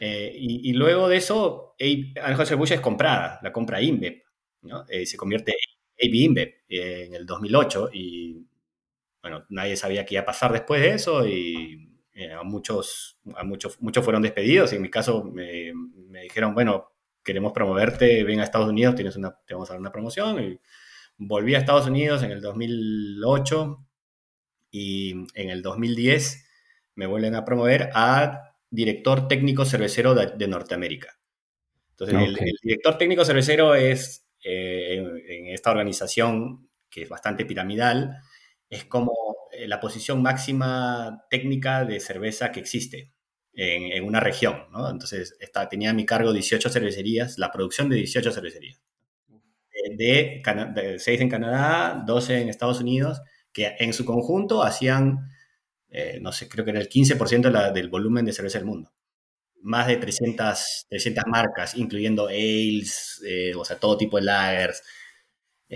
Eh, 0.00 0.32
y, 0.36 0.72
luego 0.72 1.08
de 1.08 1.16
eso, 1.16 1.76
Anheuser-Busch 1.78 2.72
es 2.72 2.80
comprada, 2.80 3.38
la 3.42 3.52
compra 3.52 3.80
InBev, 3.80 4.22
¿no? 4.62 4.84
Eh, 4.88 5.06
se 5.06 5.16
convierte 5.16 5.52
en 5.52 6.08
AB 6.08 6.14
InBev 6.14 6.54
eh, 6.68 7.04
en 7.06 7.14
el 7.14 7.26
2008 7.26 7.90
y, 7.92 8.46
bueno, 9.22 9.44
nadie 9.50 9.76
sabía 9.76 10.04
qué 10.04 10.14
iba 10.14 10.22
a 10.22 10.26
pasar 10.26 10.52
después 10.52 10.82
de 10.82 10.90
eso 10.94 11.26
y 11.26 11.93
a 12.38 12.42
muchos, 12.44 13.18
a 13.34 13.44
muchos, 13.44 13.80
muchos 13.80 14.04
fueron 14.04 14.22
despedidos 14.22 14.72
y 14.72 14.76
en 14.76 14.82
mi 14.82 14.90
caso 14.90 15.24
me, 15.24 15.72
me, 15.74 16.22
dijeron, 16.22 16.54
bueno, 16.54 16.92
queremos 17.24 17.52
promoverte, 17.52 18.22
ven 18.22 18.40
a 18.40 18.44
Estados 18.44 18.68
Unidos, 18.68 18.94
tienes 18.94 19.16
una, 19.16 19.36
te 19.46 19.54
vamos 19.54 19.68
a 19.70 19.72
dar 19.72 19.80
una 19.80 19.90
promoción 19.90 20.42
y 20.42 20.60
volví 21.16 21.54
a 21.54 21.58
Estados 21.58 21.86
Unidos 21.86 22.22
en 22.22 22.30
el 22.30 22.40
2008 22.40 23.86
y 24.70 25.12
en 25.34 25.50
el 25.50 25.62
2010 25.62 26.44
me 26.94 27.06
vuelven 27.06 27.34
a 27.34 27.44
promover 27.44 27.90
a 27.94 28.54
director 28.70 29.26
técnico 29.26 29.64
cervecero 29.64 30.14
de, 30.14 30.32
de 30.36 30.48
Norteamérica. 30.48 31.18
Entonces, 31.90 32.16
okay. 32.16 32.28
el, 32.28 32.48
el, 32.48 32.56
director 32.62 32.98
técnico 32.98 33.24
cervecero 33.24 33.74
es, 33.74 34.26
eh, 34.42 34.96
en, 34.98 35.46
en, 35.46 35.54
esta 35.54 35.70
organización, 35.70 36.68
que 36.90 37.02
es 37.02 37.08
bastante 37.08 37.44
piramidal, 37.44 38.16
es 38.74 38.84
como 38.84 39.12
eh, 39.52 39.66
la 39.68 39.80
posición 39.80 40.22
máxima 40.22 41.24
técnica 41.30 41.84
de 41.84 42.00
cerveza 42.00 42.52
que 42.52 42.60
existe 42.60 43.12
en, 43.52 44.04
una 44.04 44.20
región. 44.20 44.64
Entonces, 44.90 45.36
tenía 45.70 45.90
a 45.90 45.94
mi 45.94 46.04
cargo 46.04 46.32
18 46.32 46.68
cervecerías, 46.70 47.38
la 47.38 47.52
producción 47.52 47.88
de 47.88 47.96
18 47.96 48.32
cervecerías. 48.32 48.80
De, 49.96 50.42
de, 50.44 50.82
de 50.82 50.98
6 50.98 51.20
en 51.20 51.28
Canadá, 51.28 52.02
12 52.06 52.40
en 52.40 52.48
Estados 52.48 52.80
Unidos, 52.80 53.20
que 53.52 53.76
en 53.78 53.92
su 53.92 54.04
conjunto 54.04 54.62
hacían 54.62 55.28
eh, 55.96 56.18
no 56.20 56.32
sé, 56.32 56.48
creo 56.48 56.64
que 56.64 56.72
era 56.72 56.80
el 56.80 56.88
15% 56.88 57.42
de 57.42 57.50
la, 57.52 57.70
del 57.70 57.88
volumen 57.88 58.24
de 58.24 58.32
cerveza 58.32 58.58
del 58.58 58.66
mundo. 58.66 58.92
Más 59.62 59.86
de 59.86 59.96
300, 59.96 60.86
300 60.90 61.24
marcas, 61.28 61.76
incluyendo 61.76 62.26
ales, 62.26 63.22
eh, 63.24 63.54
o 63.56 63.64
sea, 63.64 63.78
todo 63.78 63.96
tipo 63.96 64.16
de 64.18 64.24
lagers. 64.24 64.82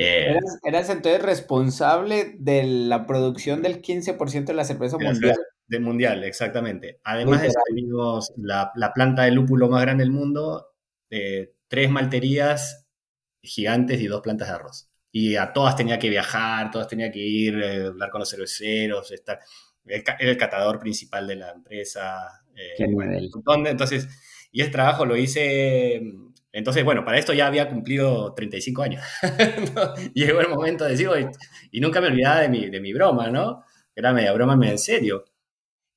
Eh, 0.00 0.30
¿Eras, 0.30 0.58
¿Eras, 0.62 0.90
entonces 0.90 1.22
responsable 1.22 2.37
de 2.38 2.62
la 2.64 3.06
producción 3.06 3.62
del 3.62 3.82
15% 3.82 4.44
de 4.44 4.54
la 4.54 4.64
cerveza 4.64 4.96
mundial? 4.96 5.37
Del 5.66 5.82
mundial, 5.82 6.24
exactamente. 6.24 7.00
Además 7.04 7.42
de 7.42 7.52
tenemos 7.68 8.32
la, 8.37 8.70
la, 8.76 8.92
planta 8.92 9.22
de 9.24 9.32
lúpulo 9.32 9.68
más 9.68 9.82
grande 9.82 10.04
del 10.04 10.12
mundo, 10.12 10.68
tres 11.08 11.90
malterías 11.90 12.87
gigantes 13.42 14.00
y 14.00 14.06
dos 14.06 14.20
plantas 14.20 14.48
de 14.48 14.54
arroz. 14.54 14.88
Y 15.11 15.37
a 15.37 15.52
todas 15.52 15.74
tenía 15.74 15.98
que 15.98 16.11
viajar, 16.11 16.70
todas 16.70 16.87
tenía 16.87 17.11
que 17.11 17.20
ir, 17.20 17.62
hablar 17.62 18.11
con 18.11 18.20
los 18.20 18.30
cerveceros, 18.30 19.11
estar 19.11 19.40
era 19.88 20.30
el 20.30 20.37
catador 20.37 20.78
principal 20.78 21.26
de 21.26 21.37
la 21.37 21.50
empresa. 21.50 22.42
Eh, 22.54 23.28
entonces, 23.66 24.08
y 24.50 24.61
ese 24.61 24.70
trabajo 24.70 25.04
lo 25.04 25.16
hice, 25.16 26.00
entonces, 26.59 26.85
bueno, 26.85 27.05
para 27.05 27.18
esto 27.18 27.33
ya 27.33 27.47
había 27.47 27.68
cumplido 27.68 28.35
35 28.35 28.83
años. 28.83 29.05
Llegó 30.14 30.40
el 30.40 30.49
momento 30.49 30.85
de 30.85 30.90
decir, 30.90 31.09
y, 31.71 31.81
nunca 31.81 32.01
me 32.01 32.09
olvidaba 32.09 32.40
de 32.40 32.49
mi, 32.49 32.68
de 32.68 32.81
mi 32.81 32.92
broma, 32.92 33.31
¿no? 33.31 33.64
Era 33.94 34.12
media 34.12 34.33
broma, 34.33 34.57
media 34.57 34.73
en 34.73 34.79
serio. 34.79 35.25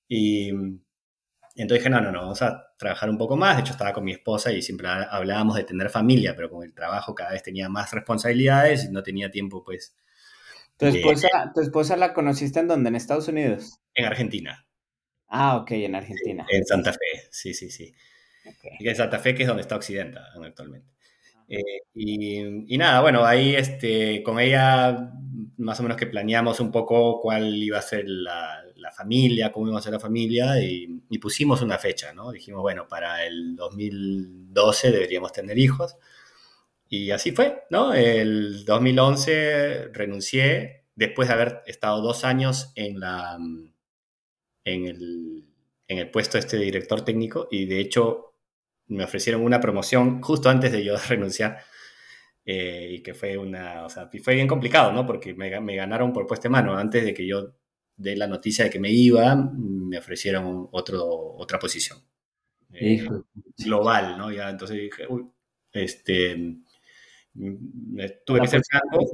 Y 0.08 0.50
entonces 0.50 1.80
dije, 1.80 1.90
no, 1.90 2.00
no, 2.00 2.12
no, 2.12 2.22
vamos 2.22 2.42
a 2.44 2.74
trabajar 2.78 3.10
un 3.10 3.18
poco 3.18 3.36
más. 3.36 3.56
De 3.56 3.62
hecho, 3.62 3.72
estaba 3.72 3.92
con 3.92 4.04
mi 4.04 4.12
esposa 4.12 4.52
y 4.52 4.62
siempre 4.62 4.88
hablábamos 4.88 5.56
de 5.56 5.64
tener 5.64 5.90
familia, 5.90 6.36
pero 6.36 6.50
con 6.50 6.64
el 6.64 6.74
trabajo 6.74 7.16
cada 7.16 7.32
vez 7.32 7.42
tenía 7.42 7.68
más 7.68 7.92
responsabilidades 7.92 8.86
y 8.86 8.92
no 8.92 9.02
tenía 9.02 9.32
tiempo, 9.32 9.64
pues, 9.64 9.96
¿Tu 10.78 10.86
esposa, 10.88 11.52
¿Tu 11.54 11.62
esposa 11.62 11.96
la 11.96 12.14
conociste 12.14 12.60
en 12.60 12.68
dónde? 12.68 12.90
¿En 12.90 12.96
Estados 12.96 13.28
Unidos? 13.28 13.80
En 13.94 14.06
Argentina. 14.06 14.66
Ah, 15.28 15.58
ok, 15.58 15.72
en 15.72 15.96
Argentina. 15.96 16.46
En 16.50 16.66
Santa 16.66 16.92
Fe, 16.92 17.28
sí, 17.30 17.54
sí, 17.54 17.70
sí. 17.70 17.94
Okay. 18.46 18.88
En 18.88 18.96
Santa 18.96 19.20
Fe, 19.20 19.36
que 19.36 19.44
es 19.44 19.48
donde 19.48 19.62
está 19.62 19.76
Occidenta 19.76 20.28
actualmente. 20.42 20.92
Eh, 21.48 21.62
y, 21.94 22.74
y, 22.74 22.78
nada, 22.78 23.02
bueno, 23.02 23.26
ahí 23.26 23.56
este, 23.56 24.24
con 24.24 24.40
ella 24.40 25.12
más 25.58 25.80
o 25.80 25.84
menos 25.84 25.98
que 25.98 26.08
planeamos 26.08 26.60
un 26.62 26.72
poco 26.72 27.20
cuál 27.20 27.54
iba 27.56 27.78
a 27.78 27.82
ser 27.82 28.06
la, 28.08 28.64
la 28.78 28.92
familia, 28.92 29.52
cómo 29.52 29.68
iba 29.68 29.78
a 29.78 29.82
ser 29.82 29.94
la 29.94 30.00
familia 30.00 30.64
y, 30.64 31.02
y, 31.10 31.18
pusimos 31.20 31.62
una 31.62 31.78
fecha, 31.78 32.14
¿no? 32.14 32.32
Dijimos, 32.32 32.62
bueno, 32.62 32.88
para 32.88 33.26
el 33.26 33.56
2012 33.58 34.92
deberíamos 34.92 35.34
tener 35.34 35.58
hijos. 35.60 35.98
Y 36.90 37.12
así 37.12 37.32
fue, 37.32 37.64
¿no? 37.70 37.94
El 37.94 38.66
2011 38.66 39.90
renuncié 39.94 40.86
después 40.96 41.28
de 41.28 41.34
haber 41.34 41.64
estado 41.66 42.02
dos 42.02 42.24
años 42.24 42.72
en, 42.76 43.00
la, 43.00 43.38
en, 44.66 44.86
el, 44.86 45.46
en 45.88 45.98
el 45.98 46.12
puesto 46.12 46.38
este 46.38 46.58
de 46.58 46.66
director 46.66 47.04
técnico 47.04 47.48
y 47.52 47.66
de 47.66 47.80
hecho 47.80 48.31
me 48.92 49.04
ofrecieron 49.04 49.42
una 49.44 49.60
promoción 49.60 50.22
justo 50.22 50.50
antes 50.50 50.72
de 50.72 50.84
yo 50.84 50.96
renunciar. 51.10 51.60
eh, 52.46 52.88
y 52.92 53.04
que 53.04 53.14
fue 53.14 53.38
una, 53.38 53.86
o 53.86 53.90
sea, 53.90 54.10
fue 54.24 54.36
bien 54.36 54.48
complicado, 54.48 54.92
¿no? 54.94 55.06
Porque 55.06 55.34
me, 55.34 55.60
me 55.62 55.76
ganaron 55.76 56.14
por 56.14 56.28
puesta 56.28 56.44
de 56.44 56.52
mano. 56.52 56.78
Antes 56.78 57.06
de 57.06 57.14
que 57.14 57.28
yo 57.28 57.54
dé 57.96 58.16
la 58.16 58.28
noticia 58.28 58.66
de 58.66 58.72
que 58.72 58.80
me 58.80 58.92
iba, 58.92 59.36
me 59.36 59.98
ofrecieron 59.98 60.68
otro, 60.72 61.06
otra 61.38 61.60
posición. 61.60 62.00
Eh, 62.74 63.06
global, 63.58 64.18
¿no? 64.18 64.32
Ya, 64.32 64.50
entonces 64.50 64.78
dije, 64.78 65.06
uy, 65.10 65.26
este, 65.74 66.38
mm, 67.34 67.98
tuve 68.26 68.42
que 68.42 68.48
ser 68.48 68.62
franco, 68.64 69.06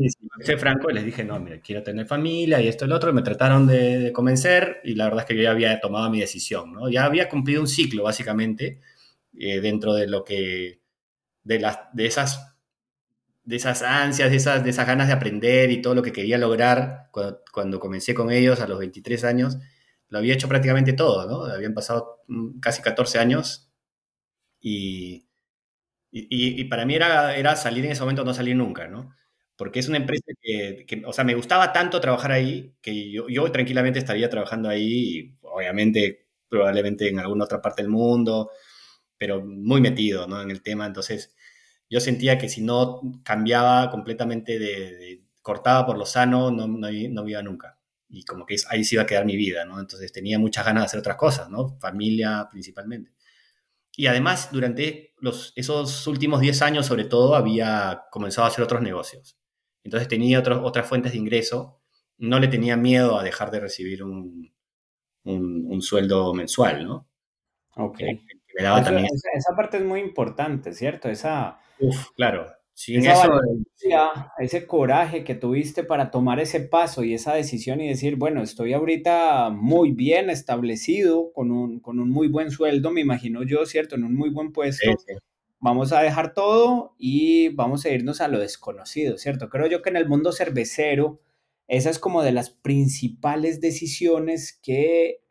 ser 0.41 0.59
franco 0.59 0.91
y 0.91 0.93
les 0.93 1.05
dije, 1.05 1.23
no, 1.23 1.39
mira, 1.39 1.59
quiero 1.59 1.81
tener 1.81 2.05
familia 2.05 2.61
y 2.61 2.67
esto 2.67 2.85
y 2.85 2.87
lo 2.87 2.95
otro, 2.95 3.09
y 3.09 3.13
me 3.13 3.23
trataron 3.23 3.65
de, 3.65 4.11
convencer 4.13 4.79
y 4.83 4.93
la 4.93 5.05
verdad 5.05 5.21
es 5.21 5.25
que 5.25 5.35
yo 5.35 5.43
ya 5.43 5.51
había 5.51 5.79
tomado 5.79 6.09
mi 6.09 6.19
decisión, 6.19 6.71
¿no? 6.73 6.89
Ya 6.89 7.05
había 7.05 7.29
cumplido 7.29 7.61
un 7.61 7.67
ciclo, 7.67 8.03
básicamente, 8.03 8.79
eh, 9.39 9.61
dentro 9.61 9.93
de 9.93 10.07
lo 10.07 10.23
que, 10.23 10.81
de, 11.43 11.59
las, 11.59 11.79
de 11.93 12.05
esas 12.07 12.57
de 13.47 13.55
esas 13.55 13.81
ansias, 13.81 14.29
de 14.29 14.35
esas, 14.35 14.61
de 14.61 14.71
esas 14.71 14.85
ganas 14.85 15.07
de 15.07 15.13
aprender 15.13 15.71
y 15.71 15.81
todo 15.81 15.95
lo 15.95 16.03
que 16.03 16.11
quería 16.11 16.37
lograr 16.37 17.07
cuando, 17.11 17.41
cuando, 17.53 17.79
comencé 17.79 18.13
con 18.13 18.29
ellos 18.29 18.59
a 18.59 18.67
los 18.67 18.77
23 18.77 19.23
años, 19.23 19.57
lo 20.09 20.17
había 20.17 20.33
hecho 20.33 20.49
prácticamente 20.49 20.91
todo, 20.91 21.25
¿no? 21.29 21.45
Habían 21.45 21.73
pasado 21.73 22.23
mm, 22.27 22.59
casi 22.59 22.81
14 22.81 23.19
años 23.19 23.71
y, 24.59 25.29
y, 26.11 26.61
y, 26.61 26.63
para 26.65 26.85
mí 26.85 26.95
era, 26.95 27.37
era 27.37 27.55
salir 27.55 27.85
en 27.85 27.91
ese 27.91 28.01
momento 28.01 28.25
no 28.25 28.33
salir 28.33 28.55
nunca, 28.55 28.87
¿no? 28.89 29.15
Porque 29.55 29.79
es 29.79 29.87
una 29.87 29.97
empresa 29.97 30.25
que, 30.41 30.85
que, 30.87 31.03
o 31.05 31.13
sea, 31.13 31.23
me 31.23 31.35
gustaba 31.35 31.71
tanto 31.73 32.01
trabajar 32.01 32.33
ahí 32.33 32.75
que 32.81 33.11
yo, 33.11 33.29
yo 33.29 33.51
tranquilamente 33.51 33.99
estaría 33.99 34.29
trabajando 34.29 34.69
ahí, 34.69 35.37
obviamente, 35.41 36.27
probablemente 36.49 37.07
en 37.09 37.19
alguna 37.19 37.45
otra 37.45 37.61
parte 37.61 37.81
del 37.81 37.91
mundo, 37.91 38.51
pero 39.17 39.43
muy 39.43 39.81
metido, 39.81 40.27
¿no? 40.27 40.41
En 40.41 40.51
el 40.51 40.61
tema, 40.61 40.85
entonces 40.85 41.35
yo 41.89 41.99
sentía 41.99 42.37
que 42.37 42.49
si 42.49 42.61
no 42.61 43.01
cambiaba 43.23 43.89
completamente 43.89 44.59
de, 44.59 45.23
cortaba 45.41 45.85
por 45.85 45.97
lo 45.97 46.05
sano, 46.05 46.51
no, 46.51 46.67
no, 46.67 46.89
no, 46.89 47.27
iba 47.29 47.41
nunca. 47.41 47.79
Y 48.09 48.23
como 48.23 48.45
que 48.45 48.55
ahí 48.69 48.83
se 48.83 48.95
iba 48.95 49.03
a 49.03 49.05
quedar 49.05 49.25
mi 49.25 49.37
vida, 49.37 49.65
¿no? 49.65 49.79
Entonces 49.79 50.11
tenía 50.11 50.39
muchas 50.39 50.65
ganas 50.65 50.83
de 50.83 50.85
hacer 50.87 50.99
otras 50.99 51.17
cosas, 51.17 51.49
¿no? 51.49 51.77
Familia 51.79 52.47
principalmente. 52.51 53.11
Y 53.95 54.07
además, 54.07 54.49
durante 54.51 55.15
los, 55.19 55.53
esos 55.55 56.05
últimos 56.07 56.41
10 56.41 56.61
años, 56.61 56.85
sobre 56.85 57.05
todo, 57.05 57.35
había 57.35 58.03
comenzado 58.11 58.45
a 58.45 58.49
hacer 58.49 58.63
otros 58.63 58.81
negocios. 58.81 59.37
Entonces 59.83 60.07
tenía 60.07 60.39
otros, 60.39 60.59
otras 60.63 60.87
fuentes 60.87 61.13
de 61.13 61.17
ingreso. 61.17 61.81
No 62.17 62.39
le 62.39 62.47
tenía 62.47 62.77
miedo 62.77 63.17
a 63.17 63.23
dejar 63.23 63.49
de 63.49 63.61
recibir 63.61 64.03
un, 64.03 64.53
un, 65.23 65.81
sueldo 65.81 66.33
mensual, 66.33 66.85
¿no? 66.85 67.07
Ok. 67.75 67.99
Me 68.57 68.63
daba 68.63 68.83
también... 68.83 69.05
esa, 69.05 69.29
esa, 69.33 69.55
parte 69.55 69.77
es 69.77 69.83
muy 69.83 69.99
importante, 69.99 70.73
¿cierto? 70.73 71.09
Esa, 71.09 71.59
Uf, 71.79 72.11
claro. 72.15 72.47
Sin 72.73 73.03
eso, 73.07 73.41
ese 74.37 74.67
coraje 74.67 75.23
que 75.23 75.33
tuviste 75.33 75.83
para 75.83 76.11
tomar 76.11 76.39
ese 76.39 76.59
paso 76.59 77.03
y 77.03 77.15
esa 77.15 77.33
decisión 77.33 77.81
y 77.81 77.87
decir, 77.87 78.17
bueno, 78.17 78.43
estoy 78.43 78.73
ahorita 78.73 79.49
muy 79.49 79.93
bien 79.93 80.29
establecido, 80.29 81.31
con 81.33 81.49
un, 81.49 81.79
con 81.79 81.99
un 81.99 82.11
muy 82.11 82.27
buen 82.27 82.51
sueldo, 82.51 82.91
me 82.91 83.01
imagino 83.01 83.41
yo, 83.41 83.65
¿cierto? 83.65 83.95
En 83.95 84.03
un 84.03 84.13
muy 84.13 84.29
buen 84.29 84.51
puesto. 84.51 84.91
Vamos 85.59 85.91
a 85.91 86.01
dejar 86.01 86.35
todo 86.35 86.93
y 86.99 87.49
vamos 87.49 87.83
a 87.83 87.89
irnos 87.89 88.21
a 88.21 88.27
lo 88.27 88.37
desconocido, 88.39 89.17
¿cierto? 89.17 89.49
Creo 89.49 89.65
yo 89.65 89.81
que 89.81 89.89
en 89.89 89.97
el 89.97 90.07
mundo 90.07 90.31
cervecero, 90.31 91.19
esa 91.67 91.89
es 91.89 91.99
como 91.99 92.23
de 92.23 92.31
las 92.31 92.49
principales 92.49 93.59
decisiones 93.59 94.57
que 94.63 95.21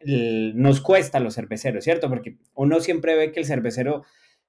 nos 0.55 0.81
cuesta 0.81 1.19
a 1.19 1.21
los 1.21 1.35
cerveceros, 1.35 1.85
¿cierto? 1.85 2.09
Porque 2.09 2.37
uno 2.55 2.81
siempre 2.81 3.17
ve 3.17 3.33
que 3.33 3.41
el 3.41 3.47
cervecero 3.47 4.05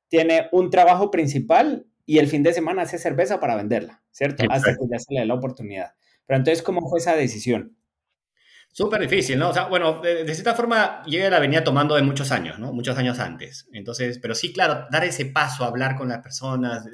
tiene 0.10 0.48
un 0.52 0.70
trabajo 0.70 1.12
principal 1.12 1.88
y 2.06 2.20
el 2.20 2.28
fin 2.28 2.44
de 2.44 2.54
semana 2.54 2.84
hace 2.84 2.98
cerveza 2.98 3.40
para 3.40 3.56
venderla, 3.56 4.04
¿cierto? 4.12 4.44
Hasta 4.50 4.72
que 4.72 4.86
ya 4.90 5.00
se 5.00 5.14
le 5.14 5.20
da 5.22 5.26
la 5.26 5.34
oportunidad. 5.34 5.92
Pero 6.26 6.38
entonces, 6.38 6.62
¿cómo 6.62 6.90
fue 6.90 7.00
esa 7.00 7.16
decisión? 7.16 7.78
Súper 8.72 9.02
difícil, 9.02 9.40
¿no? 9.40 9.50
O 9.50 9.54
sea, 9.54 9.66
bueno, 9.66 10.02
de, 10.02 10.32
cierta 10.34 10.54
forma 10.54 11.02
yo 11.08 11.20
ya 11.20 11.30
la 11.30 11.40
venía 11.40 11.64
tomando 11.64 11.96
de 11.96 12.04
muchos 12.04 12.32
años, 12.32 12.60
¿no? 12.60 12.74
Muchos 12.74 12.98
años 12.98 13.18
antes. 13.20 13.68
Entonces, 13.72 14.20
pero 14.20 14.36
sí, 14.36 14.54
claro, 14.54 14.88
dar 14.92 15.04
ese 15.04 15.26
paso, 15.26 15.64
hablar 15.64 15.96
con 15.96 16.10
las 16.10 16.20
personas, 16.20 16.86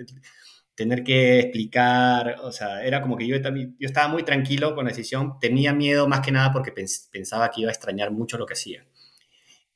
tener 0.75 1.03
que 1.03 1.39
explicar, 1.39 2.37
o 2.41 2.51
sea, 2.51 2.83
era 2.83 3.01
como 3.01 3.17
que 3.17 3.27
yo, 3.27 3.37
yo 3.37 3.87
estaba 3.87 4.07
muy 4.07 4.23
tranquilo 4.23 4.75
con 4.75 4.85
la 4.85 4.91
decisión, 4.91 5.39
tenía 5.39 5.73
miedo 5.73 6.07
más 6.07 6.21
que 6.21 6.31
nada 6.31 6.51
porque 6.51 6.71
pensaba 7.11 7.51
que 7.51 7.61
iba 7.61 7.69
a 7.69 7.73
extrañar 7.73 8.11
mucho 8.11 8.37
lo 8.37 8.45
que 8.45 8.53
hacía. 8.53 8.85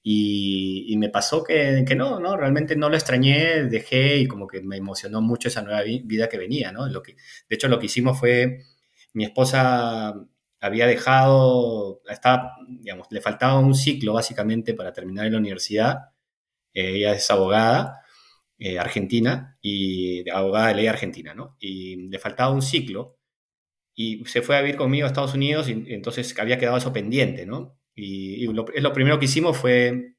Y, 0.10 0.96
me 0.98 1.10
pasó 1.10 1.44
que, 1.44 1.84
que, 1.86 1.96
no, 1.96 2.20
no, 2.20 2.38
realmente 2.38 2.76
no 2.78 2.90
lo 2.90 2.96
extrañé, 2.96 3.66
dejé 3.66 4.18
y 4.18 4.28
como 4.28 4.48
que 4.48 4.62
me 4.62 4.78
emocionó 4.78 5.22
mucho 5.22 5.50
esa 5.50 5.62
nueva 5.62 5.82
vida 5.84 6.30
que 6.30 6.38
venía, 6.38 6.72
¿no? 6.72 6.88
Lo 6.88 7.04
que, 7.04 7.14
de 7.50 7.56
hecho, 7.56 7.68
lo 7.68 7.78
que 7.78 7.88
hicimos 7.88 8.18
fue, 8.18 8.64
mi 9.14 9.26
esposa 9.26 10.16
había 10.62 10.88
dejado, 10.88 12.02
estaba, 12.10 12.54
digamos, 12.68 13.08
le 13.12 13.22
faltaba 13.22 13.60
un 13.60 13.76
ciclo 13.76 14.14
básicamente 14.14 14.74
para 14.74 14.94
terminar 14.94 15.26
en 15.26 15.34
la 15.34 15.40
universidad. 15.40 15.98
Ella 16.74 17.14
es 17.14 17.30
abogada 17.30 18.02
eh, 18.60 18.80
argentina 18.80 19.58
y 19.62 20.30
abogada 20.30 20.70
de 20.70 20.76
ley 20.76 20.88
argentina, 20.88 21.34
¿no? 21.34 21.58
Y 21.60 22.08
le 22.10 22.20
faltaba 22.20 22.54
un 22.54 22.62
ciclo 22.62 23.18
y 23.96 24.24
se 24.26 24.42
fue 24.42 24.58
a 24.58 24.62
vivir 24.62 24.78
conmigo 24.78 25.06
a 25.06 25.08
Estados 25.08 25.34
Unidos 25.34 25.70
y 25.70 25.86
entonces 25.94 26.38
había 26.40 26.58
quedado 26.60 26.78
eso 26.78 26.94
pendiente, 26.94 27.46
¿no? 27.46 27.80
Y, 27.96 28.46
lo, 28.48 28.66
lo, 28.76 28.94
primero 28.94 29.18
que 29.20 29.26
hicimos 29.26 29.58
fue, 29.58 30.16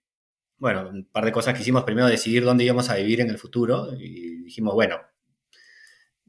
bueno, 0.59 0.89
un 0.91 1.05
par 1.07 1.24
de 1.24 1.32
cosas 1.32 1.55
que 1.55 1.61
hicimos. 1.61 1.84
Primero, 1.84 2.09
decidir 2.09 2.43
dónde 2.45 2.64
íbamos 2.64 2.91
a 2.91 2.97
vivir 2.97 3.20
en 3.20 3.30
el 3.30 3.39
futuro. 3.39 3.95
Y 3.97 4.43
dijimos, 4.43 4.74
bueno, 4.74 5.01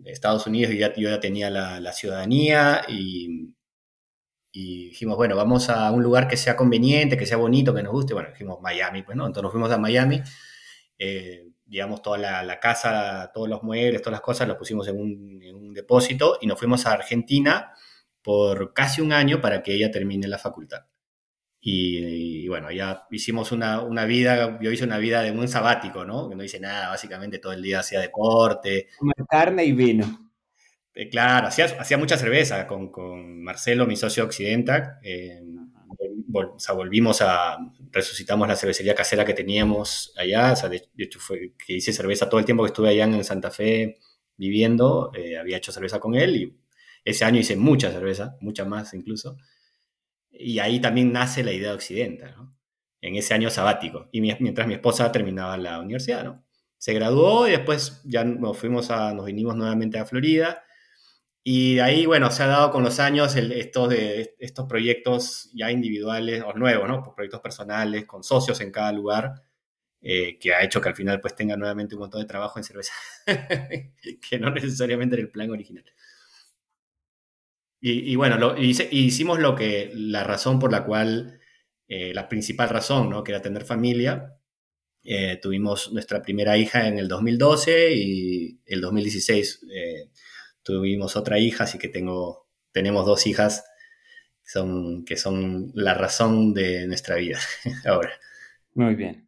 Estados 0.05 0.45
Unidos 0.47 0.74
ya, 0.78 0.93
yo 0.95 1.10
ya 1.10 1.20
tenía 1.20 1.49
la, 1.49 1.80
la 1.80 1.91
ciudadanía 1.91 2.84
y, 2.88 3.55
y, 4.51 4.89
dijimos, 4.89 5.18
bueno, 5.18 5.36
vamos 5.36 5.70
a 5.70 5.91
un 5.91 6.03
lugar 6.03 6.28
que 6.28 6.38
sea 6.38 6.55
conveniente, 6.55 7.18
que 7.18 7.26
sea 7.26 7.38
bonito, 7.38 7.74
que 7.74 7.84
nos 7.84 7.93
guste. 7.93 8.14
Bueno, 8.14 8.30
dijimos 8.30 8.60
Miami, 8.62 9.01
pues, 9.03 9.18
¿no? 9.18 9.26
Entonces 9.26 9.43
nos 9.43 9.51
fuimos 9.51 9.72
a 9.72 9.78
Miami. 9.80 10.22
Eh, 10.99 11.48
digamos, 11.70 12.01
toda 12.01 12.17
la, 12.17 12.43
la, 12.43 12.59
casa, 12.59 13.32
todos 13.34 13.47
los 13.47 13.63
muebles, 13.63 14.01
todas 14.01 14.13
las 14.13 14.22
cosas, 14.22 14.47
los 14.47 14.57
pusimos 14.57 14.88
en 14.88 14.99
un, 14.99 15.41
en 15.43 15.55
un 15.55 15.74
depósito 15.74 16.38
y 16.41 16.47
nos 16.47 16.57
fuimos 16.57 16.86
a 16.86 16.93
Argentina 16.93 17.72
por 18.22 18.74
casi 18.74 19.01
un 19.01 19.13
año 19.13 19.39
para 19.39 19.61
que 19.61 19.74
ella 19.74 19.91
termine 19.91 20.28
la 20.28 20.38
facultad. 20.38 20.86
Y, 21.61 22.47
bueno, 22.47 22.72
ya 22.72 23.03
hicimos 23.11 23.51
una, 23.51 23.82
una, 23.82 24.05
vida, 24.05 24.57
yo 24.61 24.72
hice 24.72 24.86
una 24.86 24.97
vida 24.97 25.22
de 25.22 25.32
un 25.32 25.47
sabático, 25.47 26.05
¿no? 26.05 26.30
Que 26.30 26.36
no 26.36 26.43
hice 26.43 26.59
nada, 26.59 26.89
básicamente 26.89 27.39
todo 27.39 27.53
el 27.53 27.61
día 27.61 27.80
hacía 27.80 27.99
deporte. 27.99 28.88
carne 29.30 29.65
y 29.65 29.74
vino. 29.74 30.32
Eh, 30.93 31.09
claro, 31.09 31.47
hacía, 31.47 31.65
hacía 31.65 31.97
mucha 31.97 32.17
cerveza 32.17 32.65
con, 32.65 32.89
con 32.91 33.43
Marcelo, 33.43 33.86
mi 33.86 33.95
socio 33.97 34.24
Occidentac. 34.24 34.99
Eh, 35.03 35.41
o 36.34 36.60
sea, 36.60 36.76
volvimos 36.76 37.22
a, 37.22 37.57
resucitamos 37.91 38.47
la 38.47 38.55
cervecería 38.55 38.95
casera 38.95 39.26
que 39.26 39.34
teníamos 39.34 40.14
allá. 40.18 40.53
O 40.53 40.55
sea, 40.55 40.70
de, 40.70 40.88
hecho, 40.97 41.20
fue 41.20 41.53
que 41.66 41.74
hice 41.74 41.93
cerveza 41.93 42.30
todo 42.30 42.39
el 42.39 42.45
tiempo 42.45 42.64
que 42.64 42.68
estuve 42.68 42.89
allá 42.89 43.05
en 43.05 43.24
Santa 43.24 43.51
Fe 43.51 43.97
viviendo. 44.38 45.12
Eh, 45.16 45.38
había 45.38 45.57
hecho 45.57 45.72
cerveza 45.72 45.99
con 45.99 46.16
él 46.16 46.36
y 46.36 46.60
ese 47.05 47.26
año 47.26 47.39
hice 47.39 47.55
mucha 47.55 47.91
cerveza, 47.91 48.38
mucha 48.41 48.66
más 48.66 48.93
incluso. 48.93 49.38
Y 50.32 50.60
ahí 50.60 50.80
también 50.80 51.12
nace 51.12 51.43
la 51.43 51.51
idea 51.51 51.76
de 51.76 52.20
¿no? 52.36 52.55
En 53.01 53.16
ese 53.16 53.34
año 53.34 53.49
sabático. 53.49 54.10
Y 54.12 54.22
mientras 54.22 54.68
mi 54.68 54.74
esposa 54.74 55.12
terminaba 55.12 55.57
la 55.57 55.80
universidad, 55.80 56.24
¿no? 56.24 56.45
Se 56.78 56.93
graduó 56.93 57.47
y 57.47 57.51
después 57.51 58.01
ya 58.05 58.24
nos 58.24 58.57
fuimos 58.57 58.89
a, 58.89 59.14
nos 59.14 59.26
vinimos 59.26 59.55
nuevamente 59.55 59.99
a 59.99 60.05
Florida. 60.05 60.64
Y 61.51 61.79
ahí, 61.79 62.05
bueno, 62.05 62.29
se 62.29 62.43
ha 62.43 62.47
dado 62.47 62.69
con 62.69 62.83
los 62.83 62.99
años 62.99 63.35
estos, 63.35 63.89
de, 63.89 64.35
estos 64.37 64.67
proyectos 64.67 65.49
ya 65.55 65.71
individuales 65.71 66.43
o 66.45 66.53
nuevos, 66.53 66.87
¿no? 66.87 67.01
Proyectos 67.15 67.41
personales, 67.41 68.05
con 68.05 68.23
socios 68.23 68.61
en 68.61 68.71
cada 68.71 68.91
lugar, 68.91 69.33
eh, 69.99 70.37
que 70.37 70.53
ha 70.53 70.63
hecho 70.63 70.79
que 70.79 70.89
al 70.89 70.95
final 70.95 71.19
pues 71.19 71.33
tenga 71.35 71.57
nuevamente 71.57 71.95
un 71.95 72.01
montón 72.01 72.21
de 72.21 72.27
trabajo 72.27 72.59
en 72.59 72.63
cerveza, 72.65 72.93
que 74.29 74.37
no 74.39 74.51
necesariamente 74.51 75.15
era 75.15 75.23
el 75.23 75.31
plan 75.31 75.49
original. 75.49 75.85
Y, 77.81 78.15
bueno, 78.15 78.37
lo, 78.37 78.55
hicimos 78.55 79.39
lo 79.39 79.55
que, 79.55 79.89
la 79.95 80.23
razón 80.23 80.59
por 80.59 80.71
la 80.71 80.83
cual, 80.83 81.39
eh, 81.87 82.13
la 82.13 82.29
principal 82.29 82.69
razón, 82.69 83.09
¿no? 83.09 83.23
Que 83.23 83.31
era 83.31 83.41
tener 83.41 83.65
familia. 83.65 84.35
Eh, 85.03 85.39
tuvimos 85.41 85.91
nuestra 85.93 86.21
primera 86.21 86.57
hija 86.57 86.87
en 86.87 86.99
el 86.99 87.07
2012 87.07 87.93
y 87.95 88.61
el 88.67 88.81
2016 88.81 89.65
eh, 89.73 90.09
tuvimos 90.64 91.16
otra 91.16 91.39
hija, 91.39 91.66
así 91.66 91.78
que 91.78 91.89
tengo, 91.89 92.47
tenemos 92.72 93.05
dos 93.05 93.28
hijas 93.28 93.64
que 94.43 94.49
son, 94.51 95.05
que 95.05 95.18
son 95.18 95.72
la 95.74 95.93
razón 95.93 96.53
de 96.53 96.88
nuestra 96.88 97.16
vida 97.16 97.39
ahora. 97.86 98.12
Muy 98.74 98.95
bien. 98.95 99.28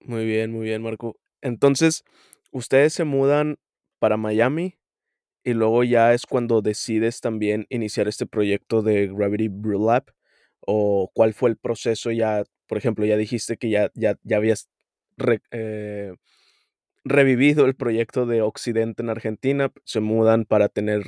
Muy 0.00 0.24
bien, 0.24 0.50
muy 0.50 0.64
bien, 0.64 0.82
Marco. 0.82 1.18
Entonces, 1.42 2.04
ustedes 2.50 2.94
se 2.94 3.04
mudan 3.04 3.58
para 3.98 4.16
Miami 4.16 4.78
y 5.44 5.52
luego 5.52 5.84
ya 5.84 6.14
es 6.14 6.26
cuando 6.26 6.62
decides 6.62 7.20
también 7.20 7.66
iniciar 7.70 8.08
este 8.08 8.26
proyecto 8.26 8.82
de 8.82 9.08
Gravity 9.08 9.48
Brew 9.48 9.86
Lab 9.86 10.04
o 10.60 11.10
cuál 11.14 11.34
fue 11.34 11.50
el 11.50 11.56
proceso 11.56 12.10
ya, 12.10 12.44
por 12.66 12.78
ejemplo, 12.78 13.04
ya 13.06 13.16
dijiste 13.16 13.56
que 13.56 13.70
ya, 13.70 13.90
ya, 13.94 14.18
ya 14.22 14.36
habías 14.36 14.68
eh, 15.50 16.14
revivido 17.04 17.66
el 17.66 17.74
proyecto 17.74 18.26
de 18.26 18.42
Occidente 18.42 19.02
en 19.02 19.10
Argentina, 19.10 19.72
se 19.84 20.00
mudan 20.00 20.44
para 20.44 20.68
tener 20.68 21.02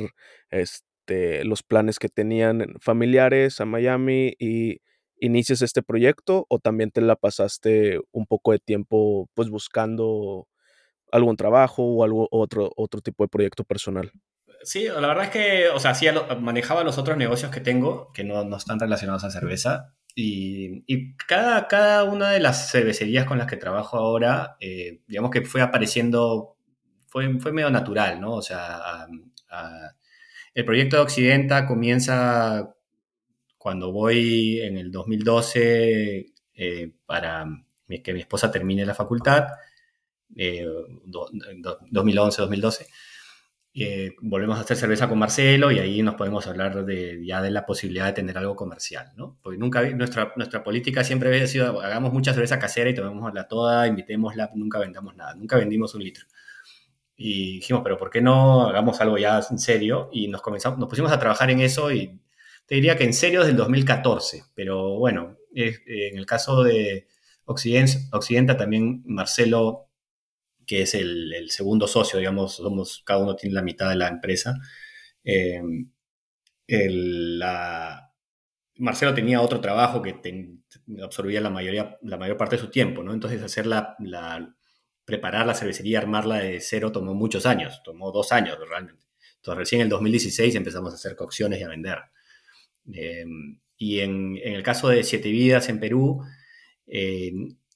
este, 0.50 1.44
los 1.44 1.62
planes 1.62 1.98
que 1.98 2.08
tenían 2.08 2.74
familiares 2.80 3.60
a 3.60 3.64
Miami 3.64 4.34
y 4.38 4.80
inicias 5.20 5.62
este 5.62 5.82
proyecto 5.82 6.46
o 6.48 6.58
también 6.58 6.90
te 6.90 7.00
la 7.00 7.16
pasaste 7.16 8.00
un 8.10 8.26
poco 8.26 8.52
de 8.52 8.58
tiempo 8.58 9.28
pues 9.34 9.50
buscando 9.50 10.48
algún 11.12 11.36
trabajo 11.36 11.84
o 11.84 12.04
algo 12.04 12.26
otro 12.30 12.72
otro 12.76 13.00
tipo 13.00 13.22
de 13.22 13.28
proyecto 13.28 13.62
personal. 13.64 14.10
Sí, 14.64 14.86
la 14.86 15.08
verdad 15.08 15.24
es 15.24 15.30
que, 15.30 15.68
o 15.68 15.80
sea, 15.80 15.94
sí 15.94 16.06
manejaba 16.40 16.84
los 16.84 16.96
otros 16.96 17.16
negocios 17.16 17.50
que 17.50 17.60
tengo 17.60 18.12
que 18.12 18.24
no, 18.24 18.44
no 18.44 18.56
están 18.56 18.78
relacionados 18.78 19.24
a 19.24 19.30
cerveza 19.30 19.94
y, 20.14 21.14
cada, 21.26 21.68
cada 21.68 22.04
una 22.04 22.30
de 22.30 22.40
las 22.40 22.70
cervecerías 22.70 23.26
con 23.26 23.38
las 23.38 23.46
que 23.46 23.56
trabajo 23.56 23.96
ahora, 23.96 24.56
eh, 24.60 25.00
digamos 25.06 25.30
que 25.30 25.42
fue 25.42 25.62
apareciendo, 25.62 26.56
fue, 27.06 27.38
fue 27.40 27.52
medio 27.52 27.70
natural, 27.70 28.20
¿no? 28.20 28.34
O 28.34 28.42
sea, 28.42 29.06
el 30.54 30.64
proyecto 30.64 30.96
de 30.96 31.02
Occidenta 31.02 31.66
comienza 31.66 32.74
cuando 33.56 33.92
voy 33.92 34.60
en 34.60 34.76
el 34.76 34.90
2012 34.90 36.26
eh, 36.54 36.92
para 37.06 37.46
que 38.02 38.12
mi 38.12 38.20
esposa 38.20 38.50
termine 38.50 38.84
la 38.86 38.94
facultad, 38.94 39.48
eh, 40.36 40.66
2011-2012 41.06 42.86
volvemos 44.20 44.58
a 44.58 44.62
hacer 44.62 44.76
cerveza 44.76 45.08
con 45.08 45.18
Marcelo 45.18 45.72
y 45.72 45.78
ahí 45.78 46.02
nos 46.02 46.16
podemos 46.16 46.46
hablar 46.46 46.84
de, 46.84 47.24
ya 47.24 47.40
de 47.40 47.50
la 47.50 47.64
posibilidad 47.64 48.06
de 48.06 48.12
tener 48.12 48.36
algo 48.36 48.54
comercial, 48.54 49.12
¿no? 49.16 49.38
Porque 49.42 49.58
nunca, 49.58 49.82
nuestra, 49.90 50.32
nuestra 50.36 50.62
política 50.62 51.02
siempre 51.04 51.30
había 51.30 51.46
sido, 51.46 51.80
hagamos 51.80 52.12
mucha 52.12 52.34
cerveza 52.34 52.58
casera 52.58 52.90
y 52.90 52.94
tomémosla 52.94 53.48
toda, 53.48 53.86
invitémosla, 53.86 54.50
nunca 54.54 54.78
vendamos 54.78 55.16
nada, 55.16 55.34
nunca 55.34 55.56
vendimos 55.56 55.94
un 55.94 56.04
litro. 56.04 56.26
Y 57.16 57.54
dijimos, 57.56 57.82
pero 57.82 57.96
¿por 57.96 58.10
qué 58.10 58.20
no 58.20 58.66
hagamos 58.66 59.00
algo 59.00 59.16
ya 59.16 59.40
en 59.50 59.58
serio? 59.58 60.10
Y 60.12 60.28
nos, 60.28 60.42
comenzamos, 60.42 60.78
nos 60.78 60.88
pusimos 60.88 61.10
a 61.10 61.18
trabajar 61.18 61.50
en 61.50 61.60
eso 61.60 61.90
y 61.90 62.20
te 62.66 62.74
diría 62.74 62.96
que 62.96 63.04
en 63.04 63.14
serio 63.14 63.40
desde 63.40 63.52
el 63.52 63.56
2014, 63.56 64.44
pero 64.54 64.98
bueno, 64.98 65.36
en 65.54 66.18
el 66.18 66.26
caso 66.26 66.62
de 66.62 67.06
Occidente, 67.46 67.92
Occidenta 68.12 68.56
también 68.56 69.02
Marcelo 69.06 69.88
que 70.72 70.80
es 70.80 70.94
el, 70.94 71.50
segundo 71.50 71.86
socio, 71.86 72.18
digamos, 72.18 72.56
somos, 72.56 73.02
cada 73.04 73.20
uno 73.22 73.36
tiene 73.36 73.54
la 73.54 73.60
mitad 73.60 73.90
de 73.90 73.96
la 73.96 74.08
empresa. 74.08 74.54
Eh, 75.22 75.60
Marcelo 78.78 79.12
tenía 79.12 79.42
otro 79.42 79.60
trabajo 79.60 80.00
que 80.00 80.14
absorbía 81.02 81.42
la, 81.42 81.50
mayoría, 81.50 81.98
la 82.00 82.16
mayor 82.16 82.38
parte 82.38 82.56
de 82.56 82.62
su 82.62 82.70
tiempo, 82.70 83.02
¿no? 83.02 83.12
Entonces 83.12 83.42
hacer 83.42 83.66
la, 83.66 83.98
preparar 85.04 85.46
la 85.46 85.54
cervecería, 85.54 85.98
armarla 85.98 86.38
de 86.38 86.58
cero 86.62 86.90
tomó 86.90 87.12
muchos 87.12 87.44
años, 87.44 87.82
tomó 87.84 88.10
dos 88.10 88.32
años 88.32 88.56
realmente. 88.66 89.04
Entonces 89.36 89.58
recién 89.58 89.82
en 89.82 89.88
el 89.88 89.90
2016 89.90 90.54
empezamos 90.54 90.94
a 90.94 90.96
hacer 90.96 91.14
cocciones 91.16 91.60
y 91.60 91.64
a 91.64 91.68
vender. 91.68 91.98
Eh, 92.94 93.26
y 93.76 94.00
en, 94.00 94.38
el 94.42 94.62
caso 94.62 94.88
de 94.88 95.04
Siete 95.04 95.28
Vidas 95.28 95.68
en 95.68 95.80
Perú, 95.80 96.22
eh, 96.86 97.30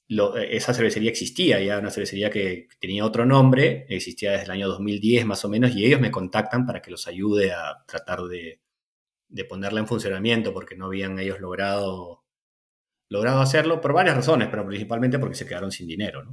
esa 0.09 0.73
cervecería 0.73 1.09
existía, 1.09 1.59
ya 1.59 1.79
una 1.79 1.91
cervecería 1.91 2.29
que 2.29 2.67
tenía 2.79 3.05
otro 3.05 3.25
nombre, 3.25 3.85
existía 3.89 4.31
desde 4.31 4.45
el 4.45 4.51
año 4.51 4.67
2010 4.69 5.25
más 5.25 5.43
o 5.43 5.49
menos, 5.49 5.75
y 5.75 5.85
ellos 5.85 5.99
me 5.99 6.11
contactan 6.11 6.65
para 6.65 6.81
que 6.81 6.91
los 6.91 7.07
ayude 7.07 7.51
a 7.51 7.83
tratar 7.85 8.21
de, 8.23 8.61
ponerla 9.49 9.81
en 9.81 9.87
funcionamiento, 9.87 10.53
porque 10.53 10.75
no 10.75 10.85
habían 10.85 11.19
ellos 11.19 11.41
logrado, 11.41 12.23
logrado 13.09 13.41
hacerlo 13.41 13.81
por 13.81 13.93
varias 13.93 14.15
razones, 14.15 14.47
pero 14.49 14.65
principalmente 14.65 15.19
porque 15.19 15.35
se 15.35 15.45
quedaron 15.45 15.71
sin 15.71 15.87
dinero. 15.87 16.23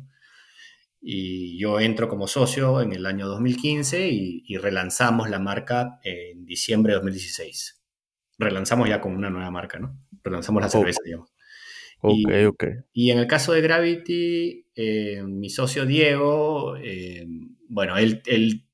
Y 1.00 1.58
yo 1.58 1.80
entro 1.80 2.08
como 2.08 2.28
socio 2.28 2.80
en 2.80 2.92
el 2.92 3.04
año 3.06 3.26
2015 3.26 4.08
y, 4.08 4.56
relanzamos 4.56 5.28
la 5.28 5.38
marca 5.38 5.98
en 6.04 6.46
diciembre 6.46 6.92
de 6.92 7.00
2016. 7.00 7.82
Relanzamos 8.38 8.88
ya 8.88 9.00
con 9.00 9.14
una 9.14 9.30
nueva 9.30 9.50
marca, 9.50 9.78
¿no? 9.78 9.98
Relanzamos 10.22 10.62
la 10.62 10.70
cerveza, 10.70 11.00
digamos. 11.04 11.33
Y, 12.92 13.10
en 13.10 13.18
el 13.18 13.26
caso 13.26 13.52
de 13.52 13.60
Gravity, 13.60 14.66
eh, 14.74 15.22
mi 15.22 15.48
socio 15.48 15.86
Diego, 15.86 16.76
eh, 16.76 17.26
bueno, 17.68 17.96
él, 17.96 18.22
él, 18.26 18.66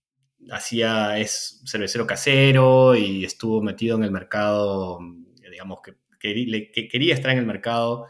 hacía, 0.51 1.18
es 1.18 1.62
cervecero 1.64 2.07
casero 2.07 2.97
y 2.97 3.24
estuvo 3.24 3.62
metido 3.62 3.97
en 3.97 4.05
el 4.05 4.11
mercado, 4.11 4.99
digamos, 5.51 5.78
que, 5.83 5.95
que, 6.18 6.89
quería 6.89 7.14
estar 7.14 7.31
en 7.31 7.39
el 7.39 7.47
mercado 7.47 8.07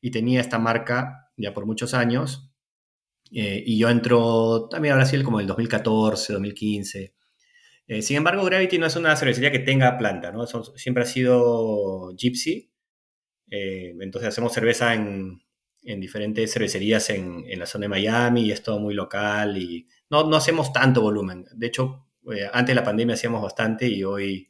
y 0.00 0.10
tenía 0.10 0.40
esta 0.40 0.58
marca 0.58 1.30
ya 1.36 1.54
por 1.54 1.66
muchos 1.66 1.94
años. 1.94 2.50
Eh, 3.32 3.62
y 3.64 3.78
yo 3.78 3.88
entro 3.88 4.68
también 4.68 4.94
a 4.94 4.96
Brasil 4.96 5.22
como 5.22 5.38
en 5.38 5.42
el 5.44 5.48
2014, 5.48 6.32
2015. 6.32 7.14
sin 8.00 8.16
embargo, 8.16 8.44
Gravity 8.44 8.78
no 8.78 8.86
es 8.86 8.96
una 8.96 9.14
cervecería 9.16 9.52
que 9.52 9.60
tenga 9.60 9.96
planta, 9.96 10.32
¿no? 10.32 10.46
siempre 10.46 11.04
ha 11.04 11.06
sido 11.06 12.12
Gypsy 12.16 12.72
eh, 13.50 13.94
entonces 14.00 14.28
hacemos 14.28 14.52
cerveza 14.52 14.94
en, 14.94 15.40
diferentes 15.82 16.52
cervecerías 16.52 17.10
en, 17.10 17.44
la 17.58 17.66
zona 17.66 17.84
de 17.84 17.88
Miami 17.90 18.42
y 18.42 18.52
es 18.52 18.62
todo 18.62 18.80
muy 18.80 18.92
local 18.92 19.56
y 19.56 19.86
no, 20.10 20.24
no 20.24 20.36
hacemos 20.36 20.72
tanto 20.72 21.00
volumen. 21.00 21.46
De 21.54 21.68
hecho, 21.68 22.06
eh, 22.32 22.48
antes 22.52 22.74
de 22.74 22.80
la 22.80 22.84
pandemia 22.84 23.14
hacíamos 23.14 23.40
bastante 23.40 23.86
y 23.86 24.02
hoy 24.02 24.48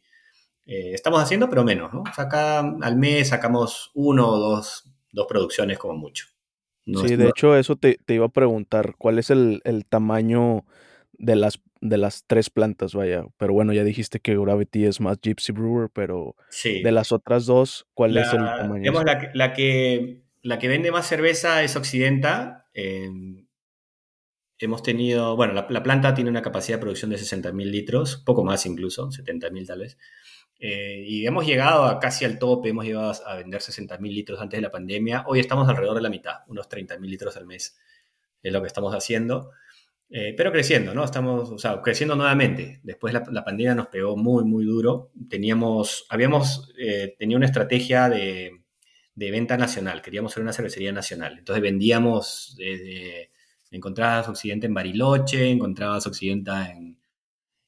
eh, 0.64 0.92
estamos 0.94 1.22
haciendo, 1.22 1.50
pero 1.50 1.62
menos. 1.62 1.92
¿no? 1.92 2.04
acá 2.16 2.60
al 2.60 2.96
mes 2.96 3.28
sacamos 3.28 3.90
uno 3.94 4.28
o 4.28 4.38
dos, 4.38 4.90
dos 5.12 5.26
producciones 5.28 5.78
como 5.78 5.94
mucho. 5.94 6.26
sí, 6.86 7.16
de 7.16 7.28
hecho 7.28 7.54
eso 7.56 7.76
te, 7.76 7.98
iba 8.08 8.26
a 8.26 8.30
preguntar, 8.30 8.94
¿cuál 8.96 9.18
es 9.18 9.28
el, 9.30 9.60
el 9.64 9.84
tamaño 9.84 10.64
de 11.18 11.36
las 11.36 11.60
de 11.88 11.98
las 11.98 12.24
tres 12.26 12.50
plantas, 12.50 12.94
vaya. 12.94 13.24
Pero 13.36 13.52
bueno, 13.52 13.72
ya 13.72 13.84
dijiste 13.84 14.20
que 14.20 14.36
Gravity 14.36 14.86
es 14.86 15.00
más 15.00 15.18
Gypsy 15.20 15.52
Brewer, 15.52 15.90
pero 15.92 16.36
de 16.64 16.92
las 16.92 17.12
otras 17.12 17.46
dos, 17.46 17.86
¿cuál 17.94 18.16
es 18.16 18.32
el 18.32 18.44
tamaño? 18.44 18.80
Digamos, 18.80 19.04
la, 19.04 19.52
que, 19.52 20.22
la 20.42 20.58
que 20.58 20.68
vende 20.68 20.90
más 20.90 21.06
cerveza 21.06 21.62
es 21.62 21.76
Occidenta. 21.76 22.66
Em, 22.74 23.46
hemos 24.58 24.82
tenido, 24.82 25.36
bueno, 25.36 25.52
la, 25.54 25.82
planta 25.82 26.14
tiene 26.14 26.30
una 26.30 26.42
capacidad 26.42 26.78
de 26.78 26.82
producción 26.82 27.10
de 27.10 27.16
60.000 27.16 27.64
litros, 27.64 28.22
poco 28.24 28.44
más 28.44 28.66
incluso, 28.66 29.08
70.000 29.10 29.66
tal 29.66 29.80
vez. 29.80 29.98
Eh, 30.58 31.04
y 31.06 31.26
hemos 31.26 31.46
llegado 31.46 31.84
a 31.84 31.98
casi 31.98 32.24
al 32.24 32.38
tope, 32.38 32.70
hemos 32.70 32.84
llegado 32.84 33.12
a 33.26 33.36
vender 33.36 33.60
60.000 33.60 34.00
litros 34.00 34.40
antes 34.40 34.58
de 34.58 34.62
la 34.62 34.70
pandemia. 34.70 35.24
Hoy 35.26 35.40
estamos 35.40 35.68
alrededor 35.68 35.96
de 35.96 36.02
la 36.02 36.10
mitad, 36.10 36.36
unos 36.48 36.68
30.000 36.68 37.00
litros 37.00 37.36
al 37.36 37.46
mes 37.46 37.76
es 38.46 38.52
lo 38.52 38.60
que 38.60 38.68
estamos 38.68 38.94
haciendo. 38.94 39.50
Eh, 40.08 40.34
pero 40.36 40.52
creciendo, 40.52 40.94
¿no? 40.94 41.04
Estamos, 41.04 41.50
o 41.50 41.58
sea, 41.58 41.80
creciendo 41.82 42.14
nuevamente. 42.14 42.80
Después 42.84 43.12
la, 43.12 43.24
la 43.30 43.44
pandemia 43.44 43.74
nos 43.74 43.88
pegó 43.88 44.16
muy, 44.16 44.44
muy 44.44 44.64
duro. 44.64 45.10
Teníamos, 45.28 46.06
habíamos 46.08 46.72
eh, 46.78 47.16
tenido 47.18 47.38
una 47.38 47.46
estrategia 47.46 48.08
de, 48.08 48.52
de, 49.14 49.30
venta 49.30 49.56
nacional. 49.56 50.02
Queríamos 50.02 50.32
ser 50.32 50.42
una 50.42 50.52
cervecería 50.52 50.92
nacional. 50.92 51.36
Entonces 51.38 51.62
vendíamos 51.62 52.54
desde, 52.56 53.30
encontrabas 53.72 54.28
Occidente 54.28 54.66
en 54.66 54.74
Bariloche, 54.74 55.50
encontrabas 55.50 56.06
Occidente 56.06 56.52
en, 56.52 56.98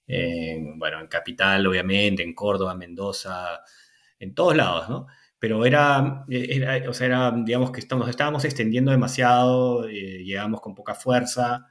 en, 0.06 0.78
bueno, 0.78 1.00
en 1.00 1.08
Capital, 1.08 1.66
obviamente, 1.66 2.22
en 2.22 2.34
Córdoba, 2.34 2.74
Mendoza, 2.74 3.60
en 4.18 4.34
todos 4.34 4.56
lados, 4.56 4.88
¿no? 4.88 5.06
Pero 5.40 5.64
era, 5.66 6.24
era 6.28 6.90
o 6.90 6.92
sea, 6.92 7.06
era, 7.06 7.32
digamos 7.44 7.70
que 7.72 7.80
estamos, 7.80 8.08
estábamos 8.08 8.44
extendiendo 8.44 8.90
demasiado, 8.90 9.88
eh, 9.88 10.24
llegábamos 10.24 10.60
con 10.60 10.74
poca 10.74 10.94
fuerza 10.94 11.66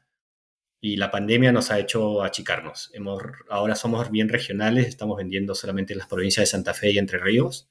y 0.79 0.95
la 0.97 1.09
pandemia 1.11 1.51
nos 1.51 1.71
ha 1.71 1.79
hecho 1.79 2.23
achicarnos. 2.23 2.91
Hemos, 2.93 3.21
ahora 3.49 3.75
somos 3.75 4.11
bien 4.11 4.29
regionales, 4.29 4.87
estamos 4.87 5.17
vendiendo 5.17 5.55
solamente 5.55 5.93
en 5.93 5.99
las 5.99 6.07
provincias 6.07 6.43
de 6.43 6.47
Santa 6.51 6.73
Fe 6.73 6.91
y 6.91 6.97
Entre 6.97 7.17
Ríos. 7.19 7.69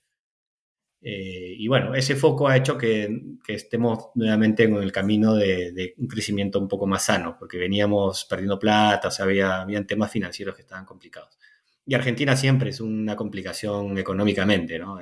Eh, 1.02 1.54
y 1.59 1.68
bueno, 1.68 1.94
ese 1.94 2.16
foco 2.16 2.48
ha 2.48 2.57
hecho 2.57 2.76
que, 2.76 3.36
que, 3.44 3.54
estemos 3.54 4.09
nuevamente 4.14 4.64
en 4.64 4.74
el 4.76 4.90
camino 4.90 5.34
de, 5.34 5.94
un 5.98 6.09
crecimiento 6.09 6.59
un 6.59 6.68
poco 6.68 6.86
más 6.86 7.04
sano, 7.04 7.36
porque 7.38 7.59
veníamos 7.59 8.24
perdiendo 8.24 8.59
plata, 8.59 9.09
o 9.09 9.11
sea, 9.11 9.24
había, 9.24 9.61
habían 9.62 9.86
temas 9.86 10.11
financieros 10.11 10.57
que 10.57 10.62
estaban 10.62 10.84
complicados. 10.84 11.38
Y 11.84 11.94
Argentina 11.94 12.36
siempre 12.36 12.70
es 12.70 12.80
una 12.80 13.14
complicación 13.14 13.96
económicamente, 13.98 14.78
¿no? 14.78 14.98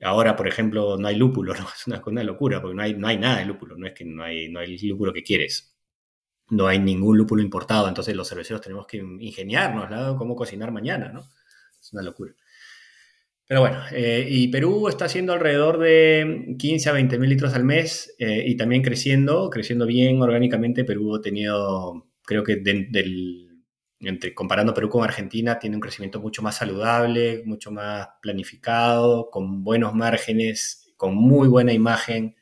Ahora, 0.00 0.36
por 0.36 0.48
ejemplo, 0.48 0.96
no 0.98 1.08
hay 1.08 1.16
lúpulo, 1.16 1.54
¿no? 1.58 1.66
Es 1.68 1.86
una, 1.86 2.02
una, 2.04 2.24
locura, 2.24 2.60
porque 2.60 2.74
no 2.74 2.82
hay, 2.82 2.94
no 2.94 3.06
hay 3.06 3.18
nada 3.18 3.38
de 3.38 3.44
lúpulo, 3.46 3.76
no 3.76 3.86
es 3.86 3.94
que 3.94 4.04
no 4.04 4.24
hay, 4.24 4.48
no 4.48 4.58
hay 4.60 4.76
lúpulo 4.78 5.12
que 5.12 5.22
quieres 5.22 5.75
no 6.50 6.66
hay 6.68 6.78
ningún 6.78 7.18
lúpulo 7.18 7.42
importado, 7.42 7.88
entonces 7.88 8.14
los 8.14 8.28
cerveceros 8.28 8.60
tenemos 8.60 8.86
que 8.86 8.98
ingeniarnos 8.98 9.90
¿no? 9.90 10.16
cómo 10.16 10.36
cocinar 10.36 10.70
mañana, 10.72 11.08
¿no? 11.08 11.28
Es 11.80 11.92
una 11.92 12.02
locura. 12.02 12.34
Pero 13.48 13.60
bueno, 13.60 13.78
eh, 13.92 14.26
y 14.28 14.48
Perú 14.48 14.88
está 14.88 15.04
haciendo 15.04 15.32
alrededor 15.32 15.78
de 15.78 16.56
15 16.58 16.88
a 16.88 16.92
20 16.92 17.18
mil 17.18 17.30
litros 17.30 17.54
al 17.54 17.62
mes 17.64 18.14
eh, 18.18 18.42
y 18.44 18.56
también 18.56 18.82
creciendo, 18.82 19.50
creciendo 19.50 19.86
bien 19.86 20.20
orgánicamente. 20.20 20.84
Perú 20.84 21.14
ha 21.14 21.20
tenido, 21.20 22.08
creo 22.24 22.42
que 22.42 22.60
entre, 24.00 24.34
comparando 24.34 24.74
Perú 24.74 24.88
con 24.88 25.04
Argentina, 25.04 25.60
tiene 25.60 25.76
un 25.76 25.80
crecimiento 25.80 26.20
mucho 26.20 26.42
más 26.42 26.56
saludable, 26.56 27.42
mucho 27.46 27.70
más 27.70 28.08
planificado, 28.20 29.30
con 29.30 29.62
buenos 29.62 29.94
márgenes, 29.94 30.92
con 30.96 31.14
muy 31.14 31.46
buena 31.46 31.72
imagen. 31.72 32.34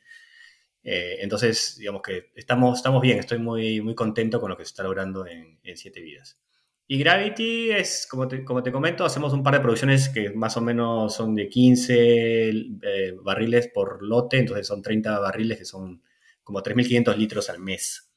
Eh, 0.87 1.17
entonces, 1.21 1.77
digamos 1.79 2.03
que 2.03 2.31
estamos, 2.35 2.77
estamos 2.77 3.01
bien, 3.01 3.17
estoy 3.17 3.39
muy, 3.39 3.81
muy 3.81 3.95
contento 3.95 4.39
con 4.39 4.51
lo 4.51 4.57
que 4.57 4.63
se 4.63 4.69
está 4.69 4.83
logrando 4.83 5.25
en, 5.25 5.59
en 5.63 5.77
Siete 5.77 5.99
Vidas. 5.99 6.39
Y 6.87 6.99
Gravity 6.99 7.71
es, 7.71 8.05
como 8.07 8.27
te, 8.27 8.45
como 8.45 8.61
te, 8.61 8.71
comento, 8.71 9.03
hacemos 9.03 9.33
un 9.33 9.41
par 9.41 9.55
de 9.55 9.61
producciones 9.61 10.09
que 10.09 10.29
más 10.29 10.55
o 10.57 10.61
menos 10.61 11.15
son 11.15 11.33
de 11.33 11.49
15 11.49 12.49
eh, 12.49 13.15
barriles 13.23 13.69
por 13.73 14.03
lote, 14.03 14.37
entonces 14.37 14.67
son 14.67 14.83
30 14.83 15.17
barriles 15.19 15.57
que 15.57 15.65
son 15.65 16.03
como 16.43 16.61
3.500 16.61 17.17
litros 17.17 17.49
al 17.49 17.59
mes. 17.59 18.11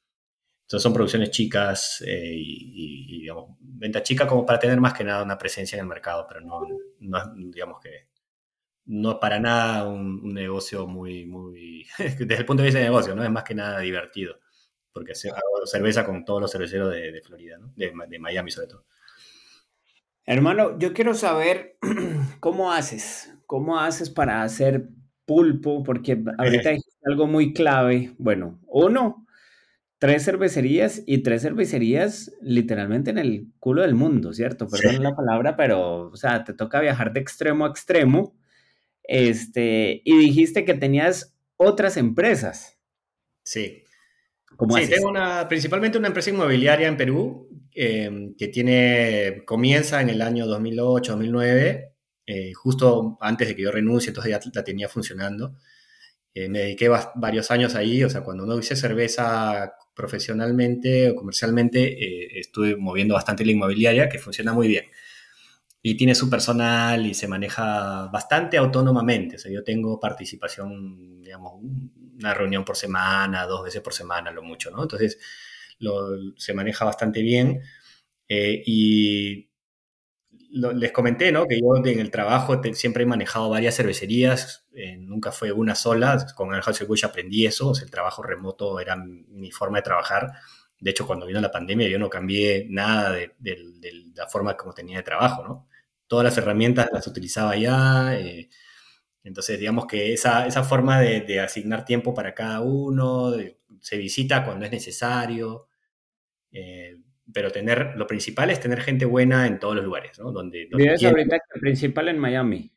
Entonces 0.66 0.83
son 0.83 0.93
producciones 0.93 1.31
chicas 1.31 2.05
eh, 2.07 2.35
y, 2.35 3.07
y, 3.16 3.21
digamos, 3.23 3.57
venta 3.61 4.03
chica 4.03 4.27
como 4.27 4.45
para 4.45 4.59
tener 4.59 4.79
más 4.79 4.93
que 4.93 5.05
nada 5.05 5.23
una 5.23 5.39
presencia 5.39 5.77
en 5.77 5.81
el 5.85 5.89
mercado, 5.89 6.27
pero 6.29 6.43
no, 6.43 6.61
no 7.01 7.35
digamos 7.35 7.81
que 7.81 8.08
no 8.89 9.12
es 9.12 9.16
para 9.18 9.39
nada 9.39 9.86
un, 9.86 10.20
un, 10.24 10.34
negocio 10.34 10.86
muy, 10.86 11.26
muy, 11.26 11.86
desde 11.99 12.36
el 12.36 12.47
punto 12.47 12.62
de 12.62 12.68
vista 12.68 12.78
de 12.78 12.86
negocio, 12.86 13.14
no 13.14 13.22
es 13.22 13.30
más 13.30 13.45
que 13.45 13.55
nada 13.55 13.78
divertido, 13.80 14.41
porque 14.93 15.12
hago 15.12 15.66
cerveza 15.66 16.05
con 16.05 16.24
todos 16.24 16.41
los 16.41 16.51
cerveceros 16.51 16.93
de, 16.93 17.12
de 17.12 17.20
Florida, 17.20 17.59
¿no? 17.59 17.72
de, 17.76 17.93
de, 18.09 18.18
Miami 18.18 18.51
sobre 18.51 18.68
todo. 18.68 18.86
Hermano, 20.24 20.78
yo 20.78 20.95
quiero 20.95 21.14
saber 21.14 21.78
cómo 22.41 22.72
haces, 22.72 23.32
cómo 23.47 23.78
haces 23.78 24.09
para 24.09 24.43
hacer 24.43 24.89
pulpo, 25.26 25.82
porque 25.82 26.22
ahorita 26.39 26.70
hay 26.70 26.78
algo 27.05 27.26
muy 27.26 27.53
clave. 27.53 28.14
Bueno, 28.16 28.59
uno, 28.66 29.26
tres 29.99 30.24
cervecerías 30.24 31.03
y 31.07 31.18
tres 31.18 31.43
cervecerías 31.43 32.32
literalmente 32.41 33.11
en 33.11 33.18
el 33.18 33.49
culo 33.59 33.82
del 33.82 33.95
mundo, 33.95 34.32
¿cierto? 34.32 34.66
Perdón 34.66 34.97
sí. 34.97 35.03
la 35.03 35.14
palabra, 35.14 35.57
pero, 35.57 36.09
o 36.09 36.16
sea, 36.16 36.45
te 36.45 36.55
toca 36.55 36.80
viajar 36.80 37.12
de 37.12 37.20
extremo 37.20 37.66
a 37.66 37.68
extremo 37.68 38.38
este, 39.09 40.03
y 40.05 40.19
dijiste 40.19 40.65
que 40.65 40.75
tenías 40.75 41.35
otras 41.57 41.97
empresas. 41.97 42.79
Sí. 43.43 43.83
¿Cómo 44.57 44.77
sí, 44.77 44.83
haces? 44.83 44.97
tengo 44.97 45.09
una, 45.09 45.49
principalmente 45.49 45.99
una 45.99 46.09
empresa 46.09 46.31
inmobiliaria 46.31 46.87
en 46.87 46.97
Perú 46.97 47.49
eh, 47.75 48.33
que 48.37 48.49
tiene, 48.49 49.43
comienza 49.47 50.01
en 50.03 50.11
el 50.11 50.21
año 50.21 50.47
2008, 50.47 51.13
2009, 51.13 51.95
eh, 52.27 52.53
justo 52.53 53.17
antes 53.21 53.49
de 53.49 53.57
que 53.57 53.63
yo 53.63 53.73
renuncie, 53.73 54.11
entonces 54.11 54.31
ya 54.31 54.41
la 54.53 54.65
tenía 54.65 54.89
funcionando. 54.89 55.57
Eh, 56.35 56.49
me 56.49 56.61
dediqué 56.61 56.91
varios 57.15 57.51
años 57.51 57.75
ahí, 57.75 58.05
o 58.05 58.11
sea, 58.11 58.23
cuando 58.23 58.45
no 58.45 58.59
hice 58.59 58.77
cerveza 58.77 59.73
profesionalmente 59.95 61.11
o 61.11 61.15
comercialmente, 61.15 61.83
eh, 61.83 62.39
estuve 62.41 62.77
moviendo 62.77 63.15
bastante 63.15 63.45
la 63.45 63.53
inmobiliaria, 63.53 64.09
que 64.09 64.19
funciona 64.19 64.53
muy 64.53 64.69
bien 64.69 64.85
y 65.83 65.97
tiene 65.97 66.14
su 66.14 66.29
personal 66.29 67.07
y 67.07 67.14
se 67.14 67.29
maneja 67.29 68.07
bastante 68.12 68.57
autónomamente. 68.59 69.37
O 69.37 69.39
sea, 69.39 69.53
yo 69.53 69.62
tengo 69.64 70.01
participación, 70.01 71.22
digamos, 71.22 71.55
una 72.18 72.35
reunión 72.35 72.64
por 72.64 72.76
semana, 72.76 73.47
dos 73.47 73.64
veces 73.64 73.81
por 73.81 73.95
semana, 73.95 74.31
lo 74.31 74.43
mucho, 74.43 74.70
¿no? 74.70 74.83
Entonces, 74.83 75.18
lo, 75.79 76.09
se 76.37 76.55
maneja 76.55 76.85
bastante 76.85 77.22
bien. 77.22 77.62
Eh, 78.29 78.62
y 78.66 79.49
les 80.51 80.93
comenté, 80.93 81.31
¿no? 81.31 81.47
Que 81.47 81.61
yo 81.61 81.76
en 81.76 81.99
el 82.01 82.11
trabajo 82.11 82.61
siempre 82.72 83.03
he 83.03 83.07
manejado 83.07 83.51
varias 83.51 83.76
cervecerías, 83.76 84.66
eh, 84.74 84.97
nunca 84.97 85.31
fue 85.31 85.53
una 85.53 85.74
sola. 85.74 86.26
Con 86.35 86.53
Anheuser-Busch 86.53 87.05
aprendí 87.05 87.47
eso, 87.47 87.72
el 87.81 87.91
trabajo 87.91 88.22
remoto 88.22 88.81
era 88.81 88.97
mi 88.97 89.51
forma 89.51 89.79
de 89.79 89.83
trabajar. 89.83 90.33
De 90.81 90.91
hecho, 90.91 91.07
cuando 91.07 91.26
vino 91.26 91.41
la 91.41 91.51
pandemia 91.51 91.89
yo 91.89 91.99
no 91.99 92.09
cambié 92.09 92.66
nada 92.68 93.12
de, 93.12 93.35
de, 93.39 93.57
de 93.81 93.93
la 94.14 94.29
forma 94.29 94.57
como 94.57 94.72
tenía 94.72 94.99
de 94.99 95.03
trabajo, 95.03 95.43
¿no? 95.43 95.68
Todas 96.07 96.24
las 96.24 96.39
herramientas 96.39 96.89
las 96.93 97.07
utilizaba 97.07 97.57
ya. 97.57 98.16
Eh, 98.18 98.49
entonces, 99.24 99.59
digamos 99.59 99.87
que 99.87 100.12
esa, 100.12 100.47
esa 100.47 100.62
forma 100.62 101.01
de, 101.01 101.20
de, 101.22 101.41
asignar 101.41 101.85
tiempo 101.85 102.14
para 102.14 102.35
cada 102.35 102.61
uno, 102.61 103.33
se 103.81 103.97
visita 103.97 104.45
cuando 104.45 104.64
es 104.64 104.70
necesario. 104.70 105.68
Eh, 106.51 106.97
pero 107.33 107.51
tener, 107.51 107.95
lo 107.97 108.07
principal 108.07 108.51
es 108.51 108.61
tener 108.61 108.81
gente 108.81 109.05
buena 109.05 109.47
en 109.47 109.59
todos 109.59 109.76
los 109.76 109.85
lugares, 109.85 110.18
¿no? 110.18 110.33
Donde, 110.33 110.66
donde 110.70 110.85
Vives 110.85 111.05
ahorita 111.05 111.37
el 111.55 111.61
principal 111.61 112.09
en 112.09 112.18
Miami. 112.18 112.72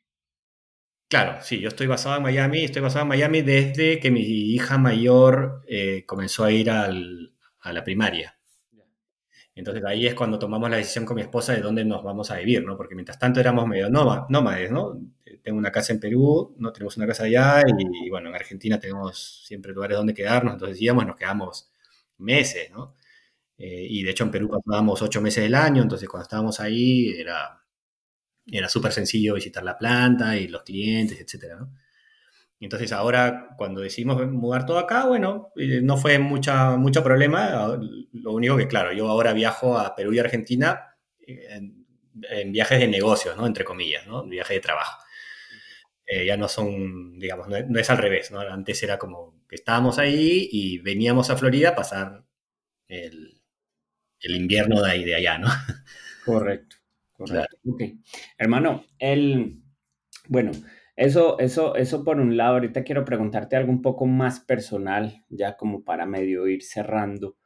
Claro, 1.08 1.41
sí, 1.41 1.60
yo 1.60 1.70
estoy 1.70 1.88
basado 1.88 2.18
en 2.18 2.24
Miami, 2.24 2.64
estoy 2.64 2.82
basado 2.82 3.04
en 3.04 3.10
Miami 3.10 3.41
desde 3.41 3.99
que 3.99 4.12
mi 4.12 4.22
hija 4.22 4.78
mayor 4.78 5.62
eh, 5.68 6.06
comenzó 6.06 6.45
a 6.45 6.52
ir 6.52 6.70
al, 6.70 7.31
a 7.62 7.74
la 7.74 7.84
primaria. 7.84 8.38
Entonces 9.53 9.84
ahí 9.86 10.07
es 10.07 10.16
cuando 10.16 10.39
tomamos 10.39 10.70
la 10.70 10.78
decisión 10.78 11.05
con 11.05 11.16
mi 11.16 11.22
esposa 11.22 11.53
de 11.53 11.62
dónde 11.62 11.84
nos 11.84 12.03
vamos 12.03 12.32
a 12.32 12.38
vivir, 12.38 12.64
¿no? 12.64 12.78
Porque 12.78 12.95
mientras 12.95 13.20
tanto 13.20 13.39
éramos 13.39 13.68
medio 13.68 13.89
nómades, 13.89 14.72
¿no? 14.72 14.97
Tengo 15.43 15.57
una 15.57 15.72
casa 15.72 15.93
en 15.93 15.99
Perú, 15.99 16.55
no 16.57 16.72
tenemos 16.72 16.95
una 16.97 17.07
casa 17.07 17.26
allá 17.26 17.62
y, 17.68 18.05
y, 18.05 18.09
bueno, 18.09 18.30
en 18.30 18.36
Argentina 18.36 18.80
tenemos 18.80 19.43
siempre 19.45 19.74
lugares 19.74 19.97
donde 19.97 20.14
quedarnos, 20.14 20.53
entonces 20.53 20.82
íbamos, 20.82 21.05
nos 21.05 21.16
quedamos 21.18 21.70
meses, 22.18 22.72
¿no? 22.72 22.95
Eh, 23.57 23.88
y 23.89 24.03
de 24.03 24.12
hecho 24.12 24.24
en 24.24 24.32
Perú 24.32 24.49
pasábamos 24.49 25.01
ocho 25.01 25.22
meses 25.22 25.43
del 25.43 25.55
año, 25.55 25.84
entonces 25.84 26.09
cuando 26.09 26.24
estábamos 26.24 26.59
ahí 26.59 27.12
era, 27.18 27.62
era 28.47 28.70
súper 28.70 28.91
sencillo 28.93 29.36
visitar 29.36 29.64
la 29.64 29.78
planta 29.78 30.38
y 30.38 30.47
los 30.47 30.64
clientes, 30.64 31.20
etcétera, 31.22 31.57
¿no? 31.57 31.74
Entonces 32.66 32.91
ahora 32.91 33.55
cuando 33.57 33.82
decidimos 33.82 34.26
mudar 34.32 34.66
todo 34.66 34.80
acá, 34.80 35.05
bueno, 35.05 35.51
eh, 35.55 35.82
no 35.82 35.97
fue 35.97 36.20
mucha, 36.20 36.78
mucho 36.78 37.03
problema. 37.03 37.78
Lo 38.14 38.32
único 38.34 38.57
que, 38.57 38.68
claro, 38.68 38.93
yo 38.93 39.07
ahora 39.09 39.34
viajo 39.34 39.78
a 39.78 39.95
Perú 39.95 40.14
y 40.14 40.20
Argentina 40.20 40.95
en, 41.20 41.86
en 42.30 42.51
viajes 42.51 42.80
de 42.80 42.88
negocios, 42.88 43.36
¿no? 43.38 43.47
Entre 43.47 43.66
comillas, 43.66 44.05
¿no? 44.07 44.24
Viajes 44.26 44.57
de 44.57 44.62
trabajo. 44.62 45.03
Eh, 46.05 46.26
ya 46.26 46.36
no 46.38 46.47
son, 46.47 47.18
digamos, 47.20 47.47
no, 47.47 47.57
no, 47.70 47.80
es 47.80 47.89
al 47.89 47.97
revés, 47.97 48.32
¿no? 48.32 48.41
Antes 48.41 48.84
era 48.84 48.97
como 48.97 49.41
que 49.47 49.55
estábamos 49.55 49.97
ahí 49.97 50.49
y 50.51 50.80
veníamos 50.80 51.30
a 51.30 51.38
Florida 51.38 51.70
a 51.70 51.76
pasar 51.76 52.26
el, 52.88 53.41
el 54.22 54.36
invierno 54.36 54.82
de 54.82 54.91
ahí 54.91 55.03
de 55.05 55.16
allá, 55.16 55.38
¿no? 55.38 55.47
Correcto, 56.26 56.78
correcto. 57.14 57.57
Claro. 57.64 57.76
Ok. 57.76 57.84
Hermano, 58.38 58.86
el, 58.99 59.62
bueno, 60.28 60.51
eso, 60.96 61.39
eso, 61.39 61.76
eso 61.76 62.04
por 62.04 62.20
un 62.20 62.38
lado, 62.38 62.54
ahorita 62.56 62.84
quiero 62.84 63.06
preguntarte 63.06 63.56
algo 63.56 63.72
un 63.72 63.82
poco 63.82 64.06
más 64.06 64.39
personal, 64.39 65.24
ya 65.30 65.58
como 65.58 65.84
para 65.84 66.06
medio 66.06 66.48
ir 66.48 66.64
cerrando. 66.64 67.38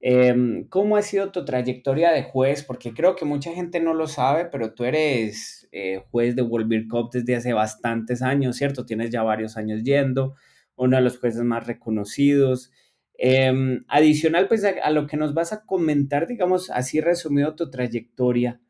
Eh, 0.00 0.64
¿Cómo 0.70 0.96
ha 0.96 1.02
sido 1.02 1.30
tu 1.30 1.44
trayectoria 1.44 2.10
de 2.10 2.22
juez? 2.22 2.64
Porque 2.64 2.94
creo 2.94 3.16
que 3.16 3.26
mucha 3.26 3.52
gente 3.52 3.80
no 3.80 3.92
lo 3.92 4.06
sabe, 4.06 4.46
pero 4.46 4.72
tú 4.74 4.84
eres 4.84 5.68
eh, 5.72 6.02
juez 6.10 6.34
de 6.36 6.42
World 6.42 6.68
Beer 6.68 6.88
Cup 6.88 7.10
desde 7.12 7.36
hace 7.36 7.52
bastantes 7.52 8.22
años, 8.22 8.56
¿cierto? 8.56 8.86
Tienes 8.86 9.10
ya 9.10 9.22
varios 9.22 9.56
años 9.58 9.82
yendo, 9.84 10.36
uno 10.76 10.96
de 10.96 11.02
los 11.02 11.18
jueces 11.18 11.42
más 11.42 11.66
reconocidos. 11.66 12.72
Eh, 13.18 13.52
adicional, 13.88 14.48
pues 14.48 14.64
a, 14.64 14.70
a, 14.82 14.90
lo 14.90 15.06
que 15.06 15.18
nos 15.18 15.34
vas 15.34 15.52
a 15.52 15.66
comentar, 15.66 16.26
digamos, 16.26 16.70
así 16.70 17.02
resumido 17.02 17.54
tu 17.54 17.70
trayectoria, 17.70 18.60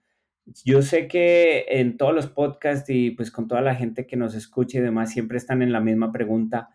yo 0.64 0.82
sé 0.82 1.08
que 1.08 1.66
en 1.68 1.96
todos 1.96 2.14
los 2.14 2.26
podcasts 2.26 2.90
y 2.90 3.10
pues 3.12 3.30
con 3.30 3.48
toda 3.48 3.60
la 3.60 3.74
gente 3.74 4.06
que 4.06 4.16
nos 4.16 4.34
escucha 4.34 4.78
y 4.78 4.82
demás 4.82 5.12
siempre 5.12 5.38
están 5.38 5.62
en 5.62 5.72
la 5.72 5.80
misma 5.80 6.12
pregunta, 6.12 6.70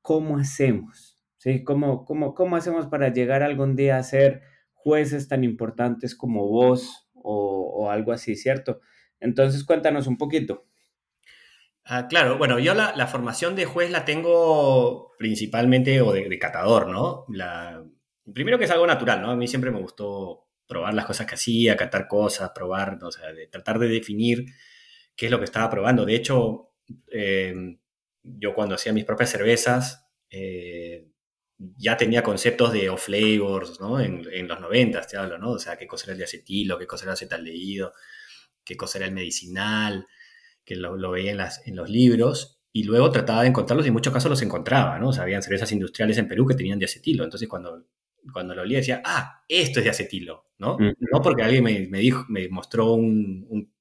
¿cómo 0.00 0.38
hacemos? 0.38 1.18
¿Sí? 1.38 1.64
¿Cómo, 1.64 2.04
cómo, 2.04 2.34
cómo 2.34 2.56
hacemos 2.56 2.86
para 2.86 3.12
llegar 3.12 3.42
algún 3.42 3.74
día 3.76 3.96
a 3.96 4.02
ser 4.02 4.42
jueces 4.72 5.28
tan 5.28 5.44
importantes 5.44 6.14
como 6.14 6.46
vos 6.48 7.08
o, 7.14 7.84
o 7.84 7.90
algo 7.90 8.12
así, 8.12 8.36
¿cierto? 8.36 8.80
Entonces 9.20 9.64
cuéntanos 9.64 10.06
un 10.06 10.18
poquito. 10.18 10.66
Ah, 11.84 12.06
claro, 12.08 12.38
bueno, 12.38 12.58
yo 12.60 12.74
la, 12.74 12.94
la, 12.94 13.08
formación 13.08 13.56
de 13.56 13.64
juez 13.64 13.90
la 13.90 14.04
tengo 14.04 15.12
principalmente 15.18 16.00
o 16.00 16.12
de, 16.12 16.28
de 16.28 16.38
catador, 16.38 16.88
¿no? 16.88 17.24
La, 17.28 17.82
primero 18.32 18.58
que 18.58 18.64
es 18.64 18.70
algo 18.70 18.86
natural, 18.86 19.20
¿no? 19.20 19.30
A 19.30 19.36
mí 19.36 19.48
siempre 19.48 19.72
me 19.72 19.80
gustó 19.80 20.46
probar 20.72 20.94
las 20.94 21.04
cosas 21.04 21.26
que 21.26 21.34
hacía, 21.34 21.76
catar 21.76 22.08
cosas, 22.08 22.50
probar, 22.54 22.98
o 23.02 23.10
sea, 23.10 23.30
de 23.32 23.46
tratar 23.46 23.78
de 23.78 23.88
definir 23.88 24.46
qué 25.14 25.26
es 25.26 25.30
lo 25.30 25.38
que 25.38 25.44
estaba 25.44 25.68
probando. 25.68 26.06
De 26.06 26.14
hecho, 26.14 26.70
eh, 27.12 27.54
yo 28.22 28.54
cuando 28.54 28.74
hacía 28.74 28.94
mis 28.94 29.04
propias 29.04 29.30
cervezas, 29.30 30.06
eh, 30.30 31.08
ya 31.58 31.96
tenía 31.98 32.22
conceptos 32.22 32.72
de 32.72 32.88
off-flavors, 32.88 33.80
¿no? 33.80 34.00
En, 34.00 34.48
los 34.48 34.60
90, 34.60 35.02
te 35.02 35.16
hablo, 35.18 35.36
¿no? 35.38 35.52
O 35.52 35.58
sea, 35.58 35.76
qué 35.76 35.86
cosa 35.86 36.06
era 36.06 36.16
el 36.16 36.24
acetilo, 36.24 36.78
qué 36.78 36.86
cosa 36.86 37.04
era 37.04 37.12
el 37.12 37.16
acetaldehído, 37.16 37.92
qué 38.64 38.76
cosa 38.76 38.98
era 38.98 39.06
el 39.06 39.12
medicinal, 39.12 40.06
que 40.64 40.76
lo, 40.76 41.10
veía 41.10 41.32
en, 41.32 41.40
en 41.66 41.76
los 41.76 41.90
libros, 41.90 42.60
y 42.72 42.84
luego 42.84 43.10
trataba 43.10 43.42
de 43.42 43.48
encontrarlos 43.48 43.84
y 43.84 43.88
en 43.88 43.94
muchos 43.94 44.12
casos 44.12 44.30
los 44.30 44.42
encontraba, 44.42 44.98
¿no? 44.98 45.08
O 45.10 45.12
sea, 45.12 45.24
habían 45.24 45.42
cervezas 45.42 45.70
industriales 45.72 46.16
en 46.16 46.28
Perú 46.28 46.46
que 46.46 46.54
tenían 46.54 46.78
de 46.78 46.86
acetilo, 46.86 47.24
entonces 47.24 47.48
cuando 47.48 47.84
cuando 48.32 48.54
lo 48.54 48.62
olía 48.62 48.78
decía, 48.78 49.02
ah, 49.04 49.44
esto 49.48 49.80
es 49.80 49.84
de 49.84 49.90
acetilo, 49.90 50.46
¿no? 50.58 50.76
Mm. 50.78 50.94
No 50.98 51.20
porque 51.22 51.42
alguien 51.42 51.64
me, 51.64 51.86
me, 51.88 51.98
dijo, 51.98 52.24
me 52.28 52.48
mostró 52.48 52.92
un, 52.92 53.46
un, 53.48 53.72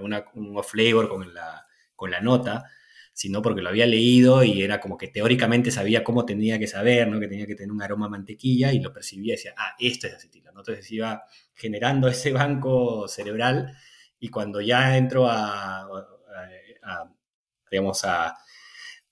una, 0.00 0.24
un 0.34 0.62
flavor 0.64 1.08
con 1.08 1.34
la, 1.34 1.64
con 1.94 2.10
la 2.10 2.20
nota, 2.20 2.64
sino 3.12 3.42
porque 3.42 3.62
lo 3.62 3.68
había 3.68 3.86
leído 3.86 4.42
y 4.44 4.62
era 4.62 4.80
como 4.80 4.96
que 4.96 5.08
teóricamente 5.08 5.70
sabía 5.70 6.04
cómo 6.04 6.24
tenía 6.24 6.58
que 6.58 6.66
saber, 6.66 7.08
¿no? 7.08 7.20
Que 7.20 7.28
tenía 7.28 7.46
que 7.46 7.54
tener 7.54 7.72
un 7.72 7.82
aroma 7.82 8.06
a 8.06 8.10
mantequilla 8.10 8.72
y 8.72 8.80
lo 8.80 8.92
percibía 8.92 9.34
y 9.34 9.36
decía, 9.36 9.54
ah, 9.56 9.74
esto 9.78 10.06
es 10.06 10.12
de 10.12 10.16
acetilo, 10.18 10.52
¿no? 10.52 10.60
Entonces 10.60 10.90
iba 10.90 11.24
generando 11.54 12.08
ese 12.08 12.32
banco 12.32 13.08
cerebral 13.08 13.76
y 14.20 14.28
cuando 14.28 14.60
ya 14.60 14.96
entro 14.96 15.26
a, 15.26 15.82
a, 15.82 16.08
a 16.82 17.12
digamos, 17.70 18.04
a, 18.04 18.36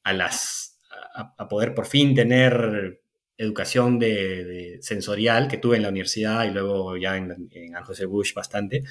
a 0.03 0.13
las 0.13 0.79
a, 1.17 1.49
poder 1.49 1.75
por 1.75 1.87
fin 1.87 2.15
tener 2.15 3.01
educación 3.39 3.99
de, 3.99 4.79
sensorial 4.81 5.49
que 5.49 5.59
tuve 5.59 5.77
en 5.77 5.83
la 5.83 5.91
universidad 5.91 6.45
y 6.45 6.51
luego 6.51 6.97
ya 6.97 7.17
en, 7.17 7.49
en 7.51 7.75
José 7.83 8.07
Bush 8.07 8.35
bastante 8.35 8.85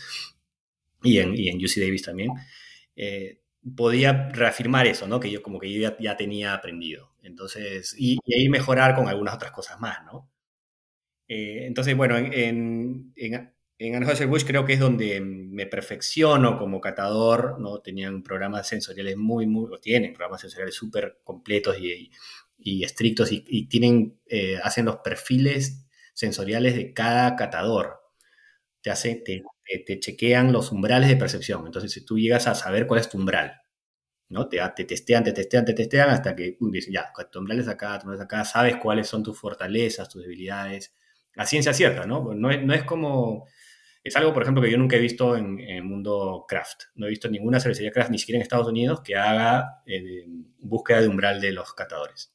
y 1.05 1.19
en, 1.19 1.35
y 1.35 1.49
en 1.49 1.57
UC 1.57 1.77
Davis 1.77 2.03
también, 2.03 2.31
eh, 2.95 3.39
podía 3.75 4.29
reafirmar 4.29 4.87
eso, 4.87 5.07
¿no? 5.07 5.19
Que 5.19 5.31
yo 5.31 5.41
como 5.41 5.59
que 5.59 5.71
yo 5.71 5.91
ya, 5.99 6.17
tenía 6.17 6.53
aprendido. 6.53 7.11
Entonces, 7.23 7.95
y, 7.97 8.17
ahí 8.35 8.49
mejorar 8.49 8.95
con 8.95 9.07
algunas 9.07 9.35
otras 9.35 9.51
cosas 9.51 9.79
más, 9.79 10.03
¿no? 10.05 10.29
Eh, 11.27 11.65
entonces, 11.65 11.95
bueno, 11.95 12.17
en, 12.17 13.13
en, 13.15 13.53
en 13.77 14.29
Bush 14.29 14.45
creo 14.45 14.65
que 14.65 14.73
es 14.73 14.79
donde 14.79 15.21
me 15.21 15.65
perfecciono 15.65 16.57
como 16.57 16.81
catador, 16.81 17.59
¿no? 17.59 17.79
Tenían 17.79 18.23
programas 18.23 18.67
sensoriales 18.67 19.17
muy, 19.17 19.47
muy, 19.47 19.71
o 19.73 19.79
tienen 19.79 20.13
programas 20.13 20.41
sensoriales 20.41 20.75
súper 20.75 21.19
completos 21.23 21.77
y, 21.79 22.11
y, 22.57 22.83
estrictos 22.83 23.29
y, 23.31 23.67
tienen, 23.67 24.19
eh, 24.27 24.59
hacen 24.63 24.85
los 24.85 24.97
perfiles 24.97 25.85
sensoriales 26.13 26.75
de 26.75 26.93
cada 26.93 27.35
catador. 27.35 27.99
Te, 28.81 28.89
hace, 28.91 29.15
te, 29.15 29.43
chequean 29.99 30.51
los 30.51 30.71
umbrales 30.71 31.09
de 31.09 31.17
percepción. 31.17 31.65
Entonces, 31.65 31.91
si 31.91 32.05
tú 32.05 32.17
llegas 32.17 32.47
a 32.47 32.55
saber 32.55 32.87
cuál 32.87 33.01
es 33.01 33.09
tu 33.09 33.17
umbral, 33.17 33.61
¿no? 34.29 34.47
Te, 34.47 34.59
te 34.75 34.85
testean, 34.85 35.23
te 35.23 35.33
testean, 35.33 35.65
te 35.65 35.73
testean 35.73 36.09
hasta 36.09 36.35
que 36.35 36.57
dicen, 36.59 36.93
ya, 36.93 37.11
tu 37.31 37.39
umbral 37.39 37.59
es 37.59 37.67
acá, 37.67 37.99
tu 37.99 38.05
umbral 38.05 38.19
es 38.19 38.25
acá, 38.25 38.45
sabes 38.45 38.77
cuáles 38.77 39.07
son 39.07 39.23
tus 39.23 39.39
fortalezas, 39.39 40.09
tus 40.09 40.23
debilidades. 40.23 40.93
La 41.35 41.45
ciencia 41.45 41.73
cierta, 41.73 42.05
¿no? 42.05 42.33
No 42.33 42.51
es, 42.51 42.63
no 42.63 42.73
es 42.73 42.83
como... 42.83 43.47
Es 44.03 44.15
algo, 44.15 44.33
por 44.33 44.43
ejemplo, 44.43 44.61
que 44.61 44.69
yo 44.69 44.77
nunca 44.77 44.97
he 44.97 44.99
visto 44.99 45.35
en, 45.35 45.59
el 45.59 45.83
mundo 45.83 46.45
craft. 46.47 46.83
No 46.93 47.07
he 47.07 47.09
visto 47.09 47.27
ninguna 47.27 47.59
cervecería 47.59 47.91
craft, 47.91 48.11
ni 48.11 48.19
siquiera 48.19 48.37
en 48.37 48.43
Estados 48.43 48.67
Unidos, 48.67 49.01
que 49.01 49.15
haga 49.15 49.81
eh, 49.87 50.25
búsqueda 50.59 51.01
de 51.01 51.07
umbral 51.07 51.41
de 51.41 51.51
los 51.51 51.73
catadores. 51.73 52.34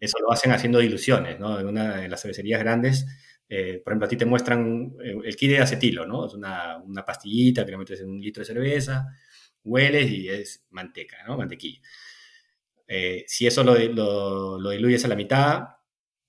Eso 0.00 0.18
lo 0.20 0.32
hacen 0.32 0.52
haciendo 0.52 0.82
ilusiones, 0.82 1.38
¿no? 1.38 1.58
En 1.58 1.66
una 1.66 1.96
de 1.96 2.08
las 2.08 2.22
cervecerías 2.22 2.60
grandes 2.60 3.06
eh, 3.48 3.80
por 3.84 3.92
ejemplo, 3.92 4.06
a 4.06 4.08
ti 4.08 4.16
te 4.16 4.24
muestran 4.24 4.94
eh, 5.02 5.16
el 5.24 5.36
kit 5.36 5.50
de 5.50 5.58
acetilo, 5.58 6.06
¿no? 6.06 6.26
Es 6.26 6.34
una, 6.34 6.78
una, 6.78 7.04
pastillita 7.04 7.64
que 7.64 7.70
le 7.70 7.78
metes 7.78 8.00
en 8.00 8.10
un 8.10 8.20
litro 8.20 8.40
de 8.40 8.46
cerveza, 8.46 9.06
hueles 9.62 10.10
y 10.10 10.28
es 10.28 10.64
manteca, 10.70 11.18
¿no? 11.26 11.36
Mantequilla. 11.36 11.80
Eh, 12.88 13.24
si 13.26 13.46
eso 13.46 13.62
lo, 13.62 13.76
lo, 13.78 14.58
lo, 14.58 14.70
diluyes 14.70 15.04
a 15.04 15.08
la 15.08 15.16
mitad, 15.16 15.64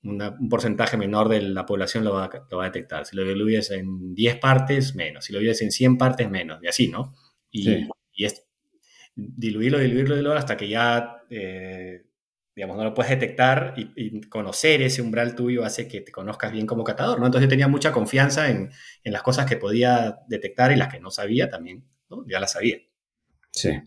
un 0.03 0.47
porcentaje 0.49 0.95
menor 0.95 1.28
de 1.28 1.41
la 1.41 1.65
población 1.65 2.03
lo 2.03 2.13
va, 2.13 2.30
lo 2.49 2.57
va, 2.57 2.65
a 2.65 2.68
detectar. 2.68 3.05
Si 3.05 3.15
lo 3.15 3.24
diluyes 3.24 3.72
en 3.72 4.13
10 4.13 4.38
partes, 4.39 4.95
menos. 4.95 5.26
Si 5.26 5.34
lo 5.34 5.39
diluyes 5.39 5.61
en 5.63 5.72
100 5.72 5.97
partes, 5.97 6.30
menos. 6.30 6.63
Y 6.63 6.68
así, 6.68 6.88
¿no? 6.88 7.15
Y, 7.51 7.88
y 8.13 8.26
es 8.26 8.43
diluirlo, 9.15 9.80
diluirlo, 9.80 10.15
diluirlo 10.15 10.34
hasta 10.34 10.55
que 10.55 10.70
ya 10.70 11.24
digamos, 12.58 12.76
no 12.76 12.86
lo 12.86 12.95
puedes 12.95 13.12
detectar 13.12 13.76
y, 13.78 14.20
conocer 14.30 14.82
ese 14.82 15.03
umbral 15.03 15.36
tuyo 15.36 15.64
hace 15.64 15.88
que 15.88 16.01
te 16.01 16.12
conozcas 16.12 16.51
bien 16.51 16.66
como 16.66 16.84
catador, 16.84 17.20
¿no? 17.20 17.28
Entonces 17.28 17.45
yo 17.45 17.49
tenía 17.49 17.68
mucha 17.68 17.91
confianza 17.91 18.49
en, 18.49 18.72
en, 19.03 19.14
las 19.14 19.22
cosas 19.22 19.45
que 19.45 19.58
podía 19.58 20.22
detectar 20.28 20.72
y 20.72 20.76
las 20.76 20.91
que 20.91 20.99
no 20.99 21.12
sabía 21.12 21.51
también, 21.51 21.86
¿no? 22.10 22.26
Ya 22.28 22.39
las 22.39 22.53
sabía. 22.53 22.78
Sí. 23.51 23.80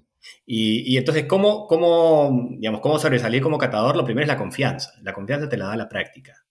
Y, 0.47 0.95
y, 0.95 0.99
entonces, 0.99 1.25
¿cómo, 1.25 1.67
cómo, 1.67 2.49
digamos, 2.61 2.81
¿cómo 2.81 3.01
sobresalir 3.01 3.43
como 3.43 3.59
catador? 3.59 3.97
Lo 3.97 4.05
primero 4.05 4.23
es 4.23 4.29
la 4.29 4.37
confianza. 4.39 4.93
La 5.03 5.13
confianza 5.13 5.49
te 5.49 5.57
la 5.57 5.67
da 5.67 5.75
la 5.75 5.89
práctica. 5.89 6.47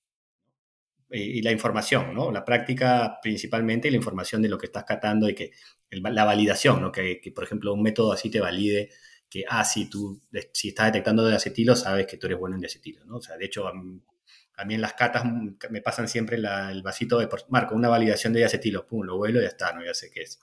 Y, 1.09 1.41
la 1.41 1.53
información, 1.53 2.13
¿no? 2.13 2.33
La 2.33 2.43
práctica 2.43 3.19
principalmente 3.21 3.87
y 3.87 3.91
la 3.91 3.97
información 3.97 4.41
de 4.41 4.49
lo 4.49 4.57
que 4.57 4.65
estás 4.65 4.83
catando 4.83 5.29
y 5.29 5.35
que 5.35 5.51
la 5.89 6.25
validación, 6.25 6.81
¿no? 6.81 6.91
Que, 6.91 7.21
que, 7.21 7.31
por 7.31 7.45
ejemplo, 7.45 7.73
un 7.73 7.81
método 7.81 8.11
así 8.11 8.29
te 8.29 8.41
valide 8.41 8.89
que, 9.29 9.45
ah, 9.47 9.63
si 9.63 9.89
tú, 9.89 10.21
si 10.53 10.69
estás 10.69 10.87
detectando 10.87 11.23
de 11.25 11.35
acetilo, 11.35 11.75
sabes 11.75 12.07
que 12.07 12.17
tú 12.17 12.27
eres 12.27 12.39
bueno 12.39 12.55
en 12.55 12.65
acetilo, 12.65 13.05
¿no? 13.05 13.17
O 13.17 13.21
sea, 13.21 13.37
de 13.37 13.45
hecho, 13.45 13.67
a 13.67 13.73
mí, 13.73 14.73
en 14.73 14.81
las 14.81 14.93
catas 14.93 15.23
me 15.69 15.81
pasan 15.81 16.07
siempre 16.07 16.37
el 16.37 16.81
vasito 16.81 17.19
de, 17.19 17.29
marco, 17.49 17.75
una 17.75 17.89
validación 17.89 18.33
de 18.33 18.43
acetilo, 18.43 18.85
pum, 18.85 19.03
lo 19.03 19.17
vuelo 19.17 19.39
y 19.39 19.43
ya 19.43 19.49
está, 19.49 19.71
¿no? 19.73 19.85
Ya 19.85 19.93
sé 19.93 20.09
qué 20.11 20.21
es. 20.21 20.39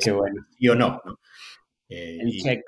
Qué 0.00 0.10
bueno. 0.12 0.46
Sí 0.58 0.68
o 0.68 0.74
no, 0.74 1.02
¿no? 1.04 1.20
Eh, 1.88 2.18
el 2.20 2.32
check. 2.42 2.62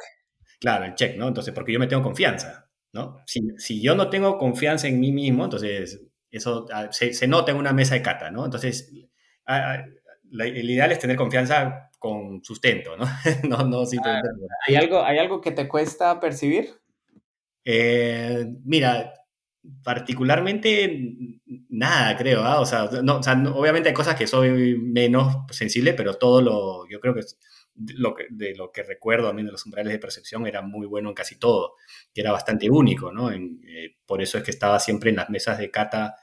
Claro, 0.61 0.85
el 0.85 0.95
check, 0.95 1.17
¿no? 1.17 1.29
Entonces, 1.29 1.53
porque 1.55 1.73
yo 1.73 1.79
me 1.79 1.87
tengo 1.87 2.03
confianza, 2.03 2.71
¿no? 2.93 3.23
Si, 3.27 3.41
si 3.59 3.83
yo 3.83 3.95
no 3.95 4.11
tengo 4.11 4.39
confianza 4.39 4.89
en 4.89 5.01
mí 5.01 5.13
mismo, 5.13 5.45
entonces 5.45 6.01
eso 6.31 6.67
ah, 6.73 6.89
se, 6.91 7.13
se 7.15 7.27
nota 7.27 7.51
en 7.51 7.57
una 7.57 7.73
mesa 7.73 7.95
de 7.95 8.03
cata, 8.03 8.31
¿no? 8.31 8.45
Entonces, 8.45 8.93
el 9.47 10.71
ideal 10.71 10.93
es 10.93 10.99
tener 10.99 11.17
confianza 11.17 11.86
con 11.99 12.43
sustento, 12.45 12.97
¿no? 12.97 13.05
no, 13.49 13.65
no 13.65 13.85
¿Hay, 14.67 14.77
algo, 14.77 15.03
¿Hay 15.03 15.19
algo 15.19 15.41
que 15.41 15.53
te 15.53 15.69
cuesta 15.69 16.21
percibir? 16.21 16.71
Eh, 17.65 18.47
mira, 18.65 19.13
particularmente 19.83 21.41
nada, 21.69 22.17
creo, 22.17 22.43
¿ah? 22.43 22.61
o, 22.61 22.67
sea, 22.67 22.89
no, 23.03 23.19
o 23.19 23.23
sea, 23.23 23.35
obviamente 23.55 23.89
hay 23.89 23.95
cosas 23.95 24.15
que 24.15 24.27
soy 24.27 24.79
menos 24.79 25.35
sensible, 25.51 25.95
pero 25.95 26.15
todo 26.15 26.41
lo, 26.41 26.89
yo 26.89 27.01
creo 27.01 27.15
que, 27.15 27.23
lo 27.95 28.15
que 28.15 28.27
de 28.31 28.55
lo 28.55 28.73
que 28.73 28.83
recuerdo 28.83 29.29
a 29.29 29.33
mí 29.33 29.43
de 29.43 29.51
los 29.51 29.65
umbrales 29.67 29.93
de 29.93 29.99
percepción 29.99 30.47
era 30.47 30.63
muy 30.63 30.87
bueno 30.87 31.11
en 31.11 31.15
casi 31.15 31.39
todo, 31.39 31.75
que 32.15 32.21
era 32.21 32.33
bastante 32.33 32.71
único, 32.71 33.13
¿no? 33.13 33.31
Eh, 33.31 33.97
por 34.07 34.23
eso 34.23 34.39
es 34.39 34.45
que 34.45 34.51
estaba 34.51 34.79
siempre 34.81 35.11
en 35.11 35.17
las 35.17 35.31
mesas 35.31 35.59
de 35.59 35.71
cata 35.71 36.17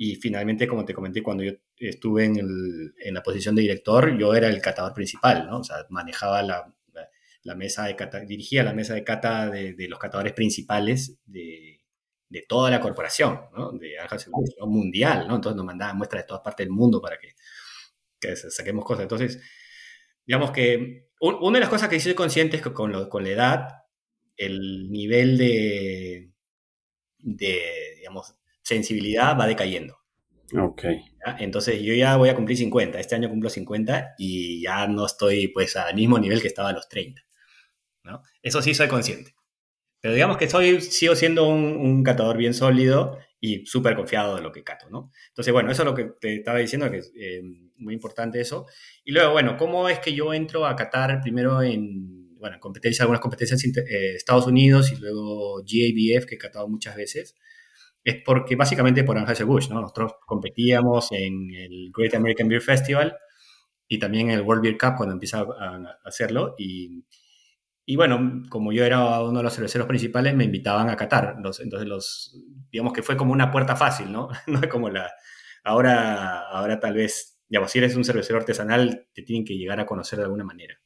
y 0.00 0.14
finalmente, 0.14 0.68
como 0.68 0.84
te 0.84 0.94
comenté, 0.94 1.24
cuando 1.24 1.42
yo 1.42 1.52
estuve 1.76 2.24
en, 2.24 2.36
el, 2.36 2.94
en 2.98 3.14
la 3.14 3.22
posición 3.22 3.56
de 3.56 3.62
director, 3.62 4.16
yo 4.16 4.32
era 4.32 4.48
el 4.48 4.62
catador 4.62 4.94
principal, 4.94 5.48
¿no? 5.48 5.58
O 5.58 5.64
sea, 5.64 5.84
manejaba 5.90 6.40
la, 6.44 6.72
la, 7.42 7.54
mesa 7.56 7.84
de 7.86 7.96
cata, 7.96 8.20
dirigía 8.20 8.62
la 8.62 8.72
mesa 8.72 8.94
de 8.94 9.02
cata 9.02 9.50
de, 9.50 9.74
de 9.74 9.88
los 9.88 9.98
catadores 9.98 10.34
principales 10.34 11.18
de, 11.26 11.80
de, 12.28 12.42
toda 12.48 12.70
la 12.70 12.80
corporación, 12.80 13.40
¿no? 13.56 13.72
De 13.72 13.98
Anheuser 13.98 14.32
mundial, 14.60 15.26
¿no? 15.26 15.34
Entonces 15.34 15.56
nos 15.56 15.66
mandaban 15.66 15.96
muestras 15.96 16.22
de 16.22 16.28
todas 16.28 16.42
partes 16.44 16.64
del 16.64 16.72
mundo 16.72 17.02
para 17.02 17.18
que, 17.18 17.34
que 18.20 18.36
saquemos 18.36 18.84
cosas. 18.84 19.02
Entonces, 19.02 19.42
digamos 20.24 20.52
que 20.52 21.08
una 21.20 21.58
de 21.58 21.60
las 21.60 21.70
cosas 21.70 21.88
que 21.88 21.98
soy 21.98 22.14
consciente 22.14 22.58
es 22.58 22.62
que 22.62 22.72
con, 22.72 22.92
lo, 22.92 23.08
con 23.08 23.24
la 23.24 23.30
edad, 23.30 23.68
el 24.36 24.92
nivel 24.92 25.36
de, 25.38 26.30
de 27.18 27.94
digamos, 27.96 28.37
sensibilidad 28.68 29.38
va 29.38 29.46
decayendo. 29.46 29.98
Ok. 30.56 30.84
Entonces 31.38 31.82
yo 31.82 31.94
ya 31.94 32.16
voy 32.16 32.28
a 32.28 32.34
cumplir 32.34 32.56
50, 32.56 33.00
este 33.00 33.14
año 33.14 33.28
cumplo 33.28 33.50
50 33.50 34.14
y 34.18 34.62
ya 34.62 34.86
no 34.86 35.06
estoy 35.06 35.48
pues 35.48 35.76
al 35.76 35.94
mismo 35.94 36.18
nivel 36.18 36.40
que 36.40 36.48
estaba 36.48 36.70
a 36.70 36.72
los 36.72 36.88
30. 36.88 37.20
¿no? 38.04 38.22
Eso 38.42 38.62
sí 38.62 38.74
soy 38.74 38.88
consciente. 38.88 39.34
Pero 40.00 40.14
digamos 40.14 40.36
que 40.36 40.48
soy, 40.48 40.80
sigo 40.80 41.16
siendo 41.16 41.48
un, 41.48 42.04
catador 42.04 42.36
bien 42.36 42.54
sólido 42.54 43.18
y 43.40 43.66
súper 43.66 43.96
confiado 43.96 44.36
de 44.36 44.42
lo 44.42 44.52
que 44.52 44.62
cato, 44.62 44.88
¿no? 44.90 45.10
Entonces, 45.28 45.52
bueno, 45.52 45.72
eso 45.72 45.82
es 45.82 45.86
lo 45.86 45.94
que 45.94 46.10
te 46.20 46.36
estaba 46.36 46.58
diciendo, 46.58 46.88
que 46.90 46.98
es 46.98 47.12
eh, 47.16 47.42
muy 47.78 47.94
importante 47.94 48.40
eso. 48.40 48.66
Y 49.04 49.10
luego, 49.10 49.32
bueno, 49.32 49.56
¿cómo 49.56 49.88
es 49.88 49.98
que 49.98 50.14
yo 50.14 50.32
entro 50.32 50.66
a 50.66 50.76
catar 50.76 51.20
primero 51.20 51.62
en, 51.62 52.36
bueno, 52.38 52.58
competencias, 52.60 53.00
algunas 53.00 53.20
competencias 53.20 53.64
en 53.64 53.72
eh, 53.76 54.14
Estados 54.14 54.46
Unidos 54.46 54.92
y 54.92 54.96
luego 54.96 55.56
GABF, 55.58 56.26
que 56.26 56.36
he 56.36 56.38
catado 56.38 56.68
muchas 56.68 56.94
veces? 56.96 57.34
Es 58.08 58.22
porque 58.24 58.56
básicamente 58.56 59.04
por 59.04 59.18
Anheuser-Busch, 59.18 59.70
¿no? 59.70 59.80
Nosotros 59.80 60.14
competíamos 60.26 61.12
en 61.12 61.50
el 61.54 61.90
Great 61.94 62.14
American 62.14 62.48
Beer 62.48 62.62
Festival 62.62 63.16
y 63.86 63.98
también 63.98 64.30
en 64.30 64.38
el 64.38 64.42
World 64.42 64.62
Beer 64.62 64.78
Cup 64.78 64.94
cuando 64.96 65.14
empieza 65.14 65.40
a 65.40 65.98
hacerlo 66.04 66.54
y, 66.58 67.04
y 67.90 67.96
bueno, 67.96 68.42
como 68.50 68.70
yo 68.70 68.84
era 68.84 69.22
uno 69.22 69.38
de 69.38 69.42
los 69.42 69.54
cerveceros 69.54 69.86
principales, 69.86 70.34
me 70.34 70.44
invitaban 70.44 70.90
a 70.90 70.96
Qatar. 70.96 71.36
entonces, 71.36 71.86
los, 71.86 72.38
digamos 72.70 72.92
que 72.92 73.02
fue 73.02 73.16
como 73.16 73.32
una 73.32 73.50
puerta 73.50 73.76
fácil, 73.76 74.12
¿no? 74.12 74.28
No 74.46 74.60
es 74.60 74.68
como 74.68 74.90
la... 74.90 75.10
Ahora, 75.64 76.48
ahora 76.50 76.78
tal 76.80 76.92
vez, 76.94 77.40
digamos, 77.48 77.70
si 77.70 77.78
eres 77.78 77.96
un 77.96 78.04
cervecero 78.04 78.38
artesanal, 78.38 79.08
te 79.14 79.22
tienen 79.22 79.44
que 79.44 79.56
llegar 79.56 79.80
a 79.80 79.86
conocer 79.86 80.18
de 80.18 80.26
alguna 80.26 80.44
manera. 80.44 80.78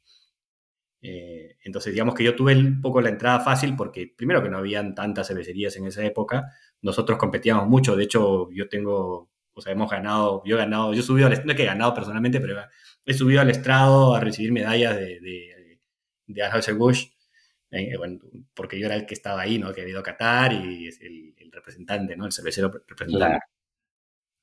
Eh, 1.02 1.56
entonces, 1.64 1.92
digamos 1.92 2.14
que 2.14 2.22
yo 2.22 2.36
tuve 2.36 2.56
un 2.56 2.80
poco 2.80 3.00
la 3.00 3.08
entrada 3.08 3.40
fácil 3.40 3.74
porque, 3.74 4.12
primero, 4.16 4.40
que 4.40 4.48
no 4.48 4.58
habían 4.58 4.94
tantas 4.94 5.26
cervecerías 5.26 5.76
en 5.76 5.88
esa 5.88 6.04
época, 6.04 6.52
nosotros 6.82 7.18
competíamos 7.18 7.68
mucho, 7.68 7.96
de 7.96 8.04
hecho 8.04 8.50
yo 8.52 8.68
tengo, 8.68 9.30
o 9.54 9.60
sea, 9.60 9.72
hemos 9.72 9.90
ganado, 9.90 10.42
yo 10.44 10.56
he 10.56 10.58
ganado, 10.58 10.92
yo 10.92 11.00
he 11.00 11.02
subido 11.02 11.26
al 11.28 11.44
no 11.44 11.52
es 11.52 11.56
que 11.56 11.62
he 11.62 11.66
ganado 11.66 11.94
personalmente, 11.94 12.40
pero 12.40 12.60
he 13.04 13.14
subido 13.14 13.40
al 13.40 13.50
estrado 13.50 14.14
a 14.14 14.20
recibir 14.20 14.52
medallas 14.52 14.96
de, 14.96 15.20
de, 15.20 15.80
de 16.26 16.42
Anheuser-Busch, 16.42 17.12
eh, 17.72 17.96
bueno, 17.96 18.20
porque 18.54 18.78
yo 18.78 18.86
era 18.86 18.96
el 18.96 19.06
que 19.06 19.14
estaba 19.14 19.40
ahí, 19.40 19.58
¿no? 19.58 19.72
Que 19.72 19.80
había 19.80 19.92
ido 19.92 20.00
a 20.00 20.04
Qatar 20.04 20.52
y 20.52 20.88
es 20.88 21.00
el, 21.00 21.34
representante, 21.50 22.16
¿no? 22.16 22.24
El 22.26 22.32
cervecero 22.32 22.70
representante. 22.86 23.44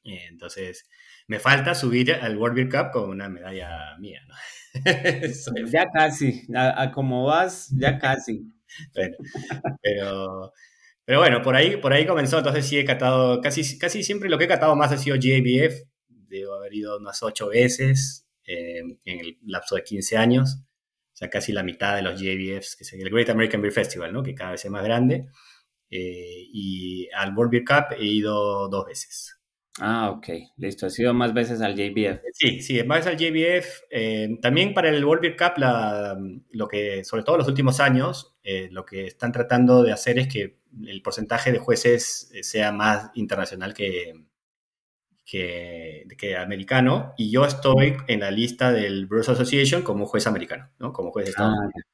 Eh, 0.03 0.27
entonces, 0.29 0.87
me 1.27 1.39
falta 1.39 1.75
subir 1.75 2.13
al 2.13 2.37
World 2.37 2.55
Beer 2.55 2.69
Cup 2.69 2.91
con 2.91 3.09
una 3.09 3.29
medalla 3.29 3.97
mía, 3.99 4.21
¿no? 4.27 4.35
ya 5.71 5.89
casi, 5.91 6.43
a, 6.55 6.91
como 6.91 7.25
vas, 7.25 7.69
ya 7.75 7.97
casi. 7.97 8.51
pero, 9.81 10.53
pero 11.09 11.21
bueno, 11.21 11.41
por 11.41 11.55
ahí, 11.55 11.77
por 11.77 11.91
ahí 11.91 12.05
comenzó, 12.05 12.37
entonces 12.37 12.67
sí 12.67 12.77
he 12.77 12.85
catado, 12.85 13.41
casi, 13.41 13.79
casi 13.79 14.03
siempre 14.03 14.29
lo 14.29 14.37
que 14.37 14.43
he 14.43 14.47
catado 14.47 14.75
más 14.75 14.91
ha 14.91 14.97
sido 14.99 15.15
GABF, 15.15 15.87
debo 16.07 16.53
haber 16.53 16.71
ido 16.75 16.99
unas 16.99 17.23
ocho 17.23 17.47
veces 17.47 18.27
eh, 18.45 18.83
en 19.05 19.19
el 19.19 19.39
lapso 19.43 19.73
de 19.73 19.81
15 19.83 20.17
años, 20.17 20.59
o 20.59 21.15
sea, 21.15 21.27
casi 21.31 21.51
la 21.51 21.63
mitad 21.63 21.95
de 21.95 22.03
los 22.03 22.13
GABFs, 22.21 22.75
que 22.75 22.83
es 22.83 22.93
el 22.93 23.09
Great 23.09 23.27
American 23.27 23.59
Beer 23.59 23.73
Festival, 23.73 24.13
¿no? 24.13 24.21
que 24.21 24.35
cada 24.35 24.51
vez 24.51 24.63
es 24.63 24.69
más 24.69 24.83
grande. 24.83 25.25
eh, 25.89 26.45
y 26.53 27.09
al 27.11 27.35
World 27.35 27.53
Beer 27.53 27.63
Cup 27.65 27.97
he 27.99 28.05
ido 28.05 28.69
dos 28.69 28.85
veces. 28.85 29.38
Ah, 29.79 30.09
ok, 30.11 30.27
listo. 30.57 30.87
¿Has 30.87 30.99
ido 30.99 31.13
más 31.13 31.33
veces 31.33 31.61
al 31.61 31.75
JBF? 31.75 32.21
Sí, 32.33 32.61
sí, 32.61 32.83
más 32.83 33.07
al 33.07 33.17
JBF. 33.17 33.83
Eh, 33.89 34.37
también 34.41 34.73
para 34.73 34.89
el 34.89 35.03
World 35.05 35.21
Beer 35.21 35.37
Cup, 35.37 35.63
lo 36.51 36.67
que, 36.67 37.03
sobre 37.03 37.23
todo 37.23 37.35
en 37.35 37.39
los 37.39 37.47
últimos 37.47 37.79
años, 37.79 38.35
eh, 38.43 38.67
lo 38.71 38.85
que 38.85 39.05
están 39.05 39.31
tratando 39.31 39.83
de 39.83 39.93
hacer 39.93 40.19
es 40.19 40.27
que 40.27 40.57
el 40.85 41.01
porcentaje 41.01 41.51
de 41.51 41.59
jueces 41.59 42.29
sea 42.41 42.71
más 42.71 43.11
internacional 43.13 43.73
que, 43.73 44.25
que, 45.25 46.35
americano. 46.37 47.13
Y 47.17 47.31
yo 47.31 47.45
estoy 47.45 47.95
en 48.07 48.19
la 48.21 48.31
lista 48.31 48.71
del 48.71 49.05
Brewers 49.05 49.29
Association 49.29 49.81
como 49.83 50.07
juez 50.07 50.27
americano, 50.27 50.69
¿no? 50.79 50.91
Como 50.91 51.11
juez 51.11 51.25
de 51.25 51.29
Estados 51.31 51.55
ah, 51.55 51.63
Unidos. 51.63 51.85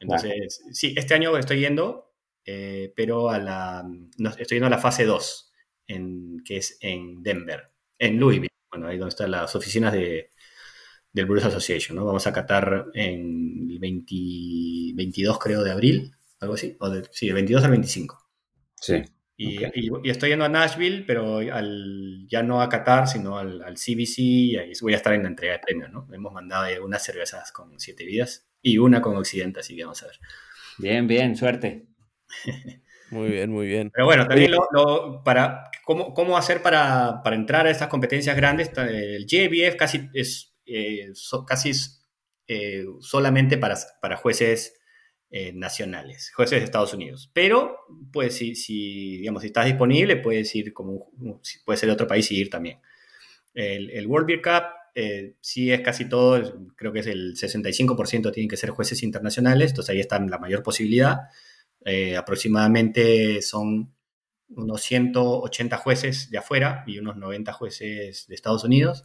Entonces, 0.00 0.62
sí, 0.72 0.94
este 0.96 1.14
año 1.14 1.36
estoy 1.38 1.60
yendo, 1.60 2.12
eh, 2.44 2.92
pero 2.96 3.30
a 3.30 3.38
la, 3.38 3.84
estoy 4.18 4.56
yendo 4.56 4.66
a 4.66 4.70
la 4.70 4.78
fase 4.78 5.04
2 5.04 5.51
que 6.44 6.56
es 6.58 6.78
en 6.80 7.22
Denver, 7.22 7.64
en 7.98 8.18
Louisville, 8.18 8.48
bueno, 8.70 8.88
ahí 8.88 8.98
donde 8.98 9.10
están 9.10 9.30
las 9.30 9.54
oficinas 9.54 9.92
de, 9.92 10.30
del 11.12 11.26
Brewers 11.26 11.46
Association, 11.46 11.96
¿no? 11.96 12.04
Vamos 12.04 12.26
a 12.26 12.32
catar 12.32 12.86
en 12.94 13.68
el 13.70 13.78
22, 13.78 15.38
creo, 15.38 15.62
de 15.62 15.70
abril, 15.70 16.12
algo 16.40 16.54
así, 16.54 16.76
o 16.80 16.90
sí, 17.10 17.28
el 17.28 17.34
22 17.34 17.64
al 17.64 17.70
25. 17.70 18.18
Sí. 18.80 19.02
Y, 19.36 19.58
estoy 20.08 20.30
yendo 20.30 20.44
a 20.44 20.48
Nashville, 20.48 21.04
pero 21.06 21.38
al, 21.38 22.26
ya 22.28 22.42
no 22.42 22.62
a 22.62 22.68
Qatar, 22.68 23.08
sino 23.08 23.38
al, 23.38 23.74
CBC, 23.74 24.18
y 24.18 24.56
ahí 24.56 24.72
voy 24.80 24.94
a 24.94 24.96
estar 24.96 25.12
en 25.14 25.24
la 25.24 25.28
entrega 25.28 25.54
de 25.54 25.58
premios, 25.58 25.90
¿no? 25.90 26.06
Hemos 26.12 26.32
mandado 26.32 26.84
unas 26.84 27.02
cervezas 27.02 27.50
con 27.52 27.78
siete 27.80 28.04
vidas 28.04 28.46
y 28.60 28.78
una 28.78 29.00
con 29.00 29.16
Occidente, 29.16 29.60
así 29.60 29.76
que 29.76 29.84
vamos 29.84 30.02
a 30.02 30.06
ver. 30.06 30.16
Bien, 30.78 31.06
bien, 31.06 31.36
suerte. 31.36 31.86
Muy 33.12 33.28
bien, 33.28 33.50
muy 33.50 33.66
bien. 33.66 33.90
Pero 33.92 34.06
bueno, 34.06 34.26
también 34.26 34.52
lo, 34.52 35.22
para, 35.22 35.70
¿cómo, 35.84 36.14
¿cómo, 36.14 36.38
hacer 36.38 36.62
para, 36.62 37.20
para, 37.22 37.36
entrar 37.36 37.66
a 37.66 37.70
estas 37.70 37.88
competencias 37.88 38.34
grandes? 38.34 38.70
El 38.74 39.26
JBF 39.26 39.76
casi 39.76 40.08
es, 40.14 40.54
eh, 40.64 41.12
casi 41.46 41.72
eh, 42.48 42.86
solamente 43.00 43.58
para, 43.58 43.76
para 44.00 44.16
jueces 44.16 44.80
eh, 45.30 45.52
nacionales, 45.52 46.32
jueces 46.34 46.60
de 46.60 46.64
Estados 46.64 46.94
Unidos. 46.94 47.30
Pero, 47.34 47.76
pues, 48.10 48.34
si, 48.34 48.54
si, 48.54 49.18
digamos, 49.18 49.42
si 49.42 49.48
estás 49.48 49.66
disponible, 49.66 50.16
puedes 50.16 50.54
ir 50.54 50.72
como, 50.72 51.10
puede 51.66 51.76
ser 51.76 51.88
de 51.88 51.92
otro 51.92 52.06
país 52.06 52.30
y 52.32 52.40
ir 52.40 52.48
también. 52.48 52.78
El, 53.52 53.90
el 53.90 54.06
World 54.06 54.26
Beer 54.26 54.40
Cup 54.40 54.64
sí 55.42 55.70
es 55.70 55.82
casi 55.82 56.08
todo, 56.08 56.66
creo 56.76 56.92
que 56.94 57.00
es 57.00 57.06
el 57.06 57.34
65% 57.34 58.32
tienen 58.32 58.48
que 58.48 58.56
ser 58.56 58.70
jueces 58.70 59.02
internacionales, 59.02 59.72
entonces 59.72 59.94
ahí 59.94 60.00
está 60.00 60.18
la 60.18 60.38
mayor 60.38 60.62
posibilidad. 60.62 61.28
Eh, 61.84 62.16
aproximadamente 62.16 63.42
son 63.42 63.94
unos 64.56 64.82
180 64.82 65.76
jueces 65.78 66.30
de 66.30 66.38
afuera 66.38 66.84
y 66.86 66.98
unos 66.98 67.16
90 67.16 67.52
jueces 67.52 68.26
de 68.28 68.34
Estados 68.34 68.64
Unidos. 68.64 69.04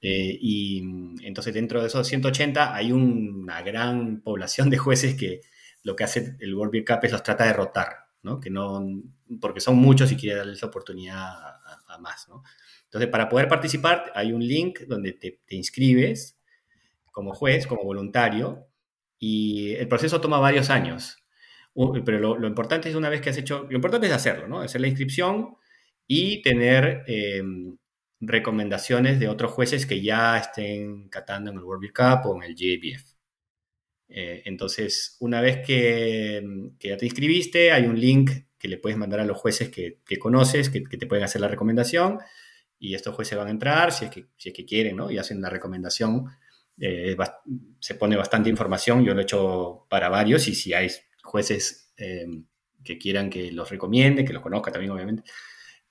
Eh, 0.00 0.38
y 0.40 0.82
entonces 1.24 1.54
dentro 1.54 1.80
de 1.80 1.88
esos 1.88 2.06
180 2.06 2.74
hay 2.74 2.92
una 2.92 3.62
gran 3.62 4.20
población 4.20 4.70
de 4.70 4.78
jueces 4.78 5.14
que 5.14 5.40
lo 5.82 5.96
que 5.96 6.04
hace 6.04 6.36
el 6.40 6.54
World 6.54 6.72
Beer 6.72 6.84
Cup 6.84 7.00
es 7.02 7.12
los 7.12 7.22
trata 7.22 7.44
de 7.44 7.52
rotar, 7.52 8.08
¿no? 8.22 8.40
Que 8.40 8.50
no, 8.50 8.86
porque 9.40 9.60
son 9.60 9.76
muchos 9.76 10.10
y 10.12 10.16
quiere 10.16 10.36
darles 10.36 10.60
la 10.60 10.68
oportunidad 10.68 11.16
a, 11.16 11.98
más, 12.00 12.28
¿no? 12.28 12.42
Entonces, 12.84 13.08
para 13.10 13.28
poder 13.28 13.48
participar 13.48 14.12
hay 14.14 14.32
un 14.32 14.46
link 14.46 14.80
donde 14.80 15.12
te 15.12 15.56
inscribes 15.56 16.38
como 17.10 17.32
juez, 17.32 17.66
como 17.66 17.84
voluntario, 17.84 18.68
y 19.18 19.72
el 19.74 19.88
proceso 19.88 20.20
toma 20.20 20.38
varios 20.38 20.68
años 20.68 21.25
pero 22.04 22.36
lo, 22.38 22.46
importante 22.46 22.88
es 22.88 22.94
una 22.94 23.10
vez 23.10 23.20
que 23.20 23.30
has 23.30 23.36
hecho, 23.38 23.66
lo 23.68 23.76
importante 23.76 24.06
es 24.06 24.12
hacerlo, 24.12 24.48
¿no? 24.48 24.60
Hacer 24.60 24.80
la 24.80 24.88
inscripción 24.88 25.56
y 26.06 26.42
tener 26.42 27.04
em, 27.06 27.76
recomendaciones 28.20 29.20
de 29.20 29.28
otros 29.28 29.52
jueces 29.52 29.86
que 29.86 30.00
ya 30.00 30.38
estén 30.38 31.08
catando 31.08 31.50
en 31.50 31.58
el 31.58 31.64
World 31.64 31.82
Beer 31.82 31.92
Cup 31.92 32.30
o 32.30 32.36
en 32.36 32.50
el 32.50 32.54
GABF. 32.54 33.16
Eh, 34.08 34.42
entonces, 34.46 35.16
una 35.20 35.40
vez 35.40 35.66
que, 35.66 36.42
ya 36.80 36.96
te 36.96 37.04
inscribiste, 37.04 37.72
hay 37.72 37.86
un 37.86 37.98
link 37.98 38.30
que 38.58 38.68
le 38.68 38.78
puedes 38.78 38.96
mandar 38.96 39.20
a 39.20 39.24
los 39.24 39.36
jueces 39.36 39.68
que, 39.68 40.00
conoces, 40.18 40.70
que, 40.70 40.80
te 40.80 41.06
pueden 41.06 41.24
hacer 41.24 41.40
la 41.40 41.48
recomendación, 41.48 42.18
y 42.78 42.94
estos 42.94 43.14
jueces 43.14 43.36
van 43.36 43.48
a 43.48 43.50
entrar 43.50 43.92
si 43.92 44.06
es 44.06 44.10
que, 44.10 44.26
si 44.36 44.50
es 44.50 44.54
que 44.54 44.64
quieren, 44.64 44.96
¿no? 44.96 45.10
Y 45.10 45.18
hacen 45.18 45.40
la 45.40 45.50
recomendación. 45.50 46.26
Eh, 46.78 47.16
se 47.80 47.94
pone 47.94 48.16
bastante 48.16 48.50
información, 48.50 49.04
yo 49.04 49.14
lo 49.14 49.20
he 49.20 49.24
hecho 49.24 49.86
para 49.88 50.08
varios, 50.08 50.46
y 50.48 50.54
si 50.54 50.72
hay 50.72 50.88
jueces 51.26 51.92
eh, 51.96 52.26
que 52.82 52.98
quieran 52.98 53.28
que 53.28 53.52
los 53.52 53.70
recomiende, 53.70 54.24
que 54.24 54.32
los 54.32 54.42
conozca 54.42 54.72
también, 54.72 54.92
obviamente, 54.92 55.22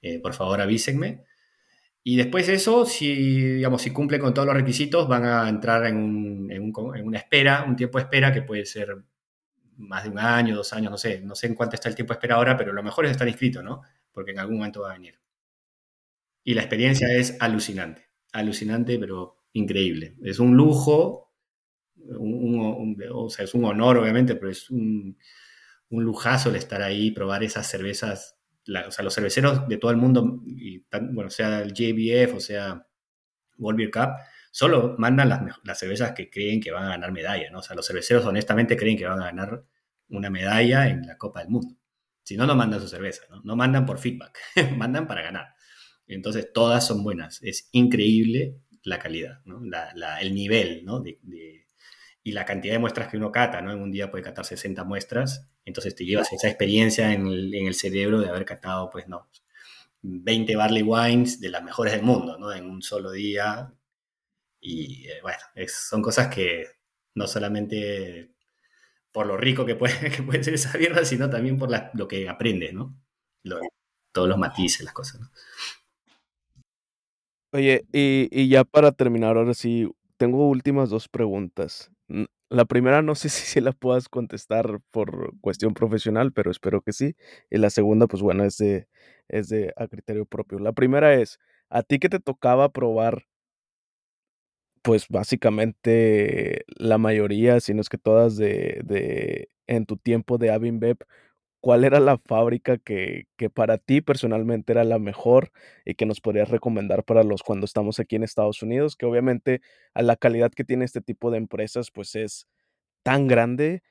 eh, 0.01 0.19
por 0.19 0.33
favor 0.33 0.61
avísenme. 0.61 1.23
Y 2.03 2.17
después 2.17 2.47
de 2.47 2.53
eso, 2.53 2.85
si, 2.85 3.55
digamos, 3.55 3.81
si 3.81 3.91
cumplen 3.91 4.21
con 4.21 4.33
todos 4.33 4.45
los 4.45 4.55
requisitos, 4.55 5.07
van 5.07 5.25
a 5.25 5.49
entrar 5.49 5.85
en, 5.87 6.47
en, 6.51 6.71
una 7.03 7.17
espera, 7.17 7.65
un 7.67 7.75
tiempo 7.75 7.97
de 7.97 8.03
espera 8.03 8.31
que 8.31 8.43
puede 8.43 8.65
ser 8.65 8.95
más 9.77 10.03
de 10.03 10.09
un 10.11 10.19
año, 10.19 10.55
dos 10.55 10.71
años, 10.73 10.91
no 10.91 10.97
sé, 10.97 11.21
no 11.21 11.35
sé 11.35 11.47
en 11.47 11.55
cuánto 11.55 11.75
está 11.75 11.89
el 11.89 11.95
tiempo 11.95 12.13
de 12.13 12.17
espera 12.17 12.35
ahora, 12.35 12.55
pero 12.55 12.73
lo 12.73 12.83
mejor 12.83 13.05
es 13.05 13.11
estar 13.11 13.27
inscrito, 13.27 13.63
¿no? 13.63 13.81
Porque 14.11 14.31
en 14.31 14.39
algún 14.39 14.57
momento 14.57 14.81
va 14.81 14.91
a 14.91 14.93
venir. 14.93 15.19
Y 16.43 16.53
la 16.53 16.61
experiencia 16.61 17.07
es 17.11 17.37
alucinante, 17.39 18.07
alucinante, 18.31 18.99
pero 18.99 19.41
increíble. 19.53 20.15
Es 20.23 20.37
un 20.39 20.55
lujo 20.55 21.24
o 22.09 23.29
sea, 23.29 23.45
es 23.45 23.53
un 23.53 23.65
honor, 23.65 23.97
obviamente, 23.97 24.35
pero 24.35 24.51
es 24.51 24.69
un, 24.69 25.17
un 25.89 26.03
lujazo 26.03 26.49
el 26.49 26.55
estar 26.55 26.81
ahí, 26.81 27.11
probar 27.11 27.43
esas 27.43 27.67
cervezas, 27.67 28.37
o 28.67 28.91
sea, 28.91 29.03
los 29.03 29.13
cerveceros 29.13 29.67
de 29.67 29.77
todo 29.77 29.91
el 29.91 29.97
mundo, 29.97 30.41
y 30.45 30.83
bueno, 31.11 31.29
sea 31.29 31.61
el 31.61 31.73
JBF 31.73 32.35
o 32.35 32.39
sea 32.39 32.87
World 33.57 33.77
Beer 33.77 33.91
Cup, 33.91 34.09
solo 34.51 34.95
mandan 34.97 35.29
las, 35.29 35.41
las, 35.63 35.79
cervezas 35.79 36.13
que 36.13 36.29
creen 36.29 36.61
que 36.61 36.71
van 36.71 36.85
a 36.85 36.89
ganar 36.89 37.11
medalla, 37.11 37.49
¿no? 37.51 37.59
O 37.59 37.63
sea, 37.63 37.75
los 37.75 37.85
cerveceros 37.85 38.25
honestamente 38.25 38.77
creen 38.77 38.97
que 38.97 39.05
van 39.05 39.21
a 39.21 39.25
ganar 39.25 39.63
una 40.09 40.29
medalla 40.29 40.87
en 40.87 41.05
la 41.05 41.17
Copa 41.17 41.41
del 41.41 41.49
Mundo. 41.49 41.75
Si 42.23 42.37
no, 42.37 42.47
no 42.47 42.55
mandan 42.55 42.81
su 42.81 42.87
cerveza, 42.87 43.23
¿no? 43.29 43.41
No 43.43 43.55
mandan 43.55 43.85
por 43.85 43.99
feedback, 43.99 44.39
mandan 44.77 45.07
para 45.07 45.21
ganar. 45.21 45.55
Entonces, 46.07 46.51
todas 46.53 46.85
son 46.85 47.03
buenas. 47.03 47.41
Es 47.43 47.69
increíble 47.71 48.61
la 48.83 48.99
calidad, 48.99 49.41
¿no? 49.45 49.61
la, 49.63 50.21
el 50.21 50.33
nivel, 50.33 50.85
¿no? 50.85 50.99
de, 51.01 51.64
y 52.25 52.31
la 52.31 52.43
cantidad 52.43 52.73
de 52.73 52.79
muestras 52.79 53.07
que 53.07 53.17
uno 53.17 53.31
cata, 53.31 53.61
¿no? 53.61 53.71
En 53.71 53.79
un 53.79 53.91
día 53.91 54.09
puede 54.09 54.23
catar 54.23 54.45
60 54.45 54.83
muestras, 54.83 55.47
entonces 55.63 55.93
te 55.93 56.05
llevas 56.05 56.33
esa 56.33 56.47
experiencia 56.47 57.13
en 57.13 57.27
el, 57.27 57.75
cerebro 57.75 58.19
de 58.19 58.27
haber 58.27 58.45
catado, 58.45 58.89
pues, 58.89 59.07
no, 59.07 59.29
20 60.01 60.55
barley 60.55 60.81
wines 60.81 61.39
de 61.39 61.49
las 61.49 61.63
mejores 61.63 61.93
del 61.93 62.01
mundo, 62.01 62.39
¿no? 62.39 62.51
En 62.51 62.67
un 62.67 62.81
solo 62.81 63.11
día. 63.11 63.71
Y 64.59 65.07
eh, 65.07 65.19
bueno, 65.21 65.37
son 65.67 66.01
cosas 66.01 66.33
que 66.33 66.65
no 67.13 67.27
solamente 67.27 68.31
por 69.11 69.27
lo 69.27 69.37
rico 69.37 69.63
que 69.63 69.75
puede, 69.75 69.93
que 70.11 70.23
puede 70.23 70.43
ser 70.43 70.55
esa 70.55 70.75
birra, 70.77 71.05
sino 71.05 71.29
también 71.29 71.59
por 71.59 71.69
lo 71.93 72.07
que 72.07 72.27
aprendes, 72.27 72.73
¿no? 72.73 72.97
todos 74.11 74.29
los 74.29 74.37
matices, 74.39 74.83
las 74.83 74.93
cosas, 74.93 75.21
¿no? 75.21 75.29
Oye, 77.53 77.85
y, 77.93 78.29
y 78.31 78.49
ya 78.49 78.63
para 78.63 78.91
terminar, 78.91 79.37
ahora 79.37 79.53
sí, 79.53 79.87
tengo 80.17 80.49
últimas 80.49 80.89
dos 80.89 81.07
preguntas. 81.07 81.91
La 82.49 82.65
primera 82.65 83.01
no 83.01 83.15
sé 83.15 83.29
si 83.29 83.61
la 83.61 83.71
puedas 83.71 84.09
contestar 84.09 84.79
por 84.91 85.33
cuestión 85.41 85.73
profesional, 85.73 86.31
pero 86.33 86.51
espero 86.51 86.81
que 86.81 86.93
sí. 86.93 87.15
Y 87.49 87.57
la 87.57 87.69
segunda, 87.69 88.07
pues 88.07 88.21
bueno, 88.21 88.43
es 88.43 88.57
de, 88.57 88.87
es 89.27 89.49
de 89.49 89.73
a 89.77 89.87
criterio 89.87 90.25
propio. 90.25 90.59
La 90.59 90.73
primera 90.73 91.13
es, 91.15 91.39
¿a 91.69 91.83
ti 91.83 91.99
que 91.99 92.09
te 92.09 92.19
tocaba 92.19 92.69
probar? 92.71 93.25
Pues 94.83 95.07
básicamente 95.09 96.63
la 96.77 96.97
mayoría, 96.99 97.59
si 97.59 97.73
no 97.73 97.81
es 97.81 97.89
que 97.89 97.97
todas 97.97 98.37
de, 98.37 98.81
de 98.85 99.49
en 99.67 99.85
tu 99.87 99.97
tiempo 99.97 100.37
de 100.37 100.51
Avinbep, 100.51 101.01
¿cuál 101.65 101.83
era 101.83 101.99
la 101.99 102.19
fábrica 102.19 102.77
que, 102.77 103.25
que, 103.37 103.49
para 103.49 103.79
ti 103.79 103.99
personalmente 103.99 104.71
era 104.71 104.83
la 104.83 104.99
mejor 104.99 105.51
y 105.83 105.95
que 105.95 106.05
nos 106.05 106.21
podrías 106.21 106.49
recomendar 106.49 107.03
para 107.03 107.23
los 107.23 107.41
cuando 107.41 107.65
estamos 107.65 107.99
aquí 107.99 108.15
en 108.15 108.23
Estados 108.23 108.61
Unidos? 108.61 108.95
Que 108.95 109.07
obviamente 109.07 109.61
a 109.95 110.03
la 110.03 110.15
calidad 110.15 110.51
que 110.51 110.63
tiene 110.63 110.85
este 110.85 111.01
tipo 111.01 111.31
de 111.31 111.39
empresas, 111.39 111.89
pues 111.89 112.13
es 112.13 112.47
tan 113.01 113.27
grande 113.27 113.81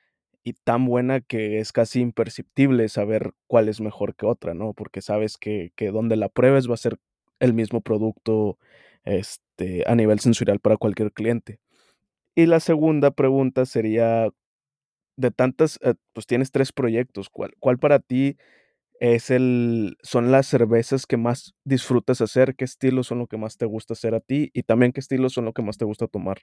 y 0.44 0.52
tan 0.52 0.86
buena 0.86 1.20
que 1.20 1.58
es 1.58 1.72
casi 1.72 2.00
imperceptible 2.00 2.88
saber 2.88 3.32
cuál 3.48 3.68
es 3.68 3.80
mejor 3.80 4.14
que 4.14 4.26
otra, 4.26 4.54
¿no? 4.54 4.72
Porque 4.72 5.02
sabes 5.02 5.36
que, 5.36 5.72
que 5.74 5.90
donde 5.90 6.14
la 6.14 6.28
pruebes 6.28 6.70
va 6.70 6.74
a 6.74 6.76
ser 6.76 6.98
el 7.40 7.54
mismo 7.54 7.80
producto 7.80 8.56
este, 9.02 9.82
a 9.88 9.96
nivel 9.96 10.20
sensorial 10.20 10.60
para 10.60 10.76
cualquier 10.76 11.10
cliente. 11.10 11.58
Y 12.36 12.46
la 12.46 12.60
segunda 12.60 13.10
pregunta 13.10 13.66
sería, 13.66 14.28
de 15.16 15.30
tantas, 15.30 15.78
eh, 15.82 15.94
pues 16.12 16.26
tienes 16.26 16.50
tres 16.50 16.72
proyectos. 16.72 17.28
¿Cuál, 17.30 17.54
¿Cuál, 17.58 17.78
para 17.78 18.00
ti 18.00 18.36
es 19.00 19.30
el, 19.30 19.96
son 20.02 20.32
las 20.32 20.46
cervezas 20.46 21.06
que 21.06 21.16
más 21.16 21.54
disfrutas 21.64 22.20
hacer? 22.20 22.54
¿Qué 22.56 22.64
estilos 22.64 23.08
son 23.08 23.18
lo 23.18 23.26
que 23.26 23.36
más 23.36 23.56
te 23.56 23.66
gusta 23.66 23.94
hacer 23.94 24.14
a 24.14 24.20
ti? 24.20 24.50
Y 24.54 24.62
también 24.62 24.92
qué 24.92 25.00
estilos 25.00 25.32
son 25.32 25.44
lo 25.44 25.52
que 25.52 25.62
más 25.62 25.78
te 25.78 25.84
gusta 25.84 26.06
tomar. 26.06 26.42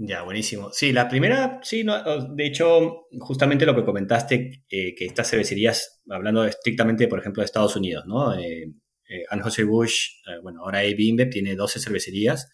Ya, 0.00 0.22
buenísimo. 0.22 0.70
Sí, 0.72 0.92
la 0.92 1.08
primera, 1.08 1.58
sí, 1.64 1.82
no, 1.82 2.28
de 2.32 2.46
hecho, 2.46 3.08
justamente 3.18 3.66
lo 3.66 3.74
que 3.74 3.84
comentaste, 3.84 4.62
eh, 4.70 4.94
que 4.94 5.06
estas 5.06 5.28
cervecerías, 5.28 6.02
hablando 6.08 6.44
estrictamente, 6.44 7.08
por 7.08 7.18
ejemplo, 7.18 7.40
de 7.40 7.46
Estados 7.46 7.74
Unidos, 7.74 8.04
¿no? 8.06 8.32
Eh, 8.38 8.70
eh 9.08 9.24
Anheuser-Busch, 9.28 10.22
eh, 10.28 10.38
bueno, 10.40 10.62
ahora 10.62 10.80
AB 10.80 10.94
InBev 10.98 11.30
tiene 11.30 11.56
12 11.56 11.80
cervecerías 11.80 12.48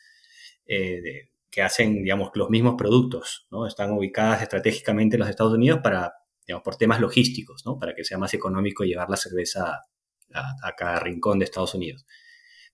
que 1.55 1.63
hacen, 1.63 2.03
digamos, 2.03 2.31
los 2.35 2.51
mismos 2.51 2.75
productos, 2.77 3.47
¿no? 3.51 3.67
Están 3.69 3.93
ubicadas 3.93 4.43
estratégicamente 4.43 5.15
en 5.15 5.21
los 5.21 5.29
Estados 5.29 5.55
Unidos 5.55 5.81
para, 5.85 6.13
digamos, 6.45 6.65
por 6.65 6.75
temas 6.77 7.01
logísticos, 7.01 7.63
¿no? 7.65 7.79
Para 7.79 7.95
que 7.95 8.03
sea 8.05 8.19
más 8.19 8.35
económico 8.35 8.83
llevar 8.83 9.09
la 9.09 9.17
cerveza 9.17 9.83
a, 10.33 10.73
cada 10.77 10.99
rincón 10.99 11.39
de 11.39 11.45
Estados 11.45 11.75
Unidos. 11.75 12.05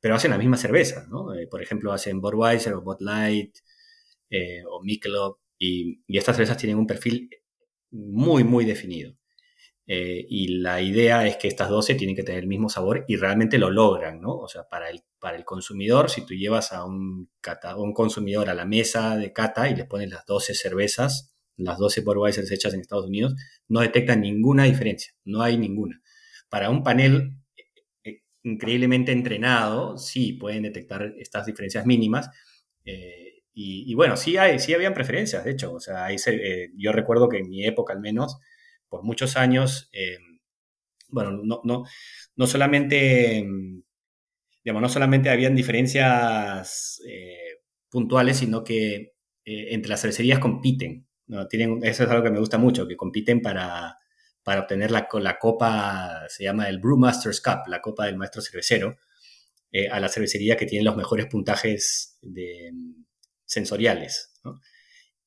Pero 0.01 0.15
hacen 0.15 0.31
la 0.31 0.39
misma 0.39 0.57
cerveza, 0.57 1.07
¿no? 1.11 1.27
por 1.51 1.63
ejemplo, 1.63 1.93
hacen 1.93 2.23
Budweiser 2.23 2.73
o 2.73 2.81
Bud 2.81 3.01
Light, 3.01 3.55
eh, 4.31 4.63
o 4.67 4.83
Michelob, 4.83 5.37
y, 5.59 6.01
estas 6.09 6.37
cervezas 6.37 6.57
tienen 6.57 6.79
un 6.79 6.87
perfil 6.87 7.29
muy, 7.91 8.45
muy 8.45 8.65
definido. 8.65 9.15
Eh, 9.93 10.25
y 10.29 10.61
la 10.61 10.81
idea 10.81 11.27
es 11.27 11.37
que 11.37 11.49
estas 11.49 11.69
12 11.69 11.97
tienen 11.97 12.15
que 12.15 12.23
tener 12.23 12.45
el 12.45 12.47
mismo 12.47 12.69
sabor 12.69 13.05
y 13.09 13.17
realmente 13.17 13.59
lo 13.59 13.71
logran, 13.71 14.21
¿no? 14.21 14.37
O 14.37 14.47
sea, 14.47 14.69
para 14.69 14.89
el, 14.89 15.03
para 15.19 15.37
el 15.37 15.45
consumidor, 15.45 16.11
si 16.11 16.25
tú 16.25 16.35
llevas 16.35 16.71
a 16.73 16.85
un, 16.85 17.29
un 17.77 17.93
consumidor 17.93 18.49
a 18.49 18.55
la 18.55 18.65
mesa 18.65 19.17
de 19.17 19.33
cata 19.33 19.69
y 19.69 19.75
le 19.75 19.87
pones 19.87 20.09
las 20.09 20.25
12 20.27 20.55
cervezas, 20.55 21.35
las 21.57 21.77
12 21.77 22.03
Budweiser 22.03 22.45
hechas 22.53 22.73
en 22.73 22.83
Estados 22.83 23.07
Unidos, 23.07 23.35
no 23.67 23.81
detectan 23.81 24.21
ninguna 24.21 24.63
diferencia, 24.63 25.13
no 25.25 25.43
hay 25.43 25.59
ninguna. 25.59 26.01
Para 26.49 26.71
un 26.71 26.85
panel 26.85 27.33
eh, 28.05 28.23
increíblemente 28.45 29.11
entrenado, 29.11 29.99
sí 29.99 30.35
pueden 30.35 30.63
detectar 30.63 31.15
estas 31.19 31.47
diferencias 31.47 31.85
mínimas, 31.85 32.31
y, 33.53 33.93
bueno, 33.95 34.17
sí, 34.17 34.37
hay, 34.37 34.59
sí 34.59 34.73
habían 34.73 34.95
preferencias, 34.95 35.45
de 35.45 35.51
hecho. 35.51 35.75
O 35.75 35.81
sea, 35.81 36.11
eh, 36.13 36.71
yo 36.77 36.93
recuerdo 36.93 37.29
que 37.29 37.39
en 37.39 37.49
mi 37.51 37.67
época 37.67 37.93
al 37.93 38.01
menos, 38.01 38.39
por 38.91 39.03
muchos 39.03 39.37
años, 39.37 39.89
eh, 39.93 40.19
bueno, 41.09 41.31
no, 41.43 41.61
no, 41.65 41.85
no 42.37 42.47
solamente, 42.47 43.47
digamos, 44.63 44.83
no 44.83 44.89
solamente 44.91 45.31
habían 45.31 45.57
diferencias 45.57 47.01
eh, 47.09 47.63
puntuales, 47.89 48.37
sino 48.37 48.63
que 48.63 49.15
entre 49.45 49.89
las 49.89 50.03
cervecerías 50.03 50.39
compiten. 50.39 51.09
¿no? 51.27 51.49
Tienen, 51.49 51.81
eso 51.83 52.05
es 52.05 52.11
algo 52.11 52.23
que 52.23 52.31
me 52.31 52.39
gusta 52.39 52.59
mucho, 52.59 52.87
que 52.87 52.97
compiten 52.97 53.41
para, 53.41 53.97
para 54.43 54.61
obtener 54.61 54.91
la, 54.91 55.09
la 55.15 55.39
copa, 55.39 56.27
se 56.29 56.45
llama 56.45 56.69
el 56.69 56.79
Brewmaster's 56.79 57.41
Cup, 57.41 57.69
la 57.69 57.81
copa 57.81 58.07
del 58.07 58.17
maestro 58.17 58.43
cervecero, 58.43 58.99
a 59.91 60.01
la 60.01 60.09
cervecería 60.09 60.57
que 60.57 60.67
tiene 60.67 60.85
los 60.85 60.97
mejores 60.97 61.27
puntajes 61.27 62.19
de 62.21 62.73
sensoriales. 63.45 64.31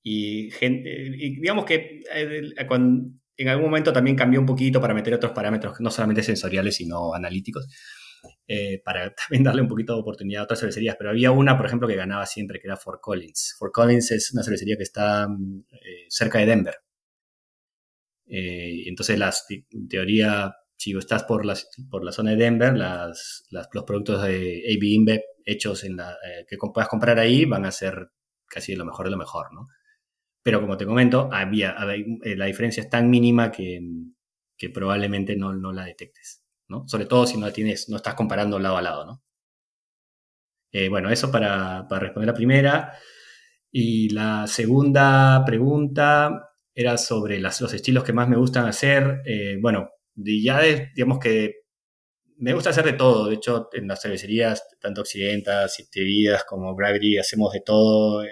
Y, 0.03 0.49
digamos 1.39 1.65
que 1.65 2.01
eh, 2.13 2.51
en 3.37 3.47
algún 3.49 3.65
momento 3.65 3.91
también 3.93 4.15
cambió 4.15 4.39
un 4.39 4.45
poquito 4.45 4.79
para 4.79 4.93
meter 4.93 5.13
otros 5.13 5.31
parámetros, 5.31 5.79
no 5.79 5.89
solamente 5.89 6.23
sensoriales, 6.23 6.75
sino 6.75 7.13
analíticos, 7.13 7.67
eh, 8.47 8.81
para 8.83 9.13
también 9.15 9.43
darle 9.43 9.61
un 9.61 9.67
poquito 9.67 9.93
de 9.93 10.01
oportunidad 10.01 10.41
a 10.41 10.43
otras 10.45 10.59
cervecerías. 10.59 10.95
Pero 10.97 11.09
había 11.09 11.31
una, 11.31 11.57
por 11.57 11.65
ejemplo, 11.65 11.87
que 11.87 11.95
ganaba 11.95 12.25
siempre, 12.25 12.59
que 12.59 12.67
era 12.67 12.77
Fort 12.77 13.01
Collins. 13.01 13.55
Fort 13.57 13.73
Collins 13.73 14.11
es 14.11 14.31
una 14.33 14.43
cervecería 14.43 14.77
que 14.77 14.83
está 14.83 15.27
eh, 15.71 16.05
cerca 16.09 16.39
de 16.39 16.45
Denver. 16.45 16.75
entonces, 18.25 19.17
las, 19.19 19.45
en 19.49 19.87
teoría, 19.87 20.55
si 20.75 20.97
estás 20.97 21.23
por 21.23 21.45
la, 21.45 21.57
por 21.89 22.03
la 22.03 22.11
zona 22.11 22.31
de 22.31 22.37
Denver, 22.37 22.75
las, 22.75 23.45
los 23.49 23.83
productos 23.85 24.23
de 24.23 24.63
AB 24.75 24.83
InBev 24.83 25.21
hechos 25.45 25.83
en 25.83 25.97
la, 25.97 26.17
que 26.47 26.57
puedas 26.57 26.87
comprar 26.87 27.19
ahí 27.19 27.45
van 27.45 27.65
a 27.65 27.71
ser 27.71 28.09
casi 28.47 28.75
lo 28.75 28.85
mejor 28.85 29.07
de 29.07 29.11
lo 29.11 29.17
mejor, 29.17 29.53
¿no? 29.53 29.67
Pero 30.43 30.59
como 30.59 30.77
te 30.77 30.85
comento, 30.85 31.29
había, 31.31 31.75
eh, 32.23 32.35
la 32.35 32.45
diferencia 32.45 32.83
es 32.83 32.89
tan 32.89 33.09
mínima 33.09 33.51
que, 33.51 33.81
que 34.57 34.69
probablemente 34.69 35.35
no, 35.35 35.53
no, 35.53 35.71
la 35.71 35.85
detectes, 35.85 36.43
¿no? 36.67 36.87
Sobre 36.87 37.05
todo 37.05 37.25
si 37.25 37.37
no 37.37 37.51
tienes, 37.51 37.89
no 37.89 37.97
estás 37.97 38.13
comparando 38.15 38.59
lado 38.59 38.77
a 38.77 38.81
lado, 38.81 39.05
¿no? 39.05 39.23
Eh, 40.73 40.89
bueno, 40.89 41.09
eso 41.09 41.31
para, 41.31 41.87
para, 41.87 42.01
responder 42.01 42.27
la 42.27 42.33
primera. 42.33 42.93
Y 43.71 44.09
la 44.09 44.47
segunda 44.47 45.43
pregunta 45.45 46.49
era 46.75 46.97
sobre 46.97 47.39
los 47.39 47.73
estilos 47.73 48.03
que 48.03 48.13
más 48.13 48.27
me 48.27 48.37
gustan 48.37 48.65
hacer. 48.67 49.21
Eh, 49.25 49.57
bueno, 49.61 49.89
ya 50.15 50.61
digamos 50.61 51.19
que 51.19 51.63
me 52.37 52.53
gusta 52.53 52.71
hacer 52.71 52.85
de 52.85 52.93
todo. 52.93 53.27
De 53.29 53.35
hecho, 53.35 53.69
en 53.73 53.87
las 53.87 54.01
cervecerías, 54.01 54.63
tanto 54.79 55.01
Occidentas, 55.01 55.73
Siete 55.75 56.01
Vidas 56.01 56.43
como 56.45 56.75
Gravity, 56.75 57.17
hacemos 57.17 57.53
de 57.53 57.61
todo. 57.61 58.23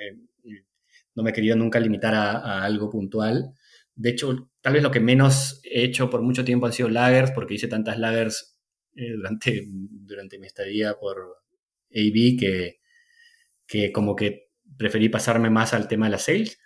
No 1.16 1.24
me 1.24 1.32
he 1.32 1.34
querido 1.34 1.56
nunca 1.56 1.80
limitar 1.80 2.14
a, 2.16 2.64
algo 2.64 2.90
puntual. 2.90 3.54
De 3.96 4.10
hecho, 4.10 4.50
tal 4.62 4.74
vez 4.74 4.84
lo 4.84 4.92
que 4.92 5.00
menos 5.00 5.60
he 5.64 5.84
hecho 5.84 6.10
por 6.10 6.22
mucho 6.22 6.46
tiempo 6.46 6.66
han 6.66 6.74
sido 6.74 6.90
lagers, 6.90 7.32
porque 7.32 7.56
hice 7.56 7.68
tantas 7.68 8.00
lagers 8.00 8.58
eh, 8.96 9.12
durante, 9.12 9.66
durante 9.68 10.40
mi 10.40 10.48
estadía 10.48 10.96
por 11.00 11.18
AB 11.90 12.40
que, 12.40 12.80
que 13.68 13.92
como 13.92 14.16
que 14.16 14.50
preferí 14.78 15.10
pasarme 15.10 15.50
más 15.50 15.74
al 15.74 15.88
tema 15.88 16.06
de 16.08 16.12
las 16.12 16.24
sales. 16.24 16.60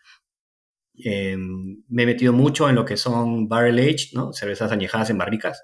Em, 0.97 1.83
me 1.89 2.03
he 2.03 2.05
metido 2.05 2.31
mucho 2.33 2.69
en 2.69 2.75
lo 2.75 2.85
que 2.85 2.97
son 2.97 3.49
barrel 3.49 3.79
aged, 3.79 4.13
¿no? 4.13 4.31
cervezas 4.33 4.71
añejadas 4.71 5.09
en 5.09 5.17
barricas. 5.17 5.63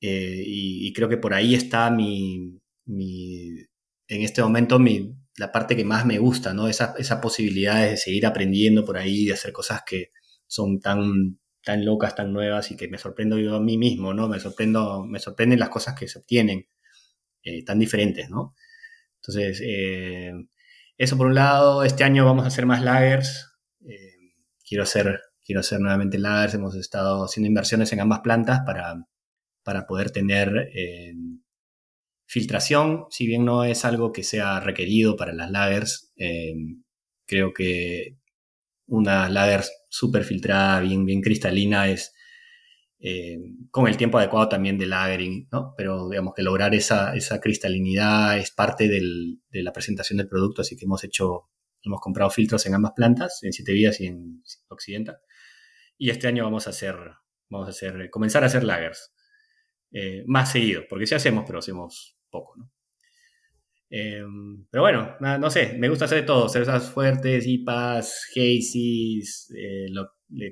Eh, 0.00 0.42
y, 0.46 0.92
creo 0.92 1.08
que 1.08 1.16
por 1.16 1.32
ahí 1.34 1.54
está 1.54 1.90
mi, 1.90 2.60
en 2.86 4.22
este 4.22 4.42
momento 4.42 4.78
mi, 4.78 5.14
la 5.36 5.52
parte 5.52 5.76
que 5.76 5.84
más 5.84 6.06
me 6.06 6.18
gusta, 6.18 6.54
¿no? 6.54 6.68
Esa, 6.68 6.94
esa 6.98 7.20
posibilidad 7.20 7.82
de 7.82 7.96
seguir 7.96 8.26
aprendiendo 8.26 8.84
por 8.84 8.96
ahí, 8.96 9.26
de 9.26 9.34
hacer 9.34 9.52
cosas 9.52 9.82
que 9.86 10.12
son 10.46 10.80
tan, 10.80 11.38
tan 11.62 11.84
locas, 11.84 12.14
tan 12.14 12.32
nuevas 12.32 12.70
y 12.70 12.76
que 12.76 12.88
me 12.88 12.98
sorprendo 12.98 13.38
yo 13.38 13.56
a 13.56 13.60
mí 13.60 13.76
mismo, 13.78 14.14
¿no? 14.14 14.28
Me, 14.28 14.40
sorprendo, 14.40 15.04
me 15.04 15.18
sorprenden 15.18 15.58
las 15.58 15.68
cosas 15.68 15.94
que 15.98 16.08
se 16.08 16.18
obtienen 16.18 16.68
eh, 17.42 17.64
tan 17.64 17.78
diferentes, 17.78 18.30
¿no? 18.30 18.54
Entonces, 19.16 19.60
eh, 19.64 20.32
eso 20.96 21.16
por 21.16 21.26
un 21.26 21.34
lado, 21.34 21.84
este 21.84 22.04
año 22.04 22.24
vamos 22.24 22.44
a 22.44 22.48
hacer 22.48 22.66
más 22.66 22.82
lagers. 22.82 23.52
quiero 24.68 24.82
hacer, 24.84 25.20
quiero 25.44 25.60
hacer 25.60 25.80
nuevamente 25.80 26.18
lagers. 26.18 26.54
Hemos 26.54 26.74
estado 26.76 27.24
haciendo 27.24 27.48
inversiones 27.48 27.92
en 27.92 28.00
ambas 28.00 28.20
plantas 28.20 28.60
para, 28.64 29.06
para 29.62 29.86
poder 29.86 30.10
tener 30.10 30.70
eh, 30.74 31.14
filtración, 32.26 33.06
si 33.10 33.26
bien 33.26 33.44
no 33.44 33.64
es 33.64 33.84
algo 33.84 34.12
que 34.12 34.22
sea 34.22 34.60
requerido 34.60 35.16
para 35.16 35.32
las 35.32 35.50
lagers, 35.50 36.12
eh, 36.16 36.54
creo 37.26 37.52
que 37.52 38.18
una 38.86 39.28
lager 39.28 39.64
súper 39.88 40.24
filtrada, 40.24 40.80
bien, 40.80 41.04
bien 41.04 41.20
cristalina, 41.20 41.88
es 41.88 42.12
eh, 42.98 43.38
con 43.70 43.88
el 43.88 43.96
tiempo 43.96 44.18
adecuado 44.18 44.48
también 44.48 44.78
de 44.78 44.86
lagering, 44.86 45.48
¿no? 45.52 45.74
Pero 45.76 46.08
digamos 46.08 46.34
que 46.34 46.42
lograr 46.42 46.74
esa, 46.74 47.14
esa 47.14 47.40
cristalinidad 47.40 48.38
es 48.38 48.50
parte 48.50 48.88
de 48.88 49.62
la 49.62 49.72
presentación 49.72 50.18
del 50.18 50.28
producto, 50.28 50.62
así 50.62 50.76
que 50.76 50.84
hemos 50.84 51.04
hecho, 51.04 51.50
hemos 51.82 52.00
comprado 52.00 52.30
filtros 52.30 52.66
en 52.66 52.74
ambas 52.74 52.92
plantas, 52.96 53.40
en 53.42 53.52
Siete 53.52 53.72
Vías 53.72 54.00
y 54.00 54.06
en 54.06 54.42
Occidental. 54.68 55.18
Y 55.98 56.10
este 56.10 56.26
año 56.26 56.44
vamos 56.44 56.66
a 56.66 56.70
hacer, 56.70 56.96
vamos 57.48 57.68
a 57.68 57.70
hacer, 57.70 58.10
comenzar 58.10 58.42
a 58.42 58.46
hacer 58.46 58.64
lagers. 58.64 59.12
Eh, 59.92 60.24
más 60.26 60.50
seguido, 60.50 60.82
porque 60.88 61.06
sí 61.06 61.14
hacemos, 61.14 61.44
pero 61.46 61.60
hacemos 61.60 62.15
poco, 62.36 62.56
¿no? 62.56 62.70
Em, 63.88 64.66
pero 64.68 64.82
bueno, 64.82 65.16
no 65.20 65.50
sé, 65.50 65.74
me 65.78 65.88
gusta 65.88 66.06
hacer 66.06 66.20
de 66.22 66.26
todo, 66.26 66.48
cervezas 66.48 66.90
fuertes, 66.90 67.46
IPAs, 67.46 68.30
hazies, 68.32 69.52
eh, 69.56 69.86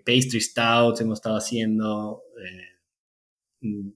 pastry 0.06 0.40
stouts 0.40 1.00
hemos 1.00 1.18
estado 1.18 1.36
haciendo, 1.36 2.22
eh, 2.40 3.66
mm, 3.66 3.90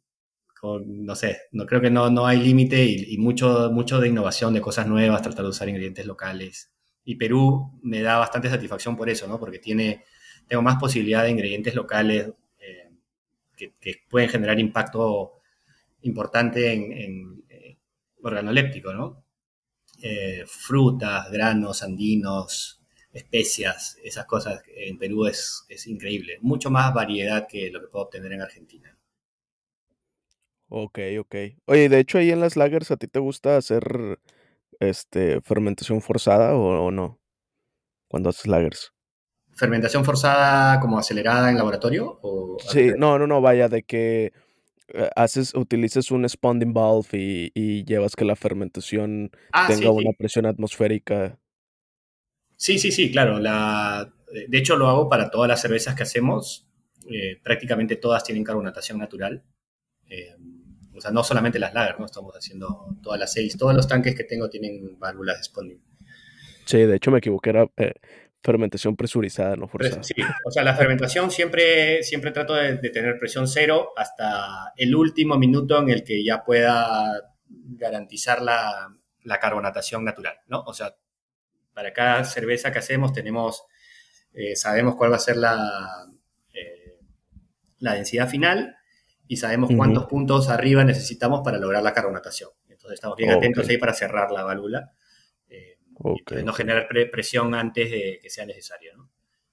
no 0.87 1.15
sé, 1.15 1.43
no 1.53 1.67
creo 1.67 1.81
que 1.81 1.91
no, 1.91 2.11
no 2.11 2.27
hay 2.27 2.39
límite 2.41 2.85
y, 2.85 3.17
mucho, 3.19 3.71
mucho 3.73 4.01
de 4.01 4.09
innovación, 4.09 4.55
de 4.55 4.61
cosas 4.61 4.89
nuevas, 4.89 5.23
tratar 5.23 5.45
de 5.45 5.51
usar 5.51 5.69
ingredientes 5.69 6.05
locales. 6.05 6.73
Y 7.05 7.15
Perú 7.15 7.79
me 7.83 8.03
da 8.03 8.19
bastante 8.19 8.49
satisfacción 8.51 8.97
por 8.97 9.09
eso, 9.09 9.29
¿no? 9.29 9.39
Porque 9.39 9.61
tiene, 9.61 10.05
tengo 10.49 10.63
más 10.63 10.77
posibilidad 10.81 11.23
de 11.23 11.31
ingredientes 11.31 11.75
locales 11.77 12.33
que, 13.81 14.03
pueden 14.09 14.29
generar 14.29 14.59
impacto 14.59 15.41
importante 16.03 16.73
en, 16.73 17.43
eh, 17.48 17.48
organoléptico, 18.23 18.93
¿no? 18.93 19.25
Eh, 20.03 20.45
frutas, 20.47 21.31
granos, 21.31 21.83
andinos, 21.83 22.81
especias, 23.13 23.99
esas 24.03 24.27
cosas 24.27 24.63
en 24.77 24.99
Perú 24.99 25.27
es, 25.27 25.65
es, 25.69 25.87
increíble. 25.87 26.39
Mucho 26.41 26.71
más 26.71 26.95
variedad 26.95 27.47
que 27.49 27.71
lo 27.71 27.81
que 27.81 27.89
puedo 27.89 28.05
obtener 28.05 28.33
en 28.33 28.43
Argentina. 28.43 28.97
Ok, 30.69 30.99
ok. 31.19 31.35
Oye, 31.65 31.89
de 31.89 31.99
hecho 31.99 32.19
ahí 32.19 32.31
en 32.31 32.41
las 32.41 32.57
lagers, 32.57 32.91
¿a 32.91 32.97
ti 32.97 33.09
te 33.09 33.19
gusta 33.19 33.57
hacer 33.57 34.21
este, 34.79 35.41
fermentación 35.41 36.01
forzada 36.01 36.55
o, 36.55 36.87
o 36.87 36.91
no? 36.91 37.19
Cuando 38.07 38.29
haces 38.29 38.47
lagers. 38.47 38.93
¿Fermentación 39.59 40.05
forzada 40.05 40.79
como 40.79 40.99
acelerada 40.99 41.51
en 41.51 41.57
laboratorio? 41.57 42.21
O 42.23 42.59
sí, 42.61 42.93
no, 42.97 43.19
no, 43.19 43.27
no, 43.27 43.41
vaya, 43.41 43.69
de 43.69 43.83
que 43.83 44.33
haces, 45.17 45.55
utilizas 45.55 46.11
un 46.11 46.29
spawning 46.29 46.73
valve 46.73 47.51
y, 47.55 47.85
llevas 47.85 48.17
que 48.17 48.25
la 48.25 48.37
fermentación 48.37 49.31
ah, 49.53 49.67
tenga 49.69 49.91
una 49.91 50.13
presión 50.13 50.47
atmosférica. 50.47 51.39
Sí, 52.57 52.79
sí, 52.79 52.91
sí, 52.91 53.11
claro. 53.11 53.39
La, 53.39 54.13
de 54.49 54.59
hecho, 54.59 54.77
lo 54.77 54.89
hago 54.89 55.09
para 55.09 55.31
todas 55.31 55.49
las 55.49 55.61
cervezas 55.61 55.95
que 55.95 56.03
hacemos. 56.03 56.69
Eh, 57.11 57.41
prácticamente 57.43 57.97
todas 57.97 58.25
tienen 58.25 58.45
carbonatación 58.45 58.99
natural. 58.99 59.43
Eh, 60.09 60.35
o 60.95 61.01
sea, 61.01 61.11
no 61.11 61.23
solamente 61.23 61.59
las 61.59 61.73
lager, 61.73 61.99
¿no? 61.99 62.07
Estamos 62.07 62.35
haciendo 62.35 62.97
todas 63.03 63.19
las 63.19 63.33
seis. 63.33 63.57
Todos 63.57 63.75
los 63.75 63.87
tanques 63.87 64.15
que 64.15 64.25
tengo 64.25 64.51
tienen 64.51 64.99
válvulas 64.99 65.39
de 65.39 65.45
sponding. 65.45 65.81
Sí, 66.65 66.79
de 66.79 66.97
hecho 66.97 67.11
me 67.11 67.19
equivoqué, 67.19 67.51
era 67.51 67.67
eh, 67.77 67.95
fermentación 68.43 68.97
presurizada, 68.97 69.57
no 69.57 69.69
forzada. 69.69 70.03
Sí, 70.03 70.15
o 70.45 70.51
sea, 70.51 70.63
la 70.63 70.75
fermentación 70.75 71.31
siempre, 71.31 72.03
siempre 72.03 72.31
trato 72.31 72.55
de, 72.55 72.77
tener 72.91 73.19
presión 73.19 73.49
cero 73.49 73.91
hasta 73.97 74.73
el 74.77 74.95
último 74.95 75.37
minuto 75.37 75.79
en 75.79 75.91
el 75.91 76.05
que 76.05 76.25
ya 76.25 76.45
pueda 76.45 77.35
garantizar 77.49 78.43
la, 78.43 78.95
la 79.25 79.39
carbonatación 79.39 80.05
natural, 80.05 80.39
¿no? 80.47 80.61
O 80.63 80.73
sea, 80.73 80.95
para 81.75 81.93
cada 81.93 82.25
cerveza 82.25 82.73
que 82.73 82.79
hacemos 82.79 83.13
tenemos, 83.13 83.65
eh, 84.33 84.57
sabemos 84.57 84.97
cuál 84.97 85.13
va 85.13 85.17
a 85.17 85.21
ser 85.21 85.37
la, 85.37 86.07
eh, 86.53 86.99
la 87.79 87.95
densidad 87.95 88.29
final 88.29 88.77
y 89.27 89.37
sabemos 89.37 89.71
cuántos 89.77 90.07
puntos 90.07 90.49
arriba 90.49 90.83
necesitamos 90.85 91.43
para 91.45 91.59
lograr 91.59 91.83
la 91.83 91.93
carbonatación. 91.93 92.51
Entonces 92.69 92.95
estamos 92.95 93.17
bien 93.17 93.31
atentos 93.31 93.69
ahí 93.69 93.77
para 93.77 93.93
cerrar 93.93 94.31
la 94.31 94.43
válvula. 94.43 94.93
Eh, 96.05 96.41
y 96.41 96.45
no 96.45 96.53
generar 96.53 96.89
presión 97.11 97.55
antes 97.55 97.91
de 97.91 98.19
que 98.23 98.31
sea 98.31 98.47
necesario, 98.47 98.97
¿no? 98.97 99.11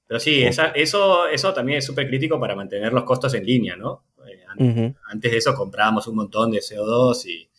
Pero 0.08 0.20
sí, 0.20 0.44
eso, 0.44 1.28
eso 1.28 1.54
también 1.54 1.80
es 1.80 1.86
súper 1.86 2.08
crítico 2.08 2.40
para 2.40 2.56
mantener 2.56 2.94
los 2.94 3.04
costos 3.04 3.34
en 3.34 3.44
línea, 3.44 3.76
¿no? 3.76 4.06
Antes 5.08 5.32
de 5.32 5.38
eso 5.38 5.54
comprábamos 5.54 6.08
un 6.08 6.16
montón 6.16 6.52
de 6.52 6.60
CO2 6.60 7.26
y, 7.26 7.50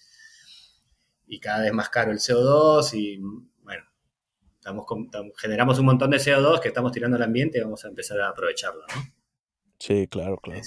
y 1.27 1.41
cada 1.41 1.63
vez 1.63 1.73
más 1.73 1.89
caro 1.91 2.13
el 2.13 2.19
CO2 2.19 2.95
y 2.95 3.19
bueno, 3.63 3.85
estamos, 4.55 4.87
generamos 5.37 5.79
un 5.79 5.87
montón 5.87 6.11
de 6.11 6.19
CO2 6.19 6.61
que 6.61 6.69
estamos 6.69 6.93
tirando 6.93 7.17
al 7.17 7.23
ambiente 7.23 7.59
y 7.59 7.61
vamos 7.63 7.85
a 7.85 7.89
empezar 7.89 8.21
a 8.21 8.29
aprovecharlo, 8.31 8.83
¿no? 8.95 9.16
Sí, 9.79 10.07
claro, 10.09 10.39
claro. 10.39 10.61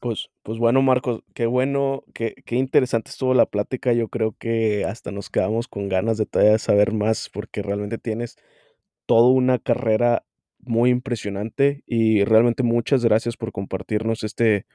Pues, 0.00 0.30
pues 0.42 0.58
bueno, 0.58 0.82
Marcos, 0.82 1.22
qué 1.34 1.46
bueno, 1.46 2.04
qué, 2.14 2.34
qué 2.46 2.56
interesante 2.56 3.10
estuvo 3.10 3.34
la 3.34 3.46
plática. 3.46 3.92
Yo 3.92 4.08
creo 4.08 4.34
que 4.38 4.84
hasta 4.84 5.10
nos 5.10 5.30
quedamos 5.30 5.68
con 5.68 5.88
ganas 5.88 6.16
de 6.16 6.26
todavía 6.26 6.58
saber 6.58 6.92
más 6.92 7.28
porque 7.28 7.62
realmente 7.62 7.98
tienes 7.98 8.36
toda 9.06 9.28
una 9.28 9.58
carrera 9.58 10.24
muy 10.62 10.90
impresionante 10.90 11.82
y 11.86 12.24
realmente 12.24 12.62
muchas 12.62 13.04
gracias 13.04 13.36
por 13.36 13.52
compartirnos 13.52 14.22
este, 14.24 14.66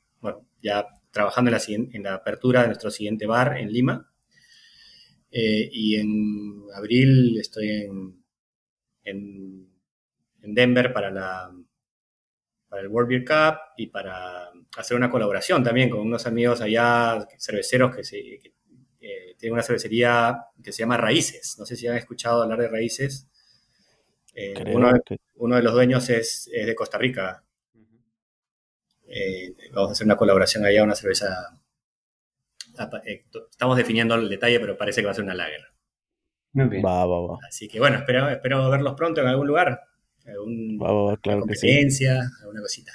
ya 0.62 0.88
trabajando 1.12 1.52
en 1.68 2.04
la, 2.04 2.14
apertura 2.14 2.62
de 2.62 2.68
nuestro 2.68 2.92
siguiente 2.92 3.26
bar 3.26 3.58
en 3.58 3.72
Lima. 3.72 4.12
Eh, 5.32 5.70
y 5.72 5.96
en 5.96 6.64
abril 6.76 7.38
estoy 7.40 7.70
en, 7.70 8.24
en, 9.04 9.68
Denver 10.42 10.92
para, 10.92 11.12
la, 11.12 11.52
para 12.68 12.82
el 12.82 12.88
World 12.88 13.10
Beer 13.10 13.26
Cup 13.26 13.60
y 13.78 13.88
para 13.88 14.50
hacer 14.78 14.98
una 14.98 15.12
colaboración 15.12 15.64
también 15.64 15.90
con 15.90 16.00
unos 16.00 16.26
amigos 16.26 16.62
allá, 16.62 17.28
cerveceros 17.38 17.96
que, 17.96 18.04
se, 18.04 18.18
eh, 19.02 19.36
tienen 19.38 19.54
una 19.54 19.64
cervecería 19.64 20.46
que 20.64 20.72
se 20.72 20.80
llama 20.80 20.98
Raíces. 20.98 21.56
No 21.60 21.66
sé 21.66 21.76
si 21.76 21.88
han 21.88 21.98
escuchado 21.98 22.42
hablar 22.44 22.60
de 22.60 22.68
Raíces. 22.68 23.28
Eh, 24.34 24.54
uno, 24.74 24.92
uno, 25.36 25.56
de 25.56 25.64
los 25.64 25.74
dueños 25.74 26.10
es, 26.10 26.50
es 26.54 26.66
de 26.66 26.76
Costa 26.76 26.98
Rica, 26.98 27.44
eh, 29.10 29.54
vamos 29.74 29.90
a 29.90 29.92
hacer 29.94 30.06
una 30.06 30.16
colaboración 30.16 30.66
allá, 30.66 30.84
una 30.84 30.96
cerveza. 30.96 31.60
Eh, 33.06 33.26
estamos 33.50 33.78
definiendo 33.78 34.16
el 34.16 34.30
detalle, 34.30 34.60
pero 34.60 34.78
parece 34.78 35.02
que 35.02 35.06
va 35.06 35.12
a 35.12 35.16
ser 35.16 35.24
una 35.24 35.36
lager. 35.36 35.62
Muy 36.54 36.68
bien. 36.70 36.86
Va, 36.86 37.06
va, 37.06 37.20
va. 37.22 37.38
Así 37.48 37.68
que 37.68 37.80
bueno, 37.80 37.98
espero, 37.98 38.30
espero 38.30 38.70
verlos 38.70 38.96
pronto 38.96 39.22
en 39.22 39.28
algún 39.28 39.48
lugar. 39.48 39.82
Algún, 40.26 40.80
va, 40.80 41.18
claro 41.18 41.42
competencia, 41.42 42.22
alguna 42.42 42.62
cosita. 42.62 42.92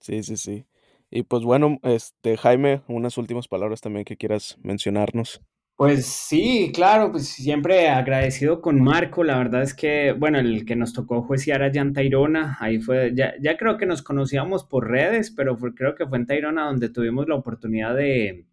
Sí, 0.00 0.22
sí, 0.22 0.36
sí. 0.36 0.66
Y 1.10 1.22
pues 1.22 1.42
bueno, 1.42 1.78
este 1.82 2.36
Jaime, 2.36 2.82
unas 2.86 3.16
últimas 3.16 3.48
palabras 3.48 3.80
también 3.80 4.04
que 4.04 4.16
quieras 4.16 4.58
mencionarnos. 4.62 5.40
Pues 5.78 6.06
sí, 6.06 6.72
claro, 6.74 7.12
pues 7.12 7.28
siempre 7.28 7.88
agradecido 7.88 8.60
con 8.60 8.82
Marco. 8.82 9.22
La 9.22 9.38
verdad 9.38 9.62
es 9.62 9.74
que, 9.74 10.10
bueno, 10.10 10.40
el 10.40 10.66
que 10.66 10.74
nos 10.74 10.92
tocó 10.92 11.22
juiciar 11.22 11.62
allá 11.62 11.80
en 11.82 11.92
Tairona, 11.92 12.56
ahí 12.58 12.80
fue, 12.80 13.12
ya, 13.14 13.34
ya 13.40 13.56
creo 13.56 13.76
que 13.76 13.86
nos 13.86 14.02
conocíamos 14.02 14.64
por 14.64 14.90
redes, 14.90 15.30
pero 15.30 15.56
creo 15.56 15.94
que 15.94 16.04
fue 16.04 16.18
en 16.18 16.26
Tairona 16.26 16.64
donde 16.66 16.88
tuvimos 16.88 17.28
la 17.28 17.36
oportunidad 17.36 17.94
de, 17.94 18.46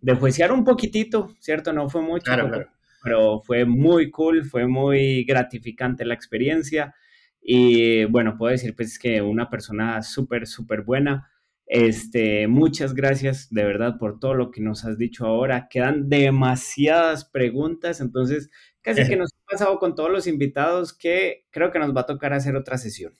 de 0.00 0.14
juiciar 0.14 0.50
un 0.50 0.64
poquitito, 0.64 1.34
¿cierto? 1.40 1.74
No 1.74 1.90
fue 1.90 2.00
mucho, 2.00 2.24
claro, 2.24 2.48
pero, 2.50 2.68
pero 3.02 3.40
fue 3.42 3.66
muy 3.66 4.10
cool, 4.10 4.42
fue 4.46 4.66
muy 4.66 5.24
gratificante 5.24 6.06
la 6.06 6.14
experiencia. 6.14 6.94
Y 7.42 8.06
bueno, 8.06 8.38
puedo 8.38 8.50
decir 8.50 8.74
pues 8.74 8.98
que 8.98 9.20
una 9.20 9.50
persona 9.50 10.00
súper, 10.00 10.46
súper 10.46 10.80
buena. 10.80 11.31
Este, 11.66 12.48
muchas 12.48 12.94
gracias 12.94 13.48
de 13.50 13.64
verdad 13.64 13.96
por 13.98 14.18
todo 14.20 14.34
lo 14.34 14.50
que 14.50 14.60
nos 14.60 14.84
has 14.84 14.98
dicho 14.98 15.26
ahora. 15.26 15.68
Quedan 15.70 16.08
demasiadas 16.08 17.24
preguntas, 17.24 18.00
entonces 18.00 18.50
casi 18.82 19.06
que 19.06 19.16
nos 19.16 19.30
ha 19.32 19.50
pasado 19.50 19.78
con 19.78 19.94
todos 19.94 20.10
los 20.10 20.26
invitados 20.26 20.92
que 20.92 21.46
creo 21.50 21.70
que 21.70 21.78
nos 21.78 21.96
va 21.96 22.02
a 22.02 22.06
tocar 22.06 22.32
hacer 22.32 22.56
otra 22.56 22.78
sesión. 22.78 23.14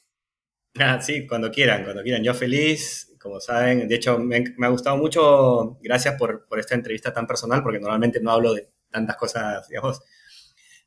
Ah, 0.78 1.00
sí, 1.00 1.26
cuando 1.26 1.50
quieran, 1.50 1.84
cuando 1.84 2.02
quieran. 2.02 2.24
Yo 2.24 2.34
feliz, 2.34 3.14
como 3.20 3.40
saben. 3.40 3.88
De 3.88 3.94
hecho, 3.94 4.18
me, 4.18 4.44
ha 4.62 4.68
gustado 4.68 4.96
mucho. 4.96 5.78
Gracias 5.82 6.16
por, 6.16 6.46
por, 6.48 6.58
esta 6.58 6.74
entrevista 6.74 7.12
tan 7.12 7.26
personal, 7.26 7.62
porque 7.62 7.78
normalmente 7.78 8.20
no 8.20 8.30
hablo 8.30 8.54
de 8.54 8.68
tantas 8.90 9.16
cosas, 9.16 9.68
digamos, 9.68 10.00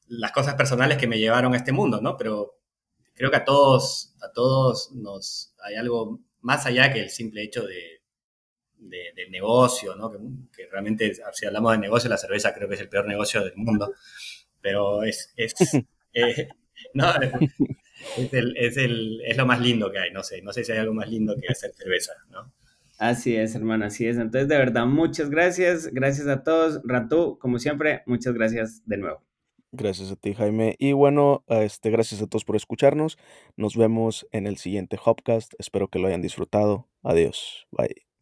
las 0.07 0.31
cosas 0.31 0.55
personales 0.55 0.97
que 0.97 1.07
me 1.07 1.19
llevaron 1.19 1.53
a 1.53 1.57
este 1.57 1.71
mundo, 1.71 2.01
¿no? 2.01 2.17
Pero 2.17 2.55
creo 3.13 3.31
que 3.31 3.37
a 3.37 3.45
todos, 3.45 4.15
a 4.21 4.31
todos 4.31 4.91
nos 4.93 5.53
hay 5.63 5.75
algo 5.75 6.19
más 6.45 6.65
allá 6.67 6.93
que 6.93 6.99
el 6.99 7.09
simple 7.09 7.41
hecho 7.41 7.65
de, 7.65 8.01
del 8.77 9.31
negocio, 9.31 9.95
¿no? 9.95 10.11
Que, 10.55 10.67
realmente, 10.71 11.11
si 11.33 11.45
hablamos 11.45 11.71
de 11.71 11.79
negocio, 11.79 12.07
la 12.07 12.19
cerveza 12.19 12.53
creo 12.53 12.69
que 12.69 12.75
es 12.75 12.81
el 12.81 12.89
peor 12.89 13.07
negocio 13.07 13.43
del 13.43 13.55
mundo. 13.55 13.93
pero 14.61 15.03
es, 15.03 15.33
es, 15.35 15.53
eh, 16.13 16.47
no, 16.93 17.11
es, 18.15 18.33
el, 18.33 18.55
es, 18.57 18.77
el, 18.77 19.21
es, 19.25 19.37
lo 19.37 19.47
más 19.47 19.59
lindo 19.59 19.91
que 19.91 19.97
hay, 19.97 20.11
no 20.11 20.21
sé, 20.21 20.43
no 20.43 20.53
sé 20.53 20.63
si 20.63 20.71
hay 20.71 20.77
algo 20.77 20.93
más 20.93 21.09
lindo 21.09 21.35
que 21.35 21.51
hacer 21.51 21.73
cerveza, 21.73 22.13
¿no? 22.29 22.53
Así 22.99 23.35
es, 23.35 23.55
hermano, 23.55 23.85
así 23.85 24.07
es. 24.07 24.17
Entonces, 24.17 24.47
de 24.47 24.57
verdad, 24.57 24.85
muchas 24.85 25.31
gracias, 25.31 25.87
gracias 25.87 26.27
a 26.27 26.43
todos. 26.43 26.79
Ratu, 26.85 27.39
como 27.39 27.57
siempre, 27.57 28.03
muchas 28.05 28.35
gracias 28.35 28.83
de 28.85 28.97
nuevo. 28.97 29.25
Gracias 29.75 30.11
a 30.11 30.15
ti, 30.15 30.33
Jaime. 30.33 30.75
Y 30.79 30.93
bueno, 30.93 31.43
este, 31.47 31.89
gracias 31.89 32.21
a 32.21 32.27
todos 32.27 32.45
por 32.45 32.55
escucharnos. 32.55 33.17
Nos 33.57 33.75
vemos 33.75 34.25
en 34.31 34.47
el 34.47 34.57
siguiente 34.57 34.97
Hopcast. 35.03 35.53
Espero 35.59 35.89
que 35.89 35.99
lo 35.99 36.07
hayan 36.07 36.21
disfrutado. 36.21 36.87
Adiós. 37.03 37.67
Bye. 37.71 38.14